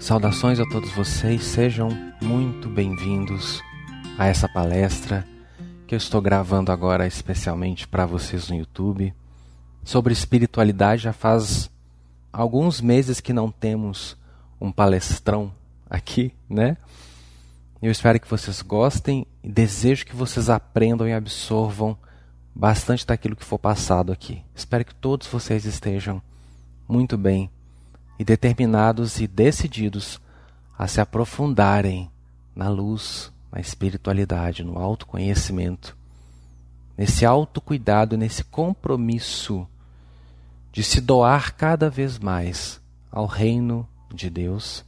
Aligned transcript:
Saudações 0.00 0.58
a 0.58 0.64
todos 0.64 0.90
vocês, 0.92 1.44
sejam 1.44 1.90
muito 2.22 2.70
bem-vindos 2.70 3.62
a 4.18 4.26
essa 4.26 4.48
palestra 4.48 5.26
que 5.86 5.94
eu 5.94 5.98
estou 5.98 6.22
gravando 6.22 6.72
agora 6.72 7.06
especialmente 7.06 7.86
para 7.86 8.06
vocês 8.06 8.48
no 8.48 8.56
YouTube. 8.56 9.14
Sobre 9.84 10.14
espiritualidade, 10.14 11.02
já 11.02 11.12
faz 11.12 11.70
alguns 12.32 12.80
meses 12.80 13.20
que 13.20 13.34
não 13.34 13.50
temos 13.50 14.16
um 14.58 14.72
palestrão 14.72 15.52
aqui, 15.88 16.32
né? 16.48 16.78
Eu 17.82 17.92
espero 17.92 18.18
que 18.18 18.28
vocês 18.28 18.62
gostem 18.62 19.26
e 19.44 19.50
desejo 19.50 20.06
que 20.06 20.16
vocês 20.16 20.48
aprendam 20.48 21.06
e 21.06 21.12
absorvam 21.12 21.96
bastante 22.54 23.06
daquilo 23.06 23.36
que 23.36 23.44
for 23.44 23.58
passado 23.58 24.12
aqui. 24.12 24.42
Espero 24.54 24.82
que 24.82 24.94
todos 24.94 25.26
vocês 25.26 25.66
estejam 25.66 26.22
muito 26.88 27.18
bem 27.18 27.50
e 28.20 28.24
determinados 28.24 29.18
e 29.18 29.26
decididos 29.26 30.20
a 30.78 30.86
se 30.86 31.00
aprofundarem 31.00 32.10
na 32.54 32.68
luz, 32.68 33.32
na 33.50 33.58
espiritualidade, 33.58 34.62
no 34.62 34.78
autoconhecimento, 34.78 35.96
nesse 36.98 37.24
autocuidado, 37.24 38.18
nesse 38.18 38.44
compromisso 38.44 39.66
de 40.70 40.84
se 40.84 41.00
doar 41.00 41.54
cada 41.54 41.88
vez 41.88 42.18
mais 42.18 42.78
ao 43.10 43.24
reino 43.24 43.88
de 44.12 44.28
Deus, 44.28 44.84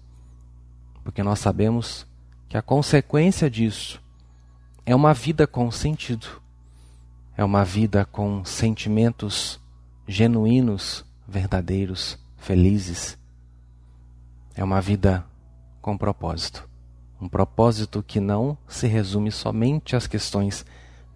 porque 1.02 1.23
nós 1.23 1.38
sabemos 1.38 2.06
que 2.51 2.59
a 2.59 2.60
consequência 2.60 3.48
disso 3.51 3.98
é 4.84 4.95
uma 4.95 5.14
vida 5.14 5.46
com 5.46 5.70
sentido, 5.70 6.26
é 7.34 7.42
uma 7.42 7.64
vida 7.64 8.04
com 8.04 8.45
sentimentos 8.45 9.59
genuínos, 10.06 11.02
verdadeiros, 11.26 12.18
felizes 12.37 13.21
é 14.54 14.62
uma 14.62 14.80
vida 14.80 15.24
com 15.80 15.96
propósito. 15.96 16.68
Um 17.20 17.28
propósito 17.28 18.02
que 18.02 18.20
não 18.20 18.56
se 18.66 18.86
resume 18.86 19.30
somente 19.30 19.95
às 19.95 20.06
questões 20.06 20.64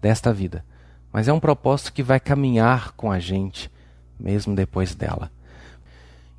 desta 0.01 0.33
vida, 0.33 0.63
mas 1.11 1.27
é 1.27 1.33
um 1.33 1.39
propósito 1.39 1.93
que 1.93 2.03
vai 2.03 2.19
caminhar 2.19 2.91
com 2.93 3.11
a 3.11 3.19
gente 3.19 3.71
mesmo 4.19 4.55
depois 4.55 4.95
dela. 4.95 5.31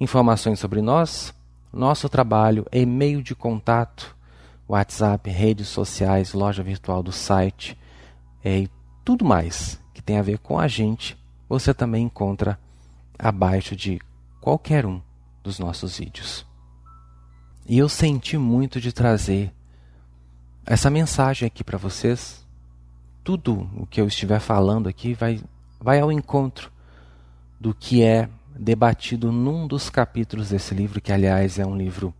Informações 0.00 0.58
sobre 0.58 0.80
nós, 0.80 1.34
nosso 1.72 2.08
trabalho, 2.08 2.66
e-mail 2.72 3.22
de 3.22 3.34
contato, 3.34 4.16
WhatsApp, 4.68 5.28
redes 5.30 5.68
sociais, 5.68 6.32
loja 6.32 6.62
virtual 6.62 7.02
do 7.02 7.12
site 7.12 7.78
e 8.44 8.68
tudo 9.04 9.24
mais 9.24 9.80
que 9.94 10.02
tem 10.02 10.18
a 10.18 10.22
ver 10.22 10.38
com 10.38 10.58
a 10.58 10.68
gente, 10.68 11.18
você 11.48 11.72
também 11.72 12.04
encontra 12.04 12.58
abaixo 13.18 13.74
de 13.74 14.00
qualquer 14.40 14.86
um 14.86 15.00
dos 15.42 15.58
nossos 15.58 15.98
vídeos. 15.98 16.47
E 17.68 17.76
eu 17.76 17.86
senti 17.86 18.38
muito 18.38 18.80
de 18.80 18.92
trazer 18.92 19.52
essa 20.64 20.88
mensagem 20.88 21.46
aqui 21.46 21.62
para 21.62 21.76
vocês. 21.76 22.42
Tudo 23.22 23.68
o 23.76 23.84
que 23.84 24.00
eu 24.00 24.06
estiver 24.06 24.40
falando 24.40 24.88
aqui 24.88 25.12
vai, 25.12 25.38
vai 25.78 26.00
ao 26.00 26.10
encontro 26.10 26.72
do 27.60 27.74
que 27.74 28.02
é 28.02 28.26
debatido 28.58 29.30
num 29.30 29.66
dos 29.66 29.90
capítulos 29.90 30.48
desse 30.48 30.74
livro, 30.74 30.98
que 30.98 31.12
aliás 31.12 31.58
é 31.58 31.66
um 31.66 31.76
livro 31.76 32.14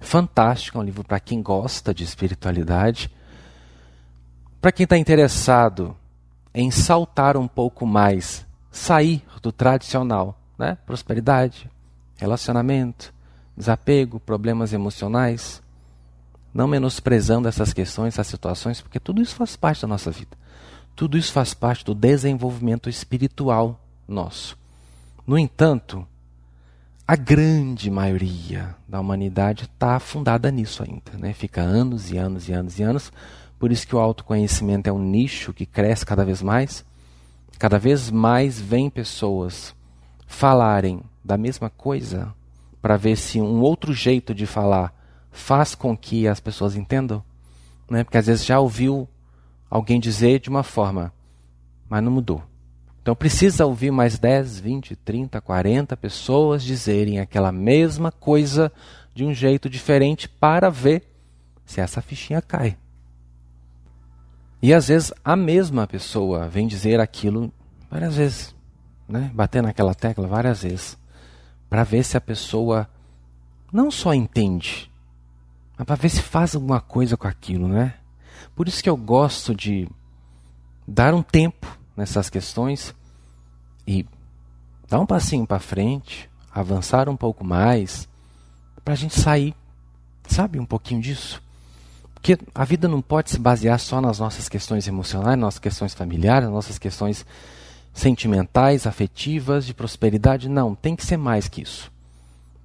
fantástico, 0.00 0.78
é 0.78 0.80
um 0.80 0.84
livro 0.84 1.04
para 1.04 1.20
quem 1.20 1.42
gosta 1.42 1.92
de 1.92 2.02
espiritualidade. 2.02 3.10
Para 4.62 4.72
quem 4.72 4.84
está 4.84 4.96
interessado 4.96 5.94
em 6.54 6.70
saltar 6.70 7.36
um 7.36 7.46
pouco 7.46 7.84
mais, 7.84 8.46
sair 8.70 9.22
do 9.42 9.52
tradicional, 9.52 10.40
né? 10.58 10.78
prosperidade, 10.86 11.70
relacionamento, 12.16 13.12
desapego, 13.60 14.18
problemas 14.18 14.72
emocionais, 14.72 15.62
não 16.52 16.66
menosprezando 16.66 17.46
essas 17.46 17.72
questões, 17.72 18.14
essas 18.14 18.26
situações, 18.26 18.80
porque 18.80 18.98
tudo 18.98 19.22
isso 19.22 19.36
faz 19.36 19.54
parte 19.54 19.82
da 19.82 19.88
nossa 19.88 20.10
vida. 20.10 20.36
Tudo 20.96 21.16
isso 21.16 21.32
faz 21.32 21.54
parte 21.54 21.84
do 21.84 21.94
desenvolvimento 21.94 22.88
espiritual 22.90 23.80
nosso. 24.08 24.58
No 25.26 25.38
entanto, 25.38 26.06
a 27.06 27.16
grande 27.16 27.90
maioria 27.90 28.74
da 28.88 29.00
humanidade 29.00 29.64
está 29.64 29.96
afundada 29.96 30.50
nisso 30.50 30.82
ainda. 30.82 31.12
Né? 31.18 31.32
Fica 31.32 31.60
anos 31.60 32.10
e 32.10 32.16
anos 32.16 32.48
e 32.48 32.52
anos 32.52 32.78
e 32.78 32.82
anos. 32.82 33.12
Por 33.58 33.70
isso 33.70 33.86
que 33.86 33.94
o 33.94 33.98
autoconhecimento 33.98 34.88
é 34.88 34.92
um 34.92 34.98
nicho 34.98 35.52
que 35.52 35.66
cresce 35.66 36.04
cada 36.04 36.24
vez 36.24 36.42
mais. 36.42 36.84
Cada 37.58 37.78
vez 37.78 38.10
mais 38.10 38.60
vem 38.60 38.90
pessoas 38.90 39.74
falarem 40.26 41.02
da 41.24 41.36
mesma 41.36 41.68
coisa, 41.68 42.34
para 42.80 42.96
ver 42.96 43.16
se 43.16 43.40
um 43.40 43.60
outro 43.60 43.92
jeito 43.92 44.34
de 44.34 44.46
falar 44.46 44.94
faz 45.30 45.74
com 45.74 45.96
que 45.96 46.26
as 46.26 46.40
pessoas 46.40 46.74
entendam, 46.74 47.22
né? 47.88 48.02
Porque 48.04 48.18
às 48.18 48.26
vezes 48.26 48.44
já 48.44 48.58
ouviu 48.58 49.08
alguém 49.68 50.00
dizer 50.00 50.40
de 50.40 50.48
uma 50.48 50.62
forma, 50.62 51.12
mas 51.88 52.02
não 52.02 52.10
mudou. 52.10 52.42
Então 53.02 53.14
precisa 53.14 53.64
ouvir 53.64 53.90
mais 53.90 54.18
10, 54.18 54.60
20, 54.60 54.96
30, 54.96 55.40
40 55.40 55.96
pessoas 55.96 56.62
dizerem 56.62 57.18
aquela 57.18 57.52
mesma 57.52 58.12
coisa 58.12 58.72
de 59.14 59.24
um 59.24 59.32
jeito 59.32 59.68
diferente 59.68 60.28
para 60.28 60.70
ver 60.70 61.04
se 61.64 61.80
essa 61.80 62.02
fichinha 62.02 62.42
cai. 62.42 62.76
E 64.62 64.74
às 64.74 64.88
vezes 64.88 65.12
a 65.24 65.34
mesma 65.34 65.86
pessoa 65.86 66.48
vem 66.48 66.66
dizer 66.66 67.00
aquilo 67.00 67.52
várias 67.90 68.16
vezes, 68.16 68.54
né? 69.08 69.30
Bater 69.34 69.62
naquela 69.62 69.94
tecla 69.94 70.26
várias 70.26 70.62
vezes 70.62 70.99
para 71.70 71.84
ver 71.84 72.02
se 72.02 72.16
a 72.16 72.20
pessoa 72.20 72.90
não 73.72 73.92
só 73.92 74.12
entende, 74.12 74.90
mas 75.78 75.86
para 75.86 75.94
ver 75.94 76.08
se 76.08 76.20
faz 76.20 76.56
alguma 76.56 76.80
coisa 76.80 77.16
com 77.16 77.28
aquilo, 77.28 77.68
né? 77.68 77.94
Por 78.56 78.66
isso 78.66 78.82
que 78.82 78.90
eu 78.90 78.96
gosto 78.96 79.54
de 79.54 79.88
dar 80.86 81.14
um 81.14 81.22
tempo 81.22 81.78
nessas 81.96 82.28
questões 82.28 82.92
e 83.86 84.04
dar 84.88 84.98
um 84.98 85.06
passinho 85.06 85.46
para 85.46 85.60
frente, 85.60 86.28
avançar 86.52 87.08
um 87.08 87.16
pouco 87.16 87.44
mais, 87.44 88.08
para 88.84 88.94
a 88.94 88.96
gente 88.96 89.18
sair, 89.18 89.54
sabe, 90.26 90.58
um 90.58 90.66
pouquinho 90.66 91.00
disso. 91.00 91.40
Porque 92.14 92.36
a 92.52 92.64
vida 92.64 92.88
não 92.88 93.00
pode 93.00 93.30
se 93.30 93.38
basear 93.38 93.78
só 93.78 94.00
nas 94.00 94.18
nossas 94.18 94.48
questões 94.48 94.88
emocionais, 94.88 95.36
nas 95.36 95.40
nossas 95.40 95.60
questões 95.60 95.94
familiares, 95.94 96.46
nas 96.46 96.54
nossas 96.54 96.78
questões 96.78 97.24
sentimentais, 97.92 98.86
afetivas, 98.86 99.66
de 99.66 99.74
prosperidade. 99.74 100.48
Não, 100.48 100.74
tem 100.74 100.96
que 100.96 101.04
ser 101.04 101.16
mais 101.16 101.48
que 101.48 101.62
isso. 101.62 101.90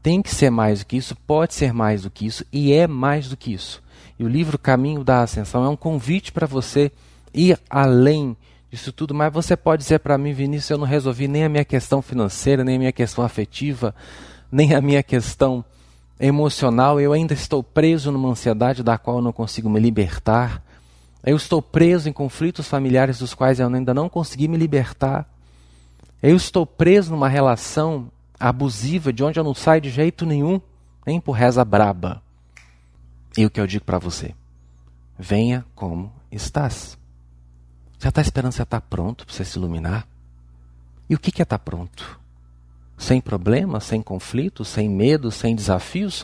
Tem 0.02 0.22
que 0.22 0.34
ser 0.34 0.50
mais 0.50 0.80
do 0.80 0.86
que 0.86 0.97
isso, 0.97 1.16
pode 1.28 1.53
ser 1.53 1.74
mais 1.74 2.03
do 2.03 2.12
que 2.12 2.25
isso 2.28 2.46
e 2.52 2.72
é 2.72 2.88
mais 2.88 3.28
do 3.28 3.35
que 3.35 3.53
isso. 3.53 3.81
E 4.19 4.24
o 4.24 4.28
livro 4.28 4.58
Caminho 4.58 5.03
da 5.03 5.24
Ascensão 5.24 5.66
é 5.66 5.69
um 5.69 5.75
convite 5.75 6.31
para 6.31 6.46
você 6.46 6.91
ir 7.34 7.59
além 7.69 8.38
disso 8.72 8.91
tudo, 8.91 9.14
mas 9.14 9.34
você 9.34 9.58
pode 9.58 9.84
dizer 9.84 10.00
para 10.00 10.18
mim, 10.18 10.31
Vinícius, 10.31 10.69
eu 10.69 10.78
não 10.78 10.85
resolvi 10.85 11.28
nem 11.28 11.44
a 11.44 11.50
minha 11.50 11.66
questão 11.66 12.02
financeira, 12.02 12.64
nem 12.64 12.75
a 12.75 12.80
minha 12.80 12.91
questão 12.91 13.24
afetiva, 13.24 13.96
nem 14.52 14.74
a 14.74 14.81
minha 14.81 15.02
questão 15.02 15.66
emocional, 16.19 17.00
eu 17.00 17.12
ainda 17.12 17.34
estou 17.34 17.64
preso 17.64 18.12
numa 18.12 18.30
ansiedade 18.30 18.84
da 18.84 18.97
qual 18.97 19.18
eu 19.18 19.22
não 19.22 19.34
consigo 19.34 19.69
me 19.69 19.80
libertar. 19.80 20.62
Eu 21.25 21.36
estou 21.36 21.59
preso 21.59 22.08
em 22.08 22.13
conflitos 22.13 22.68
familiares 22.68 23.18
dos 23.18 23.34
quais 23.34 23.59
eu 23.59 23.68
ainda 23.68 23.96
não 23.96 24.08
consegui 24.08 24.47
me 24.47 24.58
libertar. 24.58 25.28
Eu 26.22 26.36
estou 26.36 26.68
preso 26.68 27.12
numa 27.12 27.28
relação 27.28 28.12
abusiva 28.40 29.12
de 29.12 29.24
onde 29.24 29.40
eu 29.40 29.44
não 29.44 29.56
saio 29.56 29.81
de 29.81 29.90
jeito 29.90 30.24
nenhum, 30.24 30.62
nem 31.03 31.19
por 31.19 31.31
reza 31.31 31.66
braba. 31.66 32.22
E 33.35 33.44
o 33.44 33.50
que 33.50 33.59
eu 33.59 33.66
digo 33.66 33.84
para 33.84 33.97
você? 33.97 34.35
Venha 35.18 35.66
como 35.74 36.14
estás. 36.31 36.96
Já 38.00 38.09
está 38.09 38.22
esperando 38.22 38.52
você 38.52 38.62
estar 38.62 38.80
tá 38.80 38.88
pronto 38.88 39.25
para 39.25 39.34
você 39.34 39.44
se 39.44 39.58
iluminar? 39.58 40.08
E 41.09 41.16
o 41.16 41.19
que 41.19 41.41
é 41.41 41.44
estar 41.44 41.58
tá 41.58 41.59
pronto? 41.59 42.19
Sem 42.99 43.20
problemas, 43.20 43.84
sem 43.84 43.99
conflitos, 43.99 44.67
sem 44.67 44.88
medo, 44.88 45.32
sem 45.32 45.55
desafios? 45.55 46.23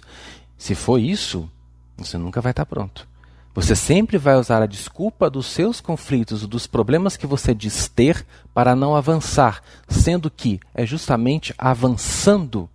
Se 0.57 0.75
for 0.75 0.99
isso, 0.99 1.49
você 1.97 2.19
nunca 2.19 2.39
vai 2.39 2.51
estar 2.51 2.65
tá 2.65 2.69
pronto. 2.69 3.10
Você 3.53 3.75
sempre 3.75 4.17
vai 4.17 4.37
usar 4.37 4.61
a 4.61 4.65
desculpa 4.65 5.29
dos 5.29 5.47
seus 5.47 5.81
conflitos, 5.81 6.47
dos 6.47 6.67
problemas 6.67 7.17
que 7.17 7.27
você 7.27 7.53
diz 7.53 7.89
ter, 7.89 8.25
para 8.53 8.75
não 8.75 8.95
avançar, 8.95 9.61
sendo 9.89 10.31
que 10.31 10.59
é 10.73 10.85
justamente 10.85 11.53
avançando, 11.57 12.69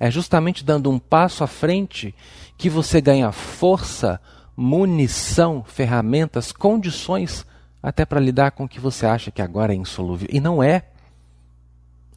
é 0.00 0.10
justamente 0.10 0.64
dando 0.64 0.90
um 0.90 0.98
passo 0.98 1.44
à 1.44 1.46
frente 1.46 2.14
que 2.56 2.70
você 2.70 3.00
ganha 3.00 3.30
força, 3.30 4.18
munição, 4.56 5.62
ferramentas, 5.66 6.50
condições 6.50 7.44
até 7.82 8.06
para 8.06 8.20
lidar 8.20 8.52
com 8.52 8.64
o 8.64 8.68
que 8.68 8.80
você 8.80 9.04
acha 9.04 9.30
que 9.30 9.42
agora 9.42 9.72
é 9.72 9.76
insolúvel. 9.76 10.28
E 10.30 10.40
não 10.40 10.62
é. 10.62 10.84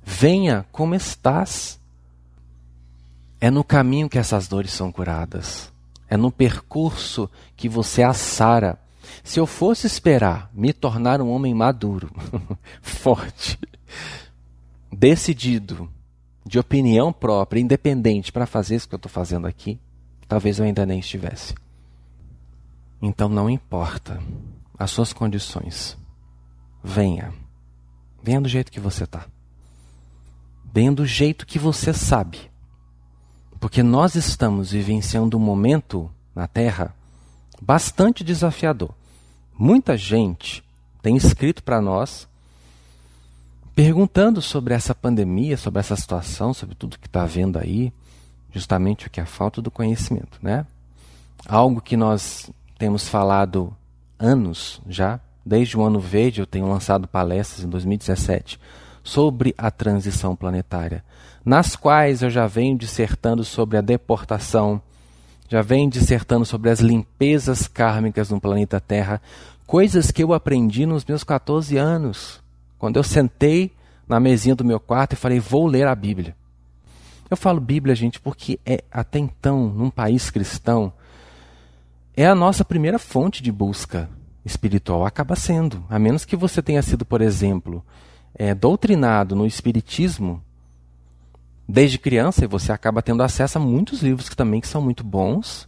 Venha 0.03 0.65
como 0.71 0.95
estás. 0.95 1.79
É 3.41 3.50
no 3.50 3.63
caminho 3.63 4.07
que 4.07 4.17
essas 4.17 4.47
dores 4.47 4.71
são 4.71 4.91
curadas. 4.91 5.75
É 6.15 6.17
no 6.17 6.31
percurso 6.31 7.29
que 7.57 7.67
você 7.67 8.01
assara. 8.01 8.79
Se 9.21 9.38
eu 9.38 9.45
fosse 9.45 9.85
esperar 9.85 10.50
me 10.53 10.71
tornar 10.71 11.19
um 11.21 11.29
homem 11.29 11.53
maduro, 11.53 12.09
forte, 12.81 13.59
decidido, 14.89 15.89
de 16.45 16.57
opinião 16.57 17.12
própria, 17.12 17.59
independente 17.59 18.31
para 18.31 18.45
fazer 18.45 18.75
isso 18.75 18.88
que 18.88 18.95
eu 18.95 18.97
estou 18.97 19.12
fazendo 19.12 19.45
aqui, 19.45 19.77
talvez 20.25 20.57
eu 20.57 20.63
ainda 20.63 20.85
nem 20.85 21.00
estivesse. 21.00 21.53
Então 23.01 23.27
não 23.27 23.50
importa 23.50 24.23
as 24.79 24.91
suas 24.91 25.12
condições. 25.12 25.97
Venha. 26.81 27.33
Venha 28.23 28.39
do 28.39 28.47
jeito 28.47 28.71
que 28.71 28.79
você 28.79 29.03
está. 29.03 29.25
Venha 30.73 30.94
do 30.94 31.06
jeito 31.06 31.45
que 31.45 31.59
você 31.59 31.91
sabe. 31.91 32.50
Porque 33.60 33.81
nós 33.81 34.16
estamos 34.16 34.72
vivenciando 34.72 35.38
um 35.38 35.40
momento 35.40 36.10
na 36.36 36.48
Terra 36.48 36.94
bastante 37.62 38.24
desafiador. 38.24 38.92
Muita 39.57 39.98
gente 39.98 40.63
tem 41.02 41.16
escrito 41.16 41.63
para 41.63 41.81
nós 41.81 42.28
perguntando 43.74 44.42
sobre 44.42 44.74
essa 44.74 44.96
pandemia, 44.96 45.57
sobre 45.57 45.80
essa 45.80 45.96
situação, 45.96 46.54
sobre 46.54 46.75
tudo 46.75 46.98
que 46.98 47.07
está 47.07 47.24
havendo 47.24 47.60
aí, 47.60 47.92
justamente 48.52 49.07
o 49.07 49.10
que 49.10 49.19
é 49.19 49.24
a 49.24 49.25
falta 49.25 49.62
do 49.62 49.69
conhecimento, 49.69 50.40
né? 50.42 50.66
Algo 51.48 51.81
que 51.81 51.98
nós 51.98 52.50
temos 52.78 53.08
falado 53.08 53.75
anos 54.18 54.81
já, 54.88 55.19
desde 55.46 55.78
o 55.78 55.84
ano 55.84 56.00
verde 56.00 56.40
eu 56.40 56.48
tenho 56.48 56.68
lançado 56.68 57.08
palestras 57.08 57.66
em 57.66 57.69
2017 57.69 58.60
sobre 59.06 59.54
a 59.56 59.69
transição 59.69 60.36
planetária, 60.36 61.04
nas 61.46 61.75
quais 61.75 62.24
eu 62.24 62.30
já 62.30 62.48
venho 62.48 62.75
dissertando 62.75 63.44
sobre 63.44 63.78
a 63.78 63.81
deportação, 63.81 64.81
já 65.48 65.62
venho 65.62 65.88
dissertando 65.88 66.44
sobre 66.44 66.72
as 66.72 66.80
limpezas 66.80 67.68
kármicas 67.68 68.31
no 68.31 68.42
planeta 68.42 68.81
Terra, 68.81 69.22
coisas 69.68 70.10
que 70.10 70.24
eu 70.24 70.34
aprendi 70.34 70.88
nos 70.88 71.06
meus 71.06 71.24
14 71.24 71.78
anos. 71.78 72.42
Quando 72.80 72.98
eu 72.98 73.04
sentei 73.04 73.72
na 74.07 74.19
mesinha 74.19 74.56
do 74.56 74.66
meu 74.66 74.80
quarto 74.80 75.13
e 75.13 75.16
falei, 75.16 75.40
vou 75.40 75.68
ler 75.68 75.86
a 75.86 75.94
Bíblia. 75.94 76.36
Eu 77.30 77.38
falo 77.38 77.62
Bíblia, 77.62 77.94
gente, 77.94 78.19
porque 78.19 78.60
é 78.66 78.84
até 78.92 79.19
então, 79.19 79.68
num 79.68 79.92
país 79.92 80.31
cristão, 80.31 80.92
é 82.18 82.25
a 82.25 82.34
nossa 82.34 82.66
primeira 82.66 82.98
fonte 82.98 83.44
de 83.44 83.51
busca 83.51 84.10
espiritual. 84.44 85.06
Acaba 85.06 85.36
sendo. 85.36 85.84
A 85.90 86.00
menos 86.00 86.25
que 86.25 86.36
você 86.36 86.62
tenha 86.62 86.81
sido, 86.81 87.06
por 87.06 87.22
exemplo, 87.22 87.84
é, 88.36 88.54
doutrinado 88.54 89.36
no 89.36 89.46
Espiritismo 89.46 90.42
desde 91.68 91.98
criança, 91.98 92.44
e 92.44 92.48
você 92.48 92.72
acaba 92.72 93.02
tendo 93.02 93.24
acesso 93.24 93.58
a 93.58 93.62
muitos 93.62 94.02
livros 94.02 94.30
que 94.30 94.36
também 94.36 94.62
que 94.62 94.68
são 94.68 94.82
muito 94.82 95.04
bons, 95.04 95.68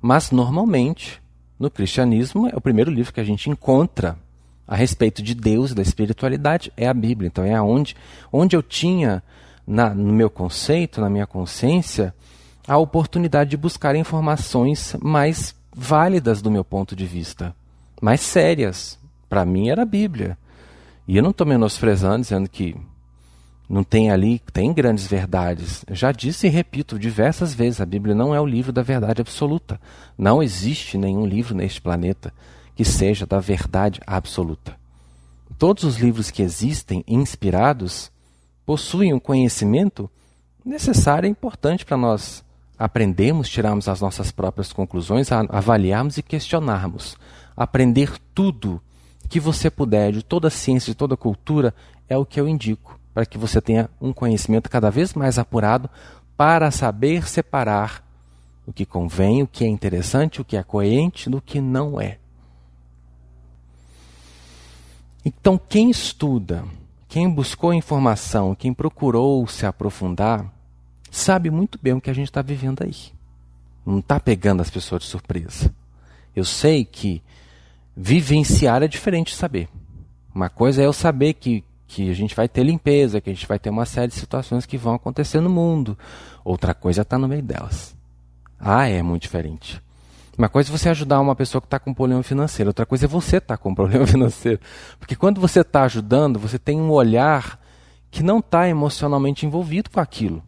mas 0.00 0.30
normalmente 0.30 1.22
no 1.58 1.70
cristianismo 1.70 2.48
é 2.48 2.56
o 2.56 2.60
primeiro 2.60 2.90
livro 2.90 3.12
que 3.12 3.20
a 3.20 3.24
gente 3.24 3.48
encontra 3.48 4.18
a 4.66 4.74
respeito 4.74 5.22
de 5.22 5.34
Deus 5.34 5.70
e 5.70 5.74
da 5.74 5.82
espiritualidade 5.82 6.72
é 6.76 6.88
a 6.88 6.94
Bíblia. 6.94 7.28
Então 7.28 7.44
é 7.44 7.54
aonde 7.54 7.96
onde 8.32 8.56
eu 8.56 8.62
tinha 8.62 9.22
na, 9.66 9.90
no 9.94 10.12
meu 10.12 10.28
conceito, 10.28 11.00
na 11.00 11.08
minha 11.08 11.26
consciência, 11.26 12.12
a 12.66 12.76
oportunidade 12.76 13.50
de 13.50 13.56
buscar 13.56 13.94
informações 13.94 14.96
mais 15.00 15.54
válidas 15.72 16.42
do 16.42 16.50
meu 16.50 16.64
ponto 16.64 16.96
de 16.96 17.06
vista, 17.06 17.54
mais 18.00 18.20
sérias. 18.20 18.98
Para 19.28 19.44
mim 19.44 19.68
era 19.68 19.82
a 19.82 19.86
Bíblia. 19.86 20.36
E 21.06 21.16
eu 21.16 21.22
não 21.22 21.30
estou 21.30 21.46
menosprezando, 21.46 22.22
dizendo 22.22 22.48
que 22.48 22.76
não 23.68 23.82
tem 23.82 24.10
ali, 24.10 24.40
tem 24.52 24.72
grandes 24.72 25.06
verdades. 25.06 25.84
Eu 25.86 25.94
já 25.94 26.12
disse 26.12 26.46
e 26.46 26.50
repito 26.50 26.98
diversas 26.98 27.54
vezes: 27.54 27.80
a 27.80 27.86
Bíblia 27.86 28.14
não 28.14 28.34
é 28.34 28.40
o 28.40 28.46
livro 28.46 28.72
da 28.72 28.82
verdade 28.82 29.20
absoluta. 29.20 29.80
Não 30.16 30.42
existe 30.42 30.96
nenhum 30.96 31.26
livro 31.26 31.54
neste 31.54 31.80
planeta 31.80 32.32
que 32.74 32.84
seja 32.84 33.26
da 33.26 33.40
verdade 33.40 34.00
absoluta. 34.06 34.76
Todos 35.58 35.84
os 35.84 35.96
livros 35.96 36.30
que 36.30 36.42
existem 36.42 37.02
inspirados 37.08 38.10
possuem 38.64 39.14
um 39.14 39.18
conhecimento 39.18 40.10
necessário 40.64 41.26
e 41.26 41.30
importante 41.30 41.84
para 41.84 41.96
nós 41.96 42.44
aprendermos, 42.78 43.48
tirarmos 43.48 43.88
as 43.88 44.00
nossas 44.00 44.30
próprias 44.30 44.72
conclusões, 44.72 45.30
avaliarmos 45.32 46.18
e 46.18 46.22
questionarmos. 46.22 47.16
Aprender 47.56 48.12
tudo 48.34 48.82
que 49.26 49.40
você 49.40 49.70
puder 49.70 50.12
de 50.12 50.22
toda 50.22 50.48
a 50.48 50.50
ciência, 50.50 50.92
de 50.92 50.96
toda 50.96 51.14
a 51.14 51.18
cultura, 51.18 51.74
é 52.08 52.16
o 52.16 52.24
que 52.24 52.40
eu 52.40 52.48
indico, 52.48 52.98
para 53.12 53.26
que 53.26 53.38
você 53.38 53.60
tenha 53.60 53.90
um 54.00 54.12
conhecimento 54.12 54.70
cada 54.70 54.90
vez 54.90 55.14
mais 55.14 55.38
apurado 55.38 55.90
para 56.36 56.70
saber 56.70 57.28
separar 57.28 58.04
o 58.66 58.72
que 58.72 58.84
convém, 58.84 59.42
o 59.42 59.46
que 59.46 59.64
é 59.64 59.68
interessante, 59.68 60.40
o 60.40 60.44
que 60.44 60.56
é 60.56 60.62
coerente 60.62 61.30
do 61.30 61.40
que 61.40 61.60
não 61.60 62.00
é. 62.00 62.18
Então, 65.24 65.58
quem 65.58 65.90
estuda, 65.90 66.64
quem 67.08 67.28
buscou 67.28 67.72
informação, 67.72 68.54
quem 68.54 68.72
procurou 68.72 69.46
se 69.46 69.66
aprofundar, 69.66 70.52
sabe 71.10 71.50
muito 71.50 71.78
bem 71.80 71.94
o 71.94 72.00
que 72.00 72.10
a 72.10 72.14
gente 72.14 72.28
está 72.28 72.42
vivendo 72.42 72.82
aí. 72.82 72.94
Não 73.84 74.00
está 74.00 74.20
pegando 74.20 74.60
as 74.60 74.70
pessoas 74.70 75.02
de 75.02 75.08
surpresa. 75.08 75.72
Eu 76.34 76.44
sei 76.44 76.84
que 76.84 77.22
vivenciar 77.96 78.82
é 78.82 78.88
diferente 78.88 79.28
de 79.28 79.36
saber. 79.36 79.68
Uma 80.34 80.50
coisa 80.50 80.82
é 80.82 80.86
eu 80.86 80.92
saber 80.92 81.32
que, 81.32 81.64
que 81.86 82.10
a 82.10 82.14
gente 82.14 82.34
vai 82.34 82.46
ter 82.46 82.62
limpeza, 82.62 83.20
que 83.20 83.30
a 83.30 83.32
gente 83.32 83.46
vai 83.46 83.58
ter 83.58 83.70
uma 83.70 83.86
série 83.86 84.08
de 84.08 84.14
situações 84.14 84.66
que 84.66 84.76
vão 84.76 84.94
acontecer 84.94 85.40
no 85.40 85.48
mundo. 85.48 85.98
Outra 86.44 86.74
coisa 86.74 87.00
é 87.00 87.02
estar 87.02 87.16
tá 87.16 87.20
no 87.20 87.26
meio 87.26 87.42
delas. 87.42 87.96
Ah, 88.60 88.86
é 88.86 89.02
muito 89.02 89.22
diferente. 89.22 89.80
Uma 90.36 90.50
coisa 90.50 90.70
é 90.70 90.76
você 90.76 90.90
ajudar 90.90 91.20
uma 91.20 91.34
pessoa 91.34 91.62
que 91.62 91.66
está 91.66 91.78
com 91.78 91.94
problema 91.94 92.22
financeiro, 92.22 92.68
outra 92.68 92.84
coisa 92.84 93.06
é 93.06 93.08
você 93.08 93.38
estar 93.38 93.56
tá 93.56 93.62
com 93.62 93.72
problema 93.74 94.06
financeiro. 94.06 94.60
Porque 94.98 95.16
quando 95.16 95.40
você 95.40 95.60
está 95.60 95.84
ajudando, 95.84 96.38
você 96.38 96.58
tem 96.58 96.78
um 96.78 96.90
olhar 96.90 97.58
que 98.10 98.22
não 98.22 98.40
está 98.40 98.68
emocionalmente 98.68 99.46
envolvido 99.46 99.88
com 99.90 100.00
aquilo. 100.00 100.42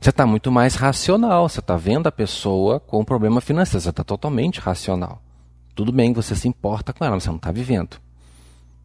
Você 0.00 0.10
está 0.10 0.26
muito 0.26 0.50
mais 0.50 0.74
racional, 0.74 1.48
você 1.48 1.60
está 1.60 1.76
vendo 1.76 2.08
a 2.08 2.12
pessoa 2.12 2.80
com 2.80 3.00
um 3.00 3.04
problema 3.04 3.40
financeiro, 3.40 3.80
você 3.80 3.90
está 3.90 4.04
totalmente 4.04 4.60
racional. 4.60 5.22
Tudo 5.76 5.92
bem 5.92 6.14
você 6.14 6.34
se 6.34 6.48
importa 6.48 6.92
com 6.94 7.04
ela, 7.04 7.14
mas 7.14 7.22
você 7.22 7.28
não 7.28 7.36
está 7.36 7.52
vivendo. 7.52 7.98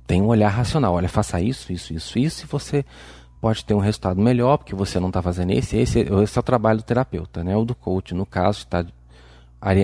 Tem 0.06 0.22
um 0.22 0.28
olhar 0.28 0.50
racional, 0.50 0.94
olha, 0.94 1.08
faça 1.08 1.40
isso, 1.40 1.72
isso, 1.72 1.94
isso, 1.94 2.20
isso, 2.20 2.44
e 2.44 2.48
você 2.48 2.86
pode 3.40 3.64
ter 3.64 3.74
um 3.74 3.80
resultado 3.80 4.22
melhor, 4.22 4.58
porque 4.58 4.76
você 4.76 5.00
não 5.00 5.08
está 5.08 5.22
fazendo 5.22 5.52
esse, 5.52 5.78
esse, 5.78 6.00
esse 6.02 6.38
é 6.38 6.40
o 6.40 6.44
trabalho 6.44 6.80
do 6.80 6.84
terapeuta, 6.84 7.46
né? 7.46 7.56
ou 7.56 7.64
do 7.64 7.74
coach, 7.74 8.14
no 8.14 8.26
caso, 8.26 8.60
está 8.60 8.86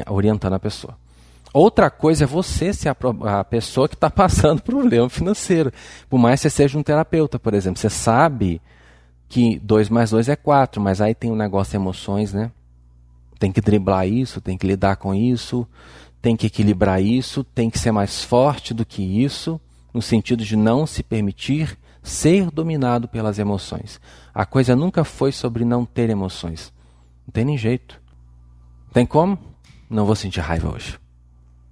orientando 0.10 0.54
a 0.54 0.60
pessoa. 0.60 0.98
Outra 1.54 1.90
coisa 1.90 2.26
é 2.26 2.28
você 2.28 2.74
ser 2.74 2.90
a, 2.90 3.40
a 3.40 3.44
pessoa 3.46 3.88
que 3.88 3.96
está 3.96 4.10
passando 4.12 4.62
problema 4.62 5.10
financeiro. 5.10 5.72
Por 6.10 6.20
mais 6.20 6.42
que 6.42 6.50
você 6.50 6.56
seja 6.56 6.78
um 6.78 6.84
terapeuta, 6.84 7.40
por 7.40 7.54
exemplo. 7.54 7.80
Você 7.80 7.90
sabe 7.90 8.62
que 9.30 9.58
2 9.60 9.88
mais 9.88 10.10
2 10.12 10.28
é 10.28 10.36
4, 10.36 10.82
mas 10.82 11.00
aí 11.00 11.16
tem 11.16 11.32
um 11.32 11.38
negócio 11.38 11.72
de 11.72 11.78
emoções, 11.78 12.34
né? 12.34 12.52
Tem 13.40 13.52
que 13.52 13.62
driblar 13.62 14.08
isso, 14.08 14.42
tem 14.42 14.58
que 14.58 14.68
lidar 14.68 14.98
com 14.98 15.16
isso, 15.16 15.66
tem 16.28 16.36
que 16.36 16.48
equilibrar 16.48 17.02
isso, 17.02 17.42
tem 17.42 17.70
que 17.70 17.80
ser 17.80 17.94
mais 17.94 18.22
forte 18.22 18.74
do 18.74 18.86
que 18.86 19.02
isso, 19.02 19.62
no 19.94 20.02
sentido 20.02 20.44
de 20.44 20.58
não 20.58 20.86
se 20.86 21.02
permitir 21.02 21.80
ser 22.04 22.52
dominado 22.52 23.08
pelas 23.08 23.40
emoções. 23.40 23.98
A 24.34 24.46
coisa 24.46 24.76
nunca 24.76 25.06
foi 25.06 25.32
sobre 25.32 25.64
não 25.64 25.86
ter 25.86 26.10
emoções. 26.10 26.74
Não 27.26 27.32
tem 27.32 27.46
nem 27.46 27.58
jeito. 27.58 28.02
Tem 28.92 29.06
como? 29.06 29.40
Não 29.90 30.06
vou 30.06 30.18
sentir 30.18 30.42
raiva 30.42 30.70
hoje. 30.76 31.00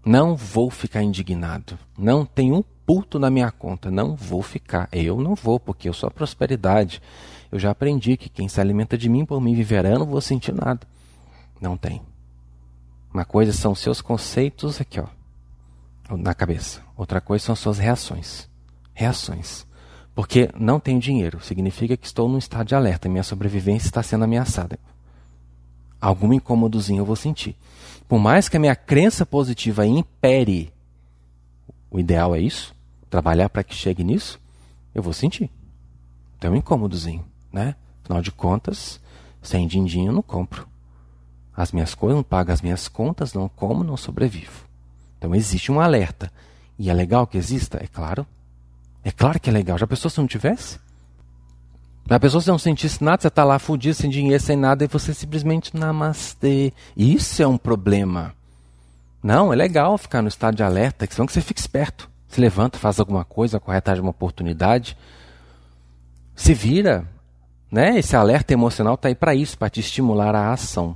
Não 0.05 0.37
vou 0.37 0.71
ficar 0.71 1.03
indignado. 1.03 1.77
Não 1.97 2.25
tem 2.25 2.53
um 2.53 2.63
puto 2.85 3.19
na 3.19 3.29
minha 3.29 3.51
conta. 3.51 3.91
Não 3.91 4.15
vou 4.15 4.41
ficar. 4.41 4.87
Eu 4.89 5.19
não 5.19 5.35
vou, 5.35 5.59
porque 5.59 5.89
eu 5.89 5.93
sou 5.93 6.07
a 6.07 6.11
prosperidade. 6.11 7.01
Eu 7.51 7.59
já 7.59 7.71
aprendi 7.71 8.15
que 8.15 8.29
quem 8.29 8.47
se 8.47 8.61
alimenta 8.61 8.97
de 8.97 9.09
mim 9.09 9.25
por 9.25 9.41
mim 9.41 9.53
viverá, 9.53 9.99
não 9.99 10.05
vou 10.05 10.21
sentir 10.21 10.53
nada. 10.53 10.87
Não 11.59 11.75
tem. 11.75 12.01
Uma 13.15 13.23
coisa 13.23 13.53
são 13.53 13.73
seus 13.73 14.01
conceitos 14.01 14.81
aqui, 14.81 14.99
ó, 14.99 15.07
na 16.17 16.33
cabeça. 16.33 16.81
Outra 16.97 17.21
coisa 17.21 17.45
são 17.45 17.55
suas 17.55 17.79
reações. 17.79 18.49
Reações. 18.93 19.65
Porque 20.13 20.49
não 20.53 20.81
tenho 20.81 20.99
dinheiro, 20.99 21.41
significa 21.41 21.95
que 21.95 22.05
estou 22.05 22.27
num 22.27 22.37
estado 22.37 22.67
de 22.67 22.75
alerta, 22.75 23.07
minha 23.07 23.23
sobrevivência 23.23 23.87
está 23.87 24.03
sendo 24.03 24.25
ameaçada. 24.25 24.77
Algum 26.01 26.33
incômodozinho 26.33 26.99
eu 26.99 27.05
vou 27.05 27.15
sentir. 27.15 27.55
Por 28.05 28.19
mais 28.19 28.49
que 28.49 28.57
a 28.57 28.59
minha 28.59 28.75
crença 28.75 29.25
positiva 29.25 29.87
impere, 29.87 30.73
o 31.89 31.97
ideal 31.97 32.35
é 32.35 32.41
isso, 32.41 32.75
trabalhar 33.09 33.47
para 33.47 33.63
que 33.63 33.73
chegue 33.73 34.03
nisso, 34.03 34.41
eu 34.93 35.01
vou 35.01 35.13
sentir. 35.13 35.49
Tem 36.37 36.51
um 36.51 36.55
incômodozinho, 36.57 37.25
né? 37.49 37.77
Afinal 38.03 38.21
de 38.21 38.33
contas, 38.33 38.99
sem 39.41 39.65
din-din 39.65 40.07
eu 40.07 40.11
não 40.11 40.21
compro. 40.21 40.67
As 41.55 41.71
minhas 41.71 41.95
coisas, 41.95 42.17
não 42.17 42.23
pago 42.23 42.51
as 42.51 42.61
minhas 42.61 42.87
contas, 42.87 43.33
não 43.33 43.47
como, 43.47 43.83
não 43.83 43.95
sobrevivo. 43.95 44.65
Então 45.17 45.33
existe 45.33 45.71
um 45.71 45.79
alerta. 45.79 46.31
E 46.77 46.89
é 46.89 46.93
legal 46.93 47.25
que 47.25 47.37
exista? 47.37 47.77
É 47.81 47.87
claro. 47.87 48.27
É 49.03 49.11
claro 49.11 49.39
que 49.39 49.49
é 49.49 49.53
legal. 49.53 49.77
Já 49.77 49.87
pensou 49.87 50.09
se 50.09 50.17
não 50.17 50.27
tivesse? 50.27 50.79
A 52.07 52.19
pessoa 52.19 52.39
se 52.39 52.49
não 52.49 52.59
sentisse 52.59 53.03
nada, 53.03 53.21
você 53.21 53.29
está 53.29 53.43
lá 53.43 53.57
fudido, 53.57 53.95
sem 53.95 54.09
dinheiro, 54.09 54.41
sem 54.41 54.55
nada, 54.55 54.83
e 54.83 54.87
você 54.87 55.11
simplesmente 55.11 55.75
namastê. 55.75 56.71
Isso 56.95 57.41
é 57.41 57.47
um 57.47 57.57
problema. 57.57 58.35
Não, 59.23 59.51
é 59.51 59.55
legal 59.55 59.97
ficar 59.97 60.21
no 60.21 60.27
estado 60.27 60.55
de 60.55 60.61
alerta, 60.61 61.07
que 61.07 61.15
senão 61.15 61.25
que 61.25 61.33
você 61.33 61.41
fica 61.41 61.59
esperto. 61.59 62.07
Se 62.27 62.39
levanta, 62.39 62.77
faz 62.77 62.99
alguma 62.99 63.25
coisa, 63.25 63.59
corre 63.59 63.77
atrás 63.77 63.97
de 63.97 64.01
uma 64.01 64.11
oportunidade. 64.11 64.95
Se 66.35 66.53
vira. 66.53 67.07
Né? 67.71 67.97
Esse 67.97 68.15
alerta 68.15 68.53
emocional 68.53 68.93
está 68.93 69.07
aí 69.07 69.15
para 69.15 69.33
isso, 69.33 69.57
para 69.57 69.69
te 69.69 69.79
estimular 69.79 70.35
a 70.35 70.53
ação. 70.53 70.95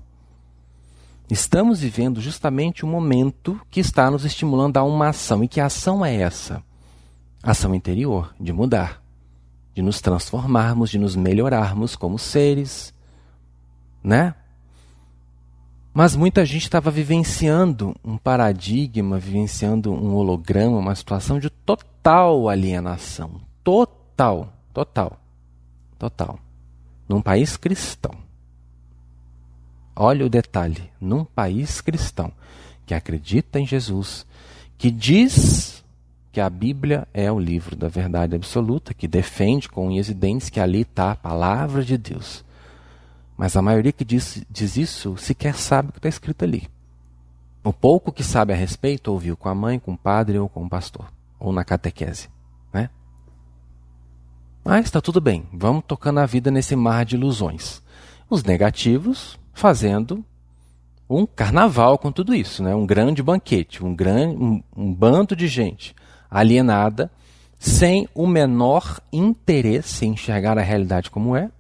Estamos 1.30 1.82
vivendo 1.82 2.20
justamente 2.20 2.84
um 2.84 2.90
momento 2.90 3.62
que 3.70 3.80
está 3.80 4.10
nos 4.10 4.26
estimulando 4.26 4.78
a 4.78 4.84
uma 4.84 5.10
ação. 5.10 5.44
E 5.44 5.48
que 5.48 5.62
ação 5.62 6.04
é 6.04 6.16
essa? 6.16 6.64
Ação 7.44 7.76
interior, 7.76 8.34
de 8.40 8.52
mudar, 8.52 9.02
de 9.76 9.82
nos 9.82 10.02
transformarmos, 10.02 10.90
de 10.90 10.98
nos 10.98 11.16
melhorarmos 11.16 11.96
como 11.96 12.18
seres, 12.18 12.94
né? 14.04 14.34
Mas 15.94 16.16
muita 16.16 16.46
gente 16.46 16.64
estava 16.64 16.90
vivenciando 16.90 17.96
um 18.04 18.18
paradigma, 18.18 19.20
vivenciando 19.20 19.92
um 19.92 20.16
holograma, 20.16 20.78
uma 20.78 20.96
situação 20.96 21.40
de 21.40 21.50
total 21.50 22.50
alienação. 22.50 23.42
Total, 23.64 24.52
total, 24.74 25.20
total. 25.98 26.40
Num 27.08 27.22
país 27.22 27.56
cristão. 27.56 28.29
Olha 30.02 30.26
o 30.26 30.30
detalhe: 30.30 30.90
num 31.02 31.26
país 31.26 31.82
cristão 31.82 32.32
que 32.86 32.94
acredita 32.94 33.60
em 33.60 33.68
Jesus, 33.68 34.26
que 34.78 34.90
diz 34.90 35.84
que 36.32 36.40
a 36.40 36.50
Bíblia 36.50 37.06
é 37.14 37.30
o 37.30 37.38
livro 37.38 37.76
da 37.76 37.90
verdade 37.90 38.34
absoluta, 38.34 38.94
que 38.94 39.10
defende 39.10 39.68
com 39.68 39.88
unhas 39.88 40.08
e 40.08 40.14
dentes 40.14 40.50
que 40.50 40.60
ali 40.62 40.82
está 40.82 41.12
a 41.12 41.16
palavra 41.16 41.84
de 41.84 41.98
Deus. 41.98 42.46
Mas 43.36 43.58
a 43.58 43.62
maioria 43.62 43.92
que 43.92 44.06
diz, 44.06 44.42
diz 44.50 44.78
isso 44.78 45.18
sequer 45.18 45.56
sabe 45.56 45.90
o 45.90 45.92
que 45.92 46.00
está 46.00 46.08
escrito 46.08 46.44
ali. 46.44 46.70
O 47.62 47.74
pouco 47.74 48.12
que 48.12 48.24
sabe 48.24 48.54
a 48.54 48.56
respeito 48.56 49.12
ouviu 49.12 49.36
com 49.36 49.50
a 49.50 49.56
mãe, 49.56 49.80
com 49.80 49.94
o 49.94 49.98
padre 49.98 50.40
ou 50.40 50.48
com 50.48 50.64
o 50.64 50.70
pastor, 50.70 51.12
ou 51.38 51.52
na 51.52 51.66
catequese. 51.66 52.30
Né? 52.72 52.90
Mas 54.64 54.86
está 54.86 55.02
tudo 55.02 55.20
bem, 55.20 55.46
vamos 55.52 55.84
tocando 55.86 56.22
a 56.22 56.26
vida 56.26 56.50
nesse 56.50 56.76
mar 56.76 57.04
de 57.04 57.18
ilusões. 57.18 57.82
Os 58.30 58.44
negativos 58.44 59.39
fazendo 59.60 60.24
um 61.10 61.26
carnaval 61.26 61.98
com 61.98 62.12
tudo 62.12 62.34
isso, 62.34 62.64
né? 62.64 62.74
um 62.74 62.86
grande 62.86 63.22
banquete, 63.22 63.84
um, 63.84 63.94
grande, 63.94 64.36
um, 64.42 64.64
um 64.76 64.94
bando 64.94 65.36
de 65.36 65.48
gente 65.48 65.94
alienada, 66.32 67.12
sem 67.58 68.08
o 68.16 68.26
menor 68.26 69.02
interesse 69.12 70.06
em 70.06 70.12
enxergar 70.12 70.58
a 70.58 70.62
realidade 70.62 71.12
como 71.12 71.36
é, 71.36 71.52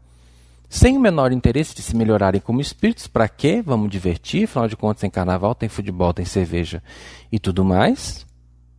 sem 0.70 0.96
o 0.96 1.00
menor 1.00 1.34
interesse 1.34 1.75
de 1.75 1.82
se 1.82 1.96
melhorarem 1.96 2.39
como 2.39 2.62
espíritos, 2.62 3.08
para 3.08 3.27
quê? 3.27 3.62
Vamos 3.62 3.89
divertir, 3.89 4.46
afinal 4.46 4.68
de 4.68 4.77
contas 4.77 5.01
tem 5.01 5.10
carnaval, 5.10 5.53
tem 5.53 5.68
futebol, 5.68 6.13
tem 6.13 6.25
cerveja 6.25 6.82
e 7.29 7.38
tudo 7.38 7.65
mais. 7.65 8.25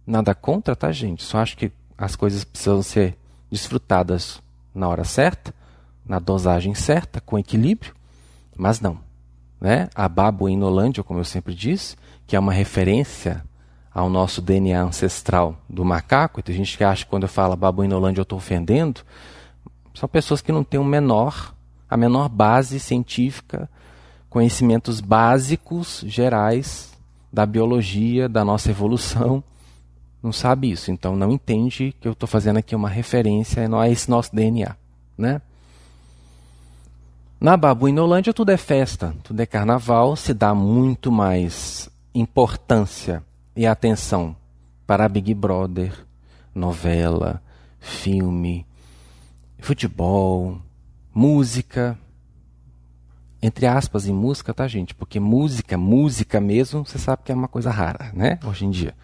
Nada 0.06 0.34
contra, 0.34 0.74
tá, 0.74 0.90
gente? 0.92 1.22
Só 1.24 1.38
acho 1.38 1.56
que 1.58 1.70
as 1.98 2.16
coisas 2.16 2.44
precisam 2.44 2.82
ser 2.82 3.18
desfrutadas 3.50 4.40
na 4.74 4.88
hora 4.88 5.04
certa, 5.04 5.52
na 6.06 6.20
dosagem 6.20 6.74
certa, 6.74 7.20
com 7.20 7.38
equilíbrio, 7.38 7.92
mas 8.56 8.80
não 8.80 9.09
né? 9.60 9.88
a 9.94 10.08
babuinolândia, 10.08 11.04
como 11.04 11.20
eu 11.20 11.24
sempre 11.24 11.54
disse, 11.54 11.96
que 12.26 12.34
é 12.34 12.38
uma 12.38 12.52
referência 12.52 13.44
ao 13.92 14.08
nosso 14.08 14.40
DNA 14.40 14.82
ancestral 14.82 15.56
do 15.68 15.84
macaco. 15.84 16.42
Tem 16.42 16.54
gente 16.54 16.78
que 16.78 16.84
acha 16.84 17.04
que 17.04 17.10
quando 17.10 17.24
eu 17.24 17.28
falo 17.28 17.56
babuinolândia 17.56 18.20
eu 18.20 18.24
estou 18.24 18.38
ofendendo. 18.38 19.02
São 19.94 20.08
pessoas 20.08 20.40
que 20.40 20.52
não 20.52 20.64
têm 20.64 20.80
o 20.80 20.84
menor, 20.84 21.54
a 21.88 21.96
menor 21.96 22.28
base 22.28 22.78
científica, 22.78 23.68
conhecimentos 24.28 25.00
básicos, 25.00 26.04
gerais 26.06 26.96
da 27.32 27.44
biologia, 27.44 28.28
da 28.28 28.44
nossa 28.44 28.70
evolução. 28.70 29.42
Não 30.22 30.32
sabe 30.32 30.70
isso, 30.70 30.90
então 30.90 31.16
não 31.16 31.32
entende 31.32 31.94
que 32.00 32.06
eu 32.06 32.12
estou 32.12 32.28
fazendo 32.28 32.58
aqui 32.58 32.76
uma 32.76 32.88
referência 32.88 33.68
a 33.78 33.88
esse 33.88 34.08
nosso 34.08 34.34
DNA, 34.34 34.76
né? 35.16 35.40
Na 37.40 37.56
Babuinolândia 37.56 38.34
tudo 38.34 38.50
é 38.50 38.58
festa, 38.58 39.14
tudo 39.22 39.40
é 39.40 39.46
carnaval, 39.46 40.14
se 40.14 40.34
dá 40.34 40.54
muito 40.54 41.10
mais 41.10 41.88
importância 42.14 43.24
e 43.56 43.66
atenção 43.66 44.36
para 44.86 45.08
Big 45.08 45.32
Brother, 45.32 46.06
novela, 46.54 47.42
filme, 47.78 48.66
futebol, 49.58 50.60
música. 51.14 51.98
Entre 53.40 53.66
aspas, 53.66 54.06
em 54.06 54.12
música, 54.12 54.52
tá, 54.52 54.68
gente? 54.68 54.94
Porque 54.94 55.18
música, 55.18 55.78
música 55.78 56.42
mesmo, 56.42 56.84
você 56.84 56.98
sabe 56.98 57.22
que 57.24 57.32
é 57.32 57.34
uma 57.34 57.48
coisa 57.48 57.70
rara, 57.70 58.12
né? 58.12 58.38
Hoje 58.44 58.66
em 58.66 58.70
dia. 58.70 58.94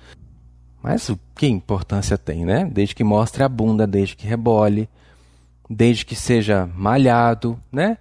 Mas 0.82 1.08
o 1.08 1.18
que 1.34 1.46
importância 1.46 2.18
tem, 2.18 2.44
né? 2.44 2.66
Desde 2.66 2.94
que 2.94 3.02
mostre 3.02 3.42
a 3.42 3.48
bunda, 3.48 3.86
desde 3.86 4.14
que 4.14 4.26
rebole, 4.26 4.90
desde 5.70 6.04
que 6.04 6.14
seja 6.14 6.68
malhado, 6.76 7.58
né? 7.72 7.96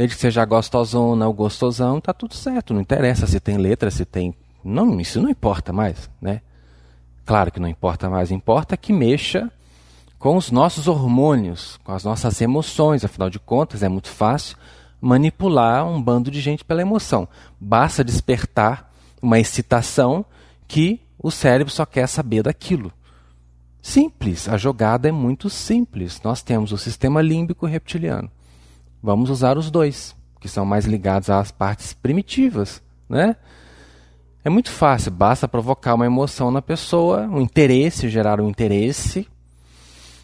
Desde 0.00 0.16
que 0.16 0.22
seja 0.22 0.46
gostosona 0.46 1.26
ou 1.26 1.34
gostosão, 1.34 2.00
tá 2.00 2.14
tudo 2.14 2.34
certo. 2.34 2.72
Não 2.72 2.80
interessa 2.80 3.26
se 3.26 3.38
tem 3.38 3.58
letra, 3.58 3.90
se 3.90 4.06
tem. 4.06 4.34
Não, 4.64 4.98
isso 4.98 5.20
não 5.20 5.28
importa 5.28 5.74
mais, 5.74 6.08
né? 6.22 6.40
Claro 7.26 7.52
que 7.52 7.60
não 7.60 7.68
importa 7.68 8.08
mais. 8.08 8.30
Importa 8.30 8.78
que 8.78 8.94
mexa 8.94 9.52
com 10.18 10.38
os 10.38 10.50
nossos 10.50 10.88
hormônios, 10.88 11.78
com 11.84 11.92
as 11.92 12.02
nossas 12.02 12.40
emoções. 12.40 13.04
Afinal 13.04 13.28
de 13.28 13.38
contas, 13.38 13.82
é 13.82 13.90
muito 13.90 14.08
fácil 14.08 14.56
manipular 15.02 15.86
um 15.86 16.00
bando 16.00 16.30
de 16.30 16.40
gente 16.40 16.64
pela 16.64 16.80
emoção. 16.80 17.28
Basta 17.60 18.02
despertar 18.02 18.90
uma 19.20 19.38
excitação 19.38 20.24
que 20.66 20.98
o 21.18 21.30
cérebro 21.30 21.70
só 21.70 21.84
quer 21.84 22.06
saber 22.06 22.44
daquilo. 22.44 22.90
Simples, 23.82 24.48
a 24.48 24.56
jogada 24.56 25.10
é 25.10 25.12
muito 25.12 25.50
simples. 25.50 26.22
Nós 26.22 26.40
temos 26.40 26.72
o 26.72 26.78
sistema 26.78 27.20
límbico 27.20 27.66
reptiliano. 27.66 28.30
Vamos 29.02 29.30
usar 29.30 29.56
os 29.56 29.70
dois, 29.70 30.14
que 30.40 30.48
são 30.48 30.64
mais 30.64 30.84
ligados 30.84 31.30
às 31.30 31.50
partes 31.50 31.92
primitivas, 31.92 32.82
né? 33.08 33.36
É 34.44 34.48
muito 34.48 34.70
fácil, 34.70 35.10
basta 35.10 35.46
provocar 35.46 35.94
uma 35.94 36.06
emoção 36.06 36.50
na 36.50 36.62
pessoa, 36.62 37.22
um 37.26 37.40
interesse, 37.40 38.08
gerar 38.08 38.40
um 38.40 38.48
interesse 38.48 39.26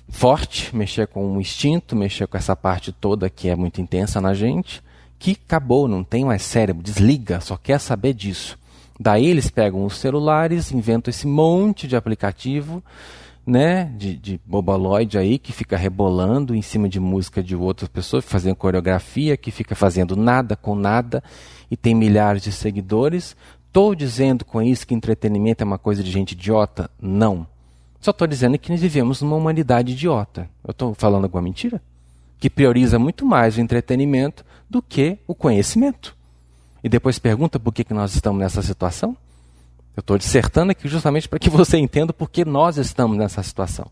forte, 0.09 0.75
mexer 0.75 1.07
com 1.09 1.37
o 1.37 1.41
instinto, 1.41 1.97
mexer 1.97 2.27
com 2.27 2.37
essa 2.37 2.55
parte 2.55 2.93
toda 2.93 3.31
que 3.31 3.49
é 3.49 3.57
muito 3.57 3.81
intensa 3.81 4.21
na 4.21 4.35
gente, 4.35 4.83
que 5.19 5.39
acabou, 5.47 5.89
não 5.89 6.05
tem 6.05 6.25
mais 6.25 6.43
cérebro, 6.43 6.83
desliga, 6.83 7.41
só 7.41 7.57
quer 7.57 7.81
saber 7.81 8.15
disso. 8.15 8.59
Daí 8.99 9.27
eles 9.27 9.51
pegam 9.51 9.85
os 9.85 9.97
celulares, 9.99 10.73
inventam 10.73 11.11
esse 11.11 11.27
monte 11.27 11.87
de 11.87 11.97
aplicativo 11.97 12.83
né, 13.47 13.85
de, 13.97 14.17
de 14.17 14.41
bobaloide 14.45 15.17
aí 15.17 15.39
que 15.39 15.53
fica 15.53 15.77
rebolando 15.77 16.55
em 16.55 16.61
cima 16.61 16.89
de 16.89 16.99
música 16.99 17.41
de 17.43 17.55
outras 17.55 17.89
pessoas, 17.89 18.25
fazendo 18.25 18.57
coreografia, 18.57 19.37
que 19.37 19.53
fica 19.53 19.77
fazendo 19.77 20.17
nada 20.17 20.57
com 20.57 20.75
nada 20.75 21.23
e 21.71 21.77
tem 21.77 21.95
milhares 21.95 22.43
de 22.43 22.51
seguidores. 22.51 23.37
Estou 23.69 23.95
dizendo 23.95 24.45
com 24.45 24.61
isso 24.61 24.87
que 24.87 24.95
entretenimento 24.95 25.63
é 25.63 25.67
uma 25.67 25.79
coisa 25.79 26.03
de 26.03 26.11
gente 26.11 26.33
idiota? 26.33 26.91
Não. 27.01 27.47
Só 28.01 28.11
estou 28.11 28.27
dizendo 28.27 28.59
que 28.59 28.71
nós 28.71 28.81
vivemos 28.81 29.23
numa 29.23 29.37
humanidade 29.37 29.93
idiota. 29.93 30.49
Eu 30.65 30.73
estou 30.73 30.95
falando 30.95 31.25
alguma 31.25 31.43
mentira? 31.43 31.81
Que 32.39 32.51
prioriza 32.51 32.99
muito 32.99 33.25
mais 33.25 33.57
o 33.57 33.61
entretenimento 33.61 34.45
do 34.69 34.83
que 34.83 35.19
o 35.27 35.35
conhecimento. 35.35 36.17
E 36.83 36.89
depois 36.89 37.19
pergunta 37.19 37.61
por 37.61 37.73
que, 37.73 37.85
que 37.85 37.95
nós 37.95 38.15
estamos 38.15 38.41
nessa 38.41 38.61
situação? 38.63 39.17
Eu 39.97 40.01
estou 40.01 40.19
dissertando 40.19 40.73
aqui 40.73 40.87
justamente 40.87 41.27
para 41.27 41.39
que 41.39 41.49
você 41.49 41.79
entenda 41.79 42.13
por 42.13 42.29
que 42.29 42.45
nós 42.45 42.77
estamos 42.77 43.17
nessa 43.17 43.43
situação. 43.43 43.91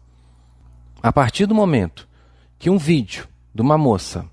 A 1.03 1.11
partir 1.11 1.47
do 1.47 1.55
momento 1.55 2.07
que 2.59 2.69
um 2.69 2.77
vídeo 2.77 3.27
de 3.55 3.63
uma 3.63 3.79
moça 3.79 4.27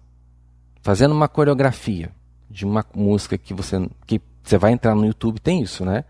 fazendo 0.82 1.14
uma 1.14 1.30
coreografia 1.30 2.12
de 2.50 2.66
uma 2.66 2.86
música 2.94 3.38
que 3.38 3.54
você, 3.54 3.90
que 4.06 4.20
você 4.44 4.58
vai 4.58 4.74
entrar 4.74 4.94
no 4.94 5.06
YouTube, 5.06 5.40
tem 5.40 5.62
isso, 5.62 5.86
né? 5.86 6.04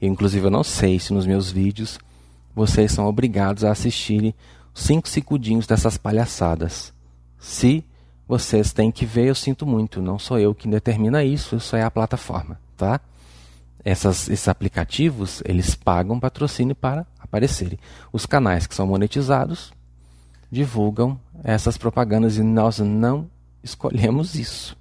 Eu, 0.00 0.08
inclusive, 0.08 0.46
eu 0.46 0.50
não 0.50 0.62
sei 0.62 1.00
se 1.00 1.12
nos 1.12 1.26
meus 1.26 1.50
vídeos 1.50 1.98
vocês 2.54 2.92
são 2.92 3.06
obrigados 3.06 3.64
a 3.64 3.72
assistirem 3.72 4.34
cinco 4.72 5.08
segundinhos 5.08 5.66
dessas 5.66 5.96
palhaçadas. 5.96 6.92
Se 7.38 7.84
vocês 8.26 8.72
têm 8.72 8.92
que 8.92 9.04
ver, 9.04 9.26
eu 9.26 9.34
sinto 9.34 9.66
muito. 9.66 10.00
Não 10.00 10.18
sou 10.18 10.38
eu 10.38 10.54
quem 10.54 10.70
determina 10.70 11.24
isso, 11.24 11.56
isso 11.56 11.74
é 11.74 11.82
a 11.82 11.90
plataforma, 11.90 12.60
tá? 12.76 13.00
Essas, 13.84 14.28
esses 14.28 14.48
aplicativos 14.48 15.42
eles 15.44 15.74
pagam 15.74 16.18
patrocínio 16.20 16.74
para 16.74 17.06
aparecerem. 17.18 17.78
Os 18.12 18.26
canais 18.26 18.66
que 18.66 18.74
são 18.74 18.86
monetizados 18.86 19.72
divulgam 20.50 21.18
essas 21.44 21.76
propagandas 21.76 22.36
e 22.36 22.42
nós 22.42 22.78
não 22.78 23.28
escolhemos 23.62 24.34
isso. 24.34 24.76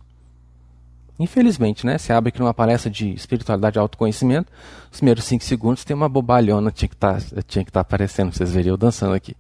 Infelizmente, 1.20 1.86
né? 1.86 1.98
Você 1.98 2.14
abre 2.14 2.30
aqui 2.30 2.40
numa 2.40 2.54
palestra 2.54 2.92
de 2.92 3.10
espiritualidade 3.12 3.78
e 3.78 3.80
autoconhecimento, 3.80 4.52
os 4.92 4.98
primeiros 4.98 5.24
cinco 5.24 5.44
segundos 5.44 5.84
tem 5.84 5.96
uma 5.96 6.08
bobalhona 6.08 6.72
tinha 6.72 6.88
que 6.88 6.96
tá, 6.96 7.18
estar 7.18 7.64
tá 7.72 7.80
aparecendo, 7.80 8.32
vocês 8.32 8.52
veriam 8.52 8.74
eu 8.74 8.78
dançando 8.78 9.16
aqui 9.16 9.36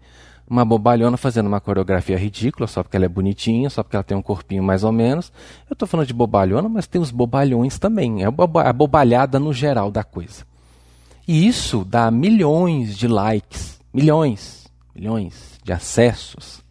uma 0.49 0.63
bobalhona 0.63 1.17
fazendo 1.17 1.47
uma 1.47 1.59
coreografia 1.59 2.17
ridícula, 2.17 2.67
só 2.67 2.81
porque 2.81 2.95
ela 2.95 3.05
é 3.05 3.09
bonitinha, 3.09 3.69
só 3.69 3.83
porque 3.83 3.95
ela 3.95 4.03
tem 4.03 4.15
um 4.15 4.21
corpinho 4.21 4.63
mais 4.63 4.83
ou 4.83 4.91
menos. 4.91 5.31
Eu 5.69 5.73
estou 5.73 5.87
falando 5.87 6.07
de 6.07 6.13
bobalhona, 6.13 6.69
mas 6.69 6.87
tem 6.87 7.01
os 7.01 7.11
bobalhões 7.11 7.77
também. 7.77 8.23
É 8.23 8.27
a 8.27 8.73
bobalhada 8.73 9.39
no 9.39 9.51
geral 9.51 9.91
da 9.91 10.03
coisa. 10.03 10.45
E 11.27 11.45
isso 11.45 11.83
dá 11.83 12.09
milhões 12.09 12.97
de 12.97 13.07
likes, 13.07 13.79
milhões, 13.93 14.65
milhões 14.95 15.59
de 15.61 15.73
acessos. 15.73 16.63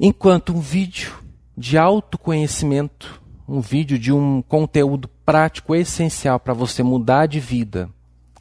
Enquanto 0.00 0.54
um 0.54 0.60
vídeo 0.60 1.12
de 1.56 1.76
autoconhecimento, 1.76 3.20
um 3.46 3.60
vídeo 3.60 3.98
de 3.98 4.10
um 4.10 4.40
conteúdo 4.40 5.08
prático 5.26 5.74
essencial 5.74 6.40
para 6.40 6.54
você 6.54 6.82
mudar 6.82 7.26
de 7.26 7.38
vida, 7.38 7.90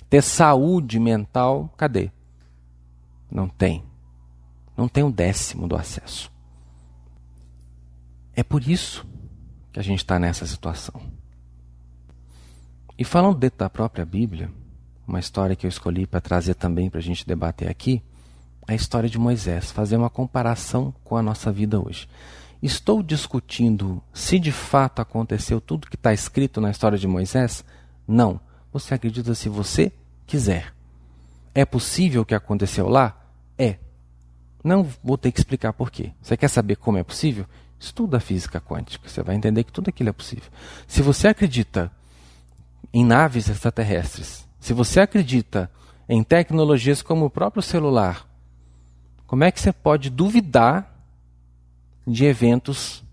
ter 0.09 0.23
saúde 0.23 0.97
mental, 0.99 1.69
cadê? 1.75 2.09
Não 3.33 3.49
tem. 3.49 3.83
Não 4.77 4.87
tem 4.87 5.03
um 5.03 5.09
décimo 5.09 5.67
do 5.67 5.75
acesso. 5.75 6.31
É 8.35 8.43
por 8.43 8.67
isso 8.67 9.03
que 9.71 9.79
a 9.79 9.83
gente 9.83 9.99
está 9.99 10.19
nessa 10.19 10.45
situação. 10.45 11.01
E 12.95 13.03
falando 13.03 13.39
dentro 13.39 13.57
da 13.57 13.69
própria 13.71 14.05
Bíblia, 14.05 14.51
uma 15.07 15.19
história 15.19 15.55
que 15.55 15.65
eu 15.65 15.69
escolhi 15.69 16.05
para 16.05 16.21
trazer 16.21 16.53
também 16.53 16.91
para 16.91 16.99
a 16.99 17.03
gente 17.03 17.25
debater 17.25 17.67
aqui, 17.67 18.03
a 18.67 18.75
história 18.75 19.09
de 19.09 19.17
Moisés, 19.17 19.71
fazer 19.71 19.97
uma 19.97 20.11
comparação 20.11 20.93
com 21.03 21.17
a 21.17 21.23
nossa 21.23 21.51
vida 21.51 21.83
hoje. 21.83 22.07
Estou 22.61 23.01
discutindo 23.01 24.01
se 24.13 24.37
de 24.37 24.51
fato 24.51 25.01
aconteceu 25.01 25.59
tudo 25.59 25.89
que 25.89 25.95
está 25.95 26.13
escrito 26.13 26.61
na 26.61 26.69
história 26.69 26.99
de 26.99 27.07
Moisés? 27.07 27.65
Não. 28.07 28.39
Você 28.71 28.93
acredita 28.93 29.33
se 29.33 29.49
você 29.49 29.91
quiser. 30.25 30.73
É 31.53 31.65
possível 31.65 32.21
o 32.21 32.25
que 32.25 32.33
aconteceu 32.33 32.87
lá? 32.87 33.22
Não 34.63 34.87
vou 35.03 35.17
ter 35.17 35.31
que 35.31 35.39
explicar 35.39 35.73
por 35.73 35.91
quê. 35.91 36.11
Você 36.21 36.37
quer 36.37 36.47
saber 36.47 36.77
como 36.77 36.97
é 36.97 37.03
possível? 37.03 37.45
Estuda 37.79 38.17
a 38.17 38.21
física 38.21 38.61
quântica. 38.61 39.09
Você 39.09 39.21
vai 39.21 39.35
entender 39.35 39.63
que 39.65 39.71
tudo 39.71 39.89
aquilo 39.89 40.09
é 40.09 40.13
possível. 40.13 40.49
Se 40.87 41.01
você 41.01 41.27
acredita 41.27 41.91
em 42.93 43.03
naves 43.03 43.49
extraterrestres, 43.49 44.47
se 44.59 44.71
você 44.71 45.01
acredita 45.01 45.69
em 46.07 46.23
tecnologias 46.23 47.01
como 47.01 47.25
o 47.25 47.29
próprio 47.29 47.61
celular, 47.61 48.25
como 49.27 49.43
é 49.43 49.51
que 49.51 49.59
você 49.59 49.73
pode 49.73 50.09
duvidar 50.09 50.89
de 52.07 52.23
eventos 52.23 53.03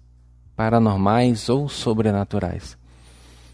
paranormais 0.54 1.48
ou 1.48 1.68
sobrenaturais? 1.68 2.78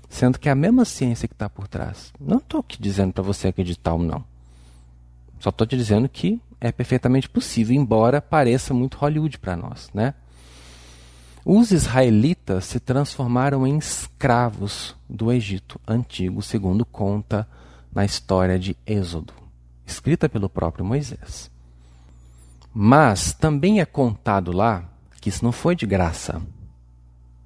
Sendo 0.08 0.38
que 0.38 0.48
é 0.48 0.52
a 0.52 0.56
mesma 0.56 0.84
ciência 0.84 1.26
que 1.26 1.34
está 1.34 1.48
por 1.48 1.66
trás. 1.66 2.12
Não 2.20 2.38
estou 2.38 2.60
aqui 2.60 2.76
dizendo 2.80 3.12
para 3.12 3.22
você 3.22 3.48
acreditar 3.48 3.94
ou 3.94 4.02
não. 4.02 4.35
Só 5.38 5.50
estou 5.50 5.66
te 5.66 5.76
dizendo 5.76 6.08
que 6.08 6.40
é 6.60 6.72
perfeitamente 6.72 7.28
possível, 7.28 7.76
embora 7.76 8.20
pareça 8.20 8.72
muito 8.72 8.96
Hollywood 8.96 9.38
para 9.38 9.56
nós, 9.56 9.90
né? 9.92 10.14
Os 11.44 11.70
israelitas 11.70 12.64
se 12.64 12.80
transformaram 12.80 13.64
em 13.66 13.78
escravos 13.78 14.96
do 15.08 15.30
Egito 15.30 15.80
antigo, 15.86 16.42
segundo 16.42 16.84
conta 16.84 17.48
na 17.94 18.04
história 18.04 18.58
de 18.58 18.76
Êxodo, 18.84 19.32
escrita 19.86 20.28
pelo 20.28 20.48
próprio 20.48 20.84
Moisés. 20.84 21.50
Mas 22.74 23.32
também 23.32 23.80
é 23.80 23.84
contado 23.86 24.50
lá 24.50 24.84
que 25.20 25.28
isso 25.28 25.44
não 25.44 25.52
foi 25.52 25.76
de 25.76 25.86
graça. 25.86 26.42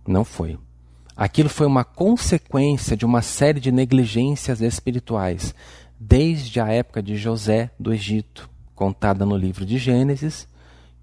Não 0.09 0.25
foi. 0.25 0.59
Aquilo 1.15 1.51
foi 1.51 1.67
uma 1.67 1.85
consequência 1.85 2.97
de 2.97 3.05
uma 3.05 3.21
série 3.21 3.61
de 3.61 3.71
negligências 3.71 4.63
espirituais, 4.63 5.55
desde 6.01 6.59
a 6.59 6.69
época 6.69 7.03
de 7.03 7.15
José 7.15 7.71
do 7.79 7.93
Egito, 7.93 8.49
contada 8.75 9.27
no 9.27 9.37
livro 9.37 9.67
de 9.67 9.77
Gênesis, 9.77 10.49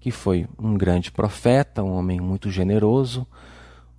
que 0.00 0.10
foi 0.10 0.48
um 0.58 0.74
grande 0.74 1.12
profeta, 1.12 1.84
um 1.84 1.92
homem 1.92 2.18
muito 2.18 2.50
generoso, 2.50 3.24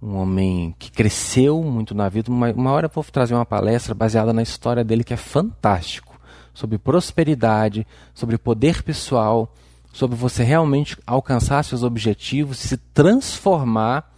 um 0.01 0.17
homem 0.17 0.75
que 0.77 0.91
cresceu 0.91 1.63
muito 1.63 1.95
na 1.95 2.09
vida. 2.09 2.29
Uma, 2.29 2.51
uma 2.51 2.71
hora 2.71 2.87
eu 2.87 2.91
vou 2.93 3.03
trazer 3.05 3.33
uma 3.33 3.45
palestra 3.45 3.95
baseada 3.95 4.33
na 4.33 4.41
história 4.41 4.83
dele 4.83 5.05
que 5.05 5.13
é 5.13 5.17
fantástico, 5.17 6.19
sobre 6.53 6.77
prosperidade, 6.77 7.87
sobre 8.13 8.37
poder 8.37 8.83
pessoal, 8.83 9.53
sobre 9.93 10.17
você 10.17 10.43
realmente 10.43 10.97
alcançar 11.07 11.63
seus 11.63 11.83
objetivos 11.83 12.57
se 12.59 12.75
transformar 12.75 14.13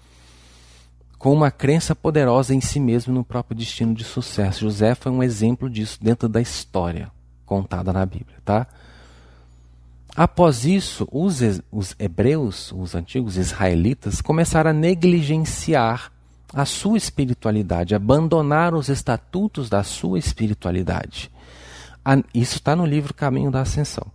com 1.22 1.32
uma 1.32 1.52
crença 1.52 1.96
poderosa 1.96 2.52
em 2.56 2.60
si 2.60 2.80
mesmo 2.80 3.14
no 3.14 3.24
próprio 3.24 3.56
destino 3.56 3.94
de 3.94 4.04
sucesso. 4.04 4.62
José 4.62 4.96
foi 4.96 5.12
um 5.12 5.22
exemplo 5.22 5.70
disso 5.70 6.00
dentro 6.02 6.28
da 6.28 6.42
história 6.42 7.12
contada 7.46 7.94
na 7.94 8.04
Bíblia, 8.04 8.40
tá? 8.44 8.66
Após 10.16 10.66
isso, 10.66 11.08
os, 11.12 11.42
os 11.72 11.96
hebreus, 12.00 12.72
os 12.72 12.96
antigos 12.96 13.38
israelitas, 13.38 14.20
começaram 14.20 14.72
a 14.72 14.74
negligenciar 14.74 16.12
a 16.52 16.66
sua 16.66 16.98
espiritualidade, 16.98 17.94
abandonar 17.94 18.74
os 18.74 18.90
estatutos 18.90 19.70
da 19.70 19.84
sua 19.84 20.18
espiritualidade. 20.18 21.30
Isso 22.34 22.56
está 22.56 22.76
no 22.76 22.84
livro 22.84 23.14
Caminho 23.14 23.52
da 23.52 23.62
Ascensão. 23.62 24.08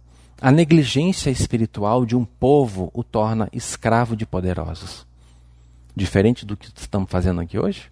A 0.43 0.51
negligência 0.51 1.31
espiritual 1.31 2.05
de 2.05 2.17
um 2.17 2.25
povo 2.25 2.91
o 2.93 3.05
torna 3.05 3.49
escravo 3.53 4.17
de 4.17 4.27
poderosos. 4.27 5.06
Diferente 5.97 6.45
do 6.45 6.57
que 6.57 6.71
estamos 6.77 7.11
fazendo 7.11 7.41
aqui 7.41 7.59
hoje? 7.59 7.91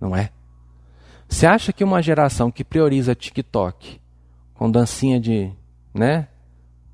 Não 0.00 0.16
é? 0.16 0.30
Você 1.28 1.46
acha 1.46 1.72
que 1.72 1.84
uma 1.84 2.02
geração 2.02 2.50
que 2.50 2.64
prioriza 2.64 3.14
TikTok 3.14 4.00
com 4.54 4.70
dancinha 4.70 5.20
de, 5.20 5.50
né, 5.92 6.28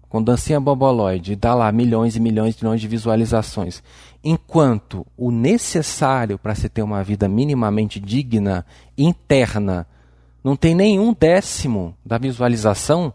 com 0.09 0.23
dancinha 0.23 0.61
boboloide, 0.61 1.37
dá 1.37 1.55
lá 1.55 1.71
milhões 1.71 2.17
e 2.17 2.21
milhões 2.21 2.57
e 2.57 2.65
milhões 2.65 2.81
de 2.81 2.89
visualizações, 2.89 3.83
enquanto 4.25 5.07
o 5.17 5.31
necessário 5.31 6.39
para 6.39 6.55
se 6.55 6.69
ter 6.69 6.83
uma 6.83 7.03
vida 7.05 7.29
minimamente 7.29 8.01
digna, 8.01 8.67
interna, 8.99 9.87
não 10.43 10.57
tem 10.57 10.75
nenhum 10.75 11.15
décimo 11.19 11.95
da 12.05 12.19
visualização, 12.19 13.13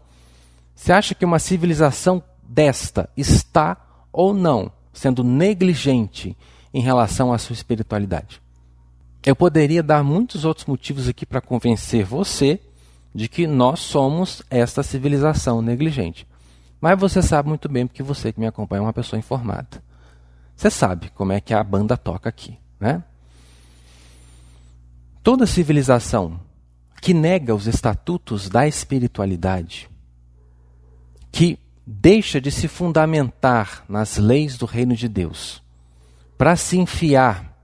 você 0.74 0.92
acha 0.92 1.14
que 1.14 1.24
uma 1.24 1.38
civilização 1.38 2.22
desta 2.42 3.08
está 3.16 3.76
ou 4.12 4.32
não 4.32 4.72
sendo 4.92 5.22
negligente 5.22 6.36
em 6.76 6.80
relação 6.80 7.32
à 7.32 7.38
sua 7.38 7.54
espiritualidade? 7.54 8.42
Eu 9.24 9.34
poderia 9.34 9.82
dar 9.82 10.04
muitos 10.04 10.44
outros 10.44 10.66
motivos 10.66 11.08
aqui 11.08 11.24
para 11.24 11.40
convencer 11.40 12.04
você 12.04 12.60
de 13.14 13.28
que 13.28 13.46
nós 13.46 13.80
somos 13.80 14.42
esta 14.50 14.82
civilização 14.82 15.62
negligente. 15.62 16.28
Mas 16.78 17.00
você 17.00 17.22
sabe 17.22 17.48
muito 17.48 17.66
bem, 17.66 17.86
porque 17.86 18.02
você 18.02 18.30
que 18.30 18.38
me 18.38 18.46
acompanha 18.46 18.80
é 18.80 18.82
uma 18.82 18.92
pessoa 18.92 19.18
informada. 19.18 19.82
Você 20.54 20.68
sabe 20.68 21.08
como 21.14 21.32
é 21.32 21.40
que 21.40 21.54
a 21.54 21.64
banda 21.64 21.96
toca 21.96 22.28
aqui, 22.28 22.58
né? 22.78 23.02
Toda 25.22 25.46
civilização 25.46 26.38
que 27.00 27.14
nega 27.14 27.54
os 27.54 27.66
estatutos 27.66 28.50
da 28.50 28.68
espiritualidade, 28.68 29.88
que 31.32 31.58
deixa 31.86 32.38
de 32.38 32.50
se 32.50 32.68
fundamentar 32.68 33.82
nas 33.88 34.18
leis 34.18 34.58
do 34.58 34.66
reino 34.66 34.94
de 34.94 35.08
Deus, 35.08 35.62
para 36.36 36.56
se 36.56 36.78
enfiar 36.78 37.54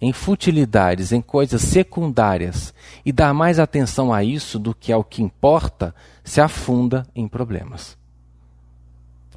em 0.00 0.12
futilidades, 0.12 1.12
em 1.12 1.20
coisas 1.20 1.60
secundárias 1.60 2.72
e 3.04 3.12
dar 3.12 3.34
mais 3.34 3.58
atenção 3.58 4.12
a 4.12 4.24
isso 4.24 4.58
do 4.58 4.74
que 4.74 4.92
ao 4.92 5.04
que 5.04 5.22
importa, 5.22 5.94
se 6.24 6.40
afunda 6.40 7.06
em 7.14 7.28
problemas 7.28 8.00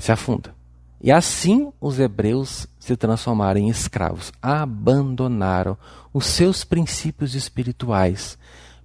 se 0.03 0.11
afunda. 0.11 0.53
E 1.01 1.11
assim 1.11 1.71
os 1.79 1.99
hebreus 1.99 2.67
se 2.79 2.95
transformaram 2.95 3.59
em 3.59 3.69
escravos, 3.69 4.31
abandonaram 4.41 5.77
os 6.13 6.25
seus 6.25 6.63
princípios 6.63 7.35
espirituais 7.35 8.37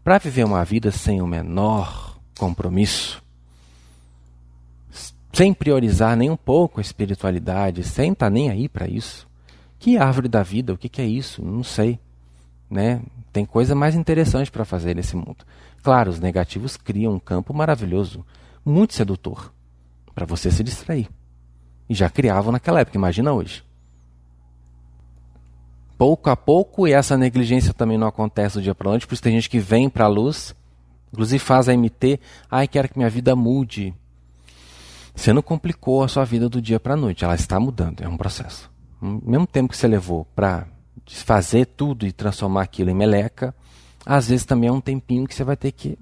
para 0.02 0.18
viver 0.18 0.44
uma 0.44 0.64
vida 0.64 0.90
sem 0.90 1.20
o 1.20 1.26
menor 1.26 2.18
compromisso, 2.38 3.22
sem 5.32 5.52
priorizar 5.52 6.16
nem 6.16 6.30
um 6.30 6.36
pouco 6.36 6.80
a 6.80 6.82
espiritualidade, 6.82 7.84
sem 7.84 8.12
estar 8.12 8.26
tá 8.26 8.30
nem 8.30 8.50
aí 8.50 8.68
para 8.68 8.88
isso. 8.88 9.27
Que 9.78 9.96
árvore 9.96 10.28
da 10.28 10.42
vida? 10.42 10.72
O 10.72 10.78
que, 10.78 10.88
que 10.88 11.00
é 11.00 11.06
isso? 11.06 11.44
Não 11.44 11.62
sei. 11.62 11.98
Né? 12.70 13.02
Tem 13.32 13.44
coisa 13.44 13.74
mais 13.74 13.94
interessante 13.94 14.50
para 14.50 14.64
fazer 14.64 14.96
nesse 14.96 15.16
mundo. 15.16 15.44
Claro, 15.82 16.10
os 16.10 16.20
negativos 16.20 16.76
criam 16.76 17.14
um 17.14 17.18
campo 17.20 17.54
maravilhoso, 17.54 18.24
muito 18.64 18.94
sedutor 18.94 19.52
para 20.14 20.26
você 20.26 20.50
se 20.50 20.64
distrair. 20.64 21.08
E 21.88 21.94
já 21.94 22.10
criavam 22.10 22.50
naquela 22.52 22.80
época, 22.80 22.98
imagina 22.98 23.32
hoje. 23.32 23.64
Pouco 25.96 26.28
a 26.30 26.36
pouco, 26.36 26.86
e 26.86 26.92
essa 26.92 27.16
negligência 27.16 27.72
também 27.72 27.96
não 27.96 28.06
acontece 28.06 28.56
do 28.56 28.62
dia 28.62 28.74
para 28.74 28.90
noite, 28.90 29.06
por 29.06 29.14
isso 29.14 29.22
tem 29.22 29.34
gente 29.34 29.48
que 29.48 29.58
vem 29.58 29.88
para 29.88 30.04
a 30.04 30.08
luz, 30.08 30.54
inclusive 31.12 31.38
faz 31.38 31.68
a 31.68 31.76
MT, 31.76 32.20
ai, 32.50 32.68
quero 32.68 32.88
que 32.88 32.98
minha 32.98 33.10
vida 33.10 33.34
mude. 33.34 33.94
Você 35.14 35.32
não 35.32 35.42
complicou 35.42 36.04
a 36.04 36.08
sua 36.08 36.24
vida 36.24 36.48
do 36.48 36.62
dia 36.62 36.78
para 36.78 36.94
a 36.94 36.96
noite, 36.96 37.24
ela 37.24 37.34
está 37.34 37.58
mudando, 37.58 38.02
é 38.02 38.08
um 38.08 38.16
processo. 38.16 38.70
Mesmo 39.00 39.46
tempo 39.46 39.70
que 39.70 39.76
você 39.76 39.86
levou 39.86 40.26
para 40.34 40.66
desfazer 41.04 41.66
tudo 41.66 42.06
e 42.06 42.12
transformar 42.12 42.62
aquilo 42.62 42.90
em 42.90 42.94
meleca, 42.94 43.54
às 44.04 44.28
vezes 44.28 44.44
também 44.44 44.68
é 44.68 44.72
um 44.72 44.80
tempinho 44.80 45.26
que 45.26 45.34
você 45.34 45.44
vai 45.44 45.56
ter 45.56 45.72
que 45.72 45.98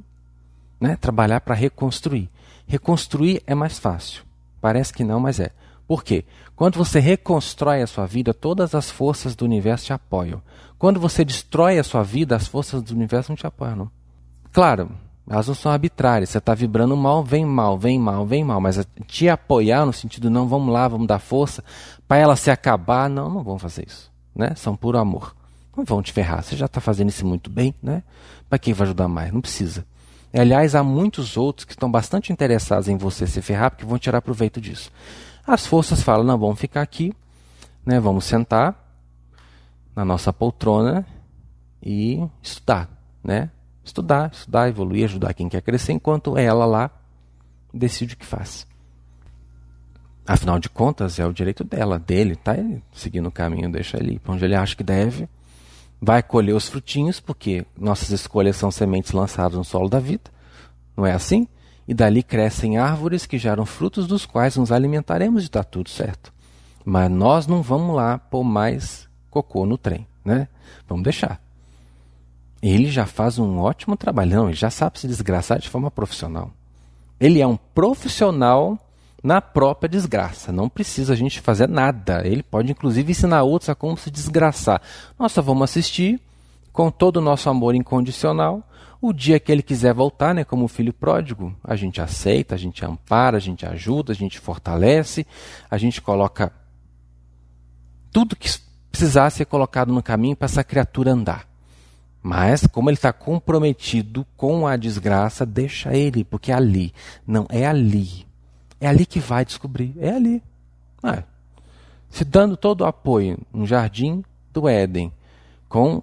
né, 0.81 0.97
trabalhar 0.97 1.41
para 1.41 1.55
reconstruir. 1.55 2.29
Reconstruir 2.67 3.43
é 3.47 3.55
mais 3.55 3.79
fácil. 3.79 4.25
Parece 4.61 4.93
que 4.93 5.05
não, 5.05 5.21
mas 5.21 5.39
é. 5.39 5.51
Por 5.87 6.03
quê? 6.03 6.25
Quando 6.57 6.77
você 6.77 6.99
reconstrói 6.99 7.83
a 7.83 7.87
sua 7.87 8.07
vida, 8.07 8.35
todas 8.35 8.75
as 8.75 8.91
forças 8.91 9.37
do 9.37 9.45
universo 9.45 9.87
te 9.87 9.93
apoiam. 9.93 10.43
Quando 10.79 10.99
você 10.99 11.25
destrói 11.25 11.79
a 11.79 11.85
sua 11.85 12.03
vida, 12.03 12.35
as 12.35 12.47
forças 12.47 12.83
do 12.83 12.95
universo 12.95 13.31
não 13.31 13.37
te 13.37 13.47
apoiam. 13.47 13.77
Não. 13.77 13.91
Claro, 14.53 14.91
elas 15.29 15.49
não 15.49 15.55
são 15.55 15.73
arbitrárias. 15.73 16.31
Você 16.31 16.39
está 16.39 16.55
vibrando 16.55 16.97
mal, 16.97 17.25
vem 17.25 17.45
mal, 17.45 17.77
vem 17.77 17.99
mal, 17.99 18.25
vem 18.25 18.45
mal. 18.45 18.61
Mas 18.61 18.87
te 19.07 19.29
apoiar 19.29 19.85
no 19.85 19.93
sentido, 19.93 20.31
não, 20.31 20.47
vamos 20.47 20.73
lá, 20.73 20.87
vamos 20.87 21.07
dar 21.07 21.19
força 21.19 21.65
para 22.07 22.19
ela 22.19 22.37
se 22.37 22.51
acabar. 22.51 23.11
Não, 23.11 23.29
não 23.29 23.43
vão 23.43 23.59
fazer 23.59 23.87
isso. 23.87 24.11
Né? 24.35 24.55
São 24.55 24.77
puro 24.77 24.99
amor. 24.99 25.35
Não 25.77 25.85
vão 25.85 26.01
te 26.01 26.13
ferrar. 26.13 26.43
Você 26.43 26.57
já 26.57 26.67
está 26.67 26.81
fazendo 26.81 27.09
isso 27.09 27.27
muito 27.27 27.51
bem, 27.51 27.75
né? 27.83 28.03
Para 28.49 28.59
quem 28.59 28.73
vai 28.73 28.87
ajudar 28.87 29.09
mais? 29.09 29.33
Não 29.33 29.41
precisa. 29.41 29.85
Aliás, 30.33 30.75
há 30.75 30.83
muitos 30.83 31.37
outros 31.37 31.65
que 31.65 31.73
estão 31.73 31.91
bastante 31.91 32.33
interessados 32.33 32.89
em 32.89 32.97
você 32.97 33.27
se 33.27 33.43
ferrar 33.43 33.71
porque 33.71 33.85
vão 33.85 33.99
tirar 33.99 34.23
proveito 34.23 34.61
disso. 34.61 34.91
As 35.47 35.67
forças 35.67 36.03
falam: 36.03 36.25
não, 36.25 36.39
vamos 36.39 36.59
ficar 36.59 36.83
aqui, 36.83 37.13
né? 37.85 37.99
Vamos 37.99 38.25
sentar 38.25 38.75
na 39.95 40.05
nossa 40.05 40.33
poltrona 40.33 41.07
e 41.83 42.27
estudar, 42.43 42.89
né? 43.23 43.51
Estudar, 43.87 44.33
estudar, 44.33 44.69
evoluir, 44.69 45.05
ajudar 45.05 45.33
quem 45.33 45.49
quer 45.49 45.63
crescer, 45.63 45.93
enquanto 45.93 46.37
ela 46.37 46.67
lá 46.67 46.91
decide 47.73 48.15
o 48.15 48.17
que 48.17 48.27
faz. 48.27 48.67
Afinal 50.27 50.59
de 50.59 50.69
contas, 50.69 51.21
é 51.21 51.25
o 51.25 51.33
direito 51.33 51.63
dela, 51.63 51.97
dele, 51.97 52.35
tá 52.35 52.57
seguindo 52.93 53.29
o 53.29 53.33
caminho, 53.33 53.71
deixa 53.71 53.97
ele 53.97 54.19
para 54.19 54.35
onde 54.35 54.45
ele 54.45 54.57
acha 54.57 54.75
que 54.75 54.83
deve. 54.83 55.29
Vai 56.03 56.21
colher 56.21 56.53
os 56.53 56.69
frutinhos, 56.69 57.21
porque 57.21 57.65
nossas 57.79 58.11
escolhas 58.11 58.57
são 58.57 58.73
sementes 58.73 59.13
lançadas 59.13 59.57
no 59.57 59.65
solo 59.65 59.89
da 59.89 60.01
vida. 60.01 60.31
Não 60.97 61.07
é 61.07 61.13
assim? 61.13 61.47
E 61.87 61.95
dali 61.95 62.25
crescem 62.25 62.77
árvores 62.77 63.25
que 63.25 63.39
geram 63.39 63.65
frutos 63.65 64.09
dos 64.09 64.27
quais 64.27 64.57
nos 64.57 64.73
alimentaremos 64.73 65.45
e 65.45 65.47
está 65.47 65.63
tudo 65.63 65.89
certo. 65.89 66.35
Mas 66.85 67.09
nós 67.09 67.47
não 67.47 67.63
vamos 67.63 67.95
lá 67.95 68.19
pôr 68.19 68.43
mais 68.43 69.09
cocô 69.31 69.65
no 69.65 69.79
trem, 69.79 70.09
né? 70.25 70.49
Vamos 70.89 71.05
deixar. 71.05 71.41
Ele 72.63 72.91
já 72.91 73.07
faz 73.07 73.39
um 73.39 73.59
ótimo 73.59 73.97
trabalhão, 73.97 74.49
ele 74.49 74.57
já 74.57 74.71
sabe 74.71 74.99
se 74.99 75.07
desgraçar 75.07 75.59
de 75.59 75.69
forma 75.69 75.91
profissional. 75.91 76.51
Ele 77.21 77.41
é 77.41 77.47
um 77.47 77.57
profissional 77.57 78.79
na 79.23 79.41
própria 79.41 79.89
desgraça. 79.89 80.53
Não 80.53 80.69
precisa 80.69 81.13
a 81.13 81.17
gente 81.17 81.41
fazer 81.41 81.69
nada. 81.69 82.27
Ele 82.27 82.43
pode, 82.43 82.71
inclusive, 82.71 83.11
ensinar 83.11 83.43
outros 83.43 83.69
a 83.69 83.75
como 83.75 83.97
se 83.97 84.11
desgraçar. 84.11 84.81
Nós 85.19 85.33
só 85.33 85.43
vamos 85.43 85.65
assistir 85.65 86.21
com 86.73 86.91
todo 86.91 87.17
o 87.17 87.23
nosso 87.23 87.49
amor 87.49 87.75
incondicional. 87.75 88.63
O 89.01 89.13
dia 89.13 89.41
que 89.41 89.51
ele 89.51 89.63
quiser 89.63 89.93
voltar, 89.93 90.35
né, 90.35 90.45
como 90.45 90.69
filho 90.69 90.93
pródigo, 90.93 91.55
a 91.63 91.77
gente 91.77 92.01
aceita, 92.01 92.55
a 92.55 92.59
gente 92.59 92.85
ampara, 92.85 93.37
a 93.37 93.41
gente 93.41 93.67
ajuda, 93.67 94.13
a 94.13 94.15
gente 94.15 94.39
fortalece, 94.39 95.27
a 95.71 95.77
gente 95.77 96.01
coloca 96.01 96.53
tudo 98.13 98.37
que 98.37 98.49
precisar 98.91 99.29
ser 99.31 99.45
colocado 99.45 99.93
no 99.93 100.03
caminho 100.03 100.37
para 100.37 100.47
essa 100.47 100.65
criatura 100.65 101.13
andar. 101.13 101.47
Mas, 102.29 102.67
como 102.67 102.91
ele 102.91 102.97
está 102.97 103.13
comprometido 103.13 104.27
com 104.37 104.67
a 104.67 104.77
desgraça, 104.77 105.47
deixa 105.47 105.97
ele, 105.97 106.25
porque 106.25 106.51
é 106.51 106.57
ali. 106.57 106.93
Não, 107.25 107.47
é 107.49 107.65
ali. 107.65 108.27
É 108.81 108.89
ali 108.89 109.07
que 109.07 109.21
vai 109.21 109.45
descobrir. 109.45 109.95
É 109.97 110.11
ali. 110.11 110.43
Ah, 111.01 111.23
se 112.11 112.25
dando 112.25 112.57
todo 112.57 112.81
o 112.81 112.85
apoio 112.85 113.39
no 113.53 113.65
jardim 113.65 114.25
do 114.53 114.69
Éden, 114.69 115.13
com 115.69 116.03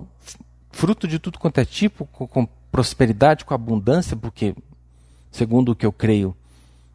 fruto 0.72 1.10
de 1.10 1.20
tudo 1.20 1.38
quanto 1.38 1.58
é 1.58 1.66
tipo, 1.66 2.06
com, 2.06 2.26
com 2.26 2.48
prosperidade, 2.72 3.44
com 3.44 3.54
abundância, 3.54 4.16
porque, 4.16 4.56
segundo 5.30 5.74
o 5.74 5.76
que 5.76 5.86
eu 5.86 5.92
creio, 5.92 6.34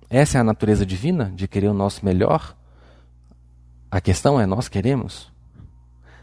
essa 0.09 0.39
é 0.39 0.41
a 0.41 0.45
natureza 0.45 0.87
divina 0.87 1.31
de 1.37 1.47
querer 1.47 1.69
o 1.69 1.75
nosso 1.75 2.03
melhor. 2.03 2.57
A 3.91 4.01
questão 4.01 4.41
é: 4.41 4.47
nós 4.47 4.69
queremos? 4.69 5.31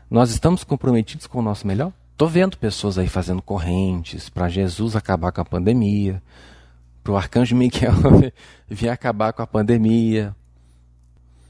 Nós 0.09 0.31
estamos 0.31 0.63
comprometidos 0.63 1.27
com 1.27 1.37
o 1.37 1.43
nosso 1.43 1.67
melhor? 1.67 1.93
Estou 2.15 2.29
vendo 2.29 2.57
pessoas 2.57 2.97
aí 2.97 3.09
fazendo 3.09 3.41
correntes 3.41 4.29
para 4.29 4.47
Jesus 4.47 4.95
acabar 4.95 5.33
com 5.33 5.41
a 5.41 5.45
pandemia, 5.45 6.23
para 7.03 7.11
o 7.11 7.17
arcanjo 7.17 7.53
Miguel 7.57 7.91
vir 8.69 8.87
acabar 8.87 9.33
com 9.33 9.41
a 9.41 9.47
pandemia. 9.47 10.33